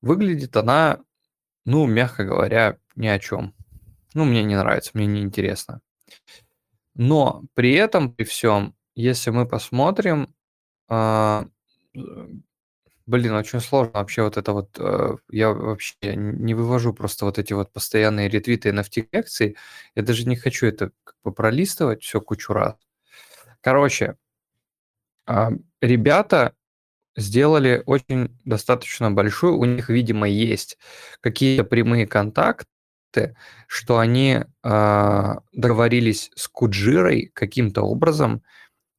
[0.00, 1.00] выглядит она,
[1.64, 3.54] ну, мягко говоря, ни о чем.
[4.14, 5.80] Ну, мне не нравится, мне не интересно.
[6.94, 10.34] Но при этом, при всем, если мы посмотрим,
[10.88, 11.46] а,
[13.06, 17.52] блин, очень сложно вообще вот это вот, э, я вообще не вывожу просто вот эти
[17.52, 19.56] вот постоянные ретвиты NFT-лекций,
[19.94, 22.76] я даже не хочу это как бы пролистывать все кучу раз.
[23.62, 24.16] Короче,
[25.26, 25.50] а,
[25.80, 26.54] ребята
[27.16, 30.78] сделали очень достаточно большую, у них, видимо, есть
[31.22, 32.66] какие-то прямые контакты,
[33.66, 38.42] что они э, договорились с Куджирой каким-то образом,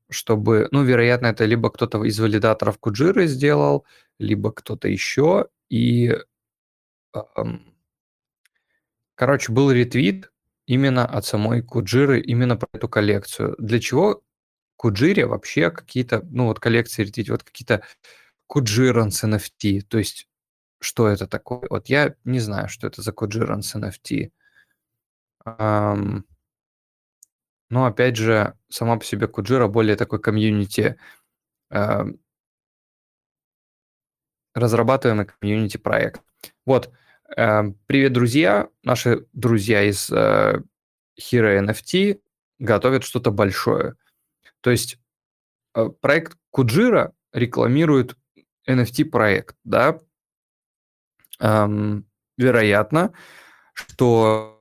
[0.10, 3.86] чтобы, ну, вероятно, это либо кто-то из валидаторов Куджиры сделал,
[4.20, 6.16] либо кто-то еще, и,
[7.16, 7.20] э,
[9.16, 10.32] короче, был ретвит
[10.66, 13.56] именно от самой Куджиры, именно про эту коллекцию.
[13.60, 14.22] Для чего
[14.78, 17.84] Куджире вообще какие-то, ну, вот коллекции ретвит, вот какие-то
[18.48, 20.28] Куджиранс NFT, то есть
[20.84, 21.66] что это такое?
[21.70, 24.32] Вот я не знаю, что это за Куджиранс NFT.
[25.46, 26.24] Um,
[27.74, 30.96] но опять же, сама по себе Куджира более такой комьюнити,
[31.72, 32.06] э,
[34.54, 36.22] разрабатываемый комьюнити проект.
[36.68, 36.92] Вот,
[37.36, 38.70] э, привет, друзья!
[38.84, 40.62] Наши друзья из э,
[41.20, 42.22] Hero NFT
[42.60, 43.96] готовят что-то большое.
[44.62, 45.00] То есть
[46.00, 48.16] проект Куджира рекламирует
[48.70, 50.00] NFT-проект, да,
[51.40, 52.06] эм,
[52.38, 53.14] вероятно,
[53.74, 54.54] что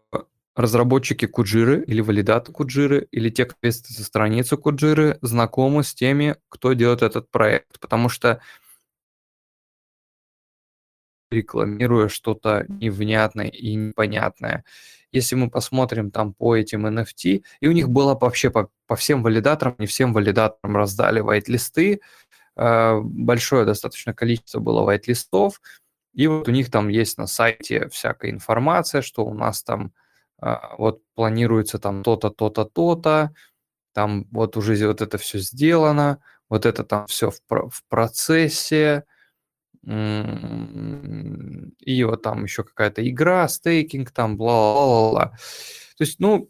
[0.55, 6.37] разработчики Куджиры или валидаты Куджиры или те, кто ответственны за страницу Куджиры, знакомы с теми,
[6.49, 8.41] кто делает этот проект, потому что
[11.31, 14.65] рекламируя что-то невнятное и непонятное.
[15.13, 19.23] Если мы посмотрим там по этим NFT, и у них было вообще по, по всем
[19.23, 22.01] валидаторам, не всем валидаторам раздали вайт-листы,
[22.57, 25.61] э, большое достаточно количество было вайт-листов,
[26.15, 29.93] и вот у них там есть на сайте всякая информация, что у нас там
[30.39, 33.35] а, вот планируется там то-то, то-то, то-то,
[33.93, 39.05] там вот уже вот это все сделано, вот это там все в, в процессе,
[39.85, 39.89] и
[42.05, 45.31] вот там еще какая-то игра, стейкинг, там бла-бла-бла.
[45.97, 46.49] То есть, ну,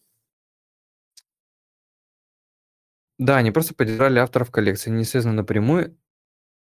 [3.18, 5.96] да, они просто поддержали авторов коллекции, не связано напрямую,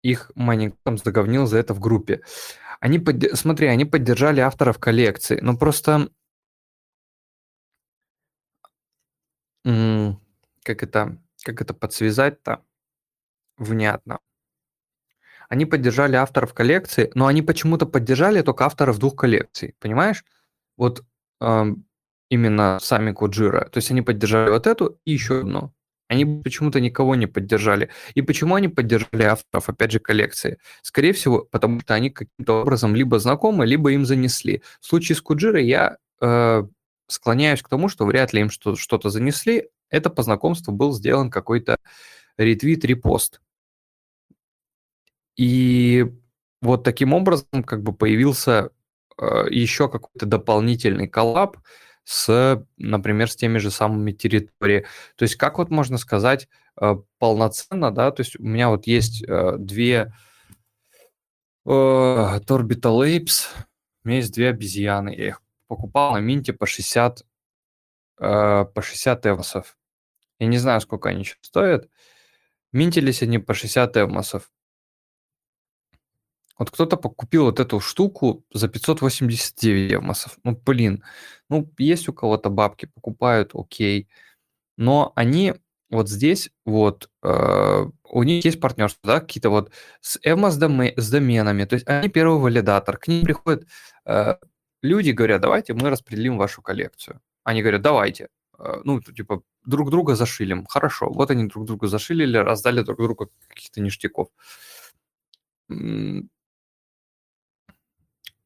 [0.01, 2.21] их майнинг там заговнил за это в группе.
[2.79, 3.23] Они, под...
[3.37, 6.09] смотри, они поддержали авторов коллекции, но просто
[10.63, 12.63] как это как это подсвязать-то
[13.57, 14.19] внятно?
[15.49, 20.25] Они поддержали авторов коллекции, но они почему-то поддержали только авторов двух коллекций, понимаешь?
[20.77, 21.03] Вот,
[21.41, 21.85] эм,
[22.29, 23.69] именно сами Коджира.
[23.69, 25.74] То есть они поддержали вот эту и еще одну.
[26.07, 27.89] Они почему-то никого не поддержали.
[28.13, 30.59] И почему они поддержали авторов, опять же, коллекции?
[30.83, 34.61] Скорее всего, потому что они каким-то образом либо знакомы, либо им занесли.
[34.81, 36.63] В случае с Куджирой я э,
[37.07, 39.69] склоняюсь к тому, что вряд ли им что- что-то занесли.
[39.89, 41.77] Это по знакомству был сделан какой-то
[42.37, 43.41] ретвит, репост.
[45.37, 46.05] И
[46.61, 48.69] вот таким образом как бы появился
[49.17, 51.57] э, еще какой-то дополнительный коллаб
[52.05, 54.85] с, например, с теми же самыми территориями.
[55.17, 56.47] То есть как вот можно сказать
[56.79, 60.13] э, полноценно, да, то есть у меня вот есть э, две
[61.65, 63.47] э, Torbital Apes,
[64.03, 67.23] у меня есть две обезьяны, я их покупал на Минте по 60,
[68.19, 69.77] э, по 60 эвосов.
[70.39, 71.89] Я не знаю, сколько они сейчас стоят.
[72.71, 74.51] Минтились они по 60 эвмосов.
[76.57, 80.37] Вот кто-то купил вот эту штуку за 589 эвмосов.
[80.43, 81.03] Ну, блин,
[81.49, 84.07] ну, есть у кого-то бабки, покупают, окей.
[84.77, 85.53] Но они
[85.89, 89.71] вот здесь вот, э, у них есть партнерство, да, какие-то вот
[90.01, 93.67] с эвмос с доменами, то есть они первый валидатор, к ним приходят
[94.05, 94.35] э,
[94.85, 97.19] люди говорят, давайте мы распределим вашу коллекцию.
[97.43, 98.29] Они говорят, давайте.
[98.57, 100.65] Э, ну, типа, друг друга зашилим.
[100.65, 101.09] Хорошо.
[101.09, 104.29] Вот они друг друга зашилили, раздали друг другу каких-то ништяков.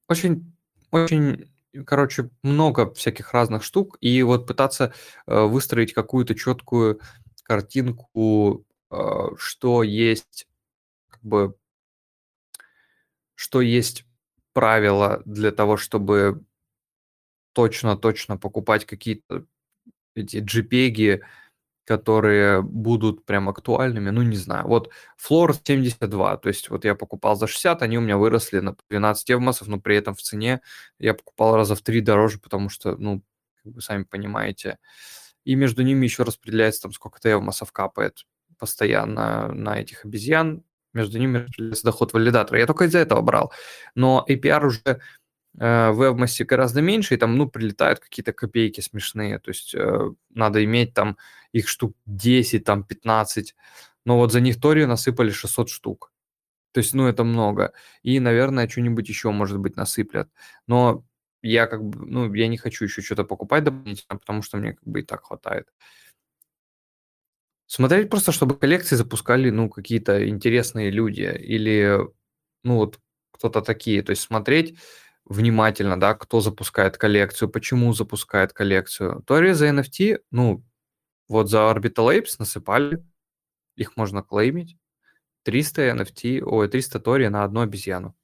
[0.10, 0.52] Очень,
[0.90, 1.52] очень,
[1.86, 3.98] короче, много всяких разных штук.
[4.02, 4.94] И вот пытаться
[5.28, 7.00] э, выстроить какую-то четкую
[7.44, 8.96] картинку, э,
[9.38, 10.48] что есть,
[11.10, 11.56] как бы,
[13.36, 14.06] что есть
[14.54, 16.44] правила для того, чтобы
[17.54, 19.46] точно-точно покупать какие-то
[20.16, 21.22] эти JPEG,
[21.90, 24.68] которые будут прям актуальными, ну, не знаю.
[24.68, 28.76] Вот Floor 72, то есть вот я покупал за 60, они у меня выросли на
[28.90, 30.62] 12 евмосов, но при этом в цене
[31.00, 33.24] я покупал раза в три дороже, потому что, ну,
[33.64, 34.78] как вы сами понимаете.
[35.46, 38.26] И между ними еще распределяется там сколько-то евмосов капает
[38.60, 40.64] постоянно на этих обезьян,
[40.94, 42.60] между ними распределяется доход валидатора.
[42.60, 43.52] Я только из-за этого брал.
[43.96, 45.02] Но APR уже
[45.56, 49.40] в Evmos гораздо меньше, и там, ну, прилетают какие-то копейки смешные.
[49.40, 51.18] То есть э, надо иметь там
[51.52, 53.56] их штук 10, там 15.
[54.06, 56.12] Но вот за них Тори насыпали 600 штук.
[56.72, 57.74] То есть, ну, это много.
[58.04, 60.30] И, наверное, что-нибудь еще, может быть, насыплят.
[60.68, 61.04] Но
[61.42, 64.88] я как бы, ну, я не хочу еще что-то покупать дополнительно, потому что мне как
[64.88, 65.68] бы и так хватает.
[67.66, 72.00] Смотреть просто, чтобы коллекции запускали, ну, какие-то интересные люди или,
[72.64, 73.00] ну, вот
[73.32, 74.02] кто-то такие.
[74.04, 74.78] То есть смотреть
[75.30, 79.24] внимательно, да, кто запускает коллекцию, почему запускает коллекцию.
[79.26, 80.64] Тори за NFT, ну,
[81.30, 83.06] вот за Orbital Apes насыпали,
[83.76, 84.78] их можно клеймить.
[85.44, 88.16] 300 NFT, ой, 300 Тори на одну обезьяну.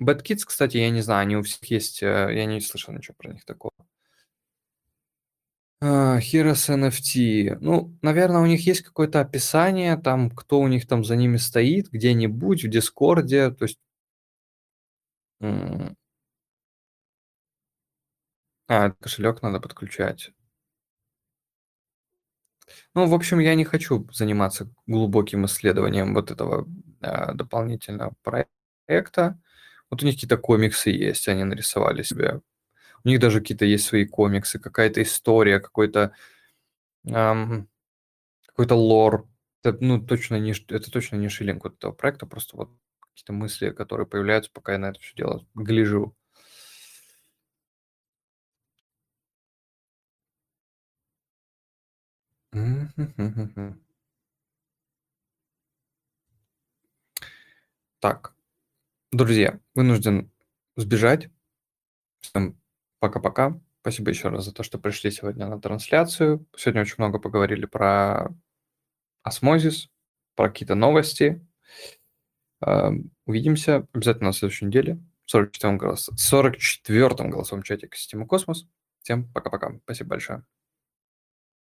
[0.00, 3.14] Bad Kids, кстати, я не знаю, они у всех есть, э, я не слышал ничего
[3.16, 3.71] про них такого.
[5.84, 7.58] А, Heroes NFT.
[7.60, 11.90] Ну, наверное, у них есть какое-то описание, там, кто у них там за ними стоит,
[11.90, 13.78] где-нибудь в Дискорде, то есть...
[18.68, 20.32] А, кошелек надо подключать.
[22.94, 26.66] Ну, в общем, я не хочу заниматься глубоким исследованием вот этого
[27.00, 29.38] э, дополнительного проекта.
[29.90, 32.40] Вот у них какие-то комиксы есть, они нарисовали себе.
[33.04, 36.12] У них даже какие-то есть свои комиксы, какая-то история, какой-то
[37.06, 37.68] эм,
[38.46, 39.28] какой-то лор.
[39.64, 42.70] Это, ну, точно не, это точно не шиллинг вот этого проекта, просто вот
[43.00, 46.16] какие-то мысли, которые появляются, пока я на это все дело гляжу.
[58.00, 58.34] Так,
[59.12, 60.30] друзья, вынужден
[60.76, 61.30] сбежать.
[62.20, 62.58] Всем
[63.02, 63.60] пока-пока.
[63.80, 66.46] Спасибо еще раз за то, что пришли сегодня на трансляцию.
[66.56, 68.28] Сегодня очень много поговорили про
[69.24, 69.90] осмозис,
[70.36, 71.44] про какие-то новости.
[73.26, 76.10] Увидимся обязательно на следующей неделе в 44-м, голос...
[76.14, 78.68] 44 голосовом чате Системы Космос.
[79.02, 79.72] Всем пока-пока.
[79.82, 80.44] Спасибо большое.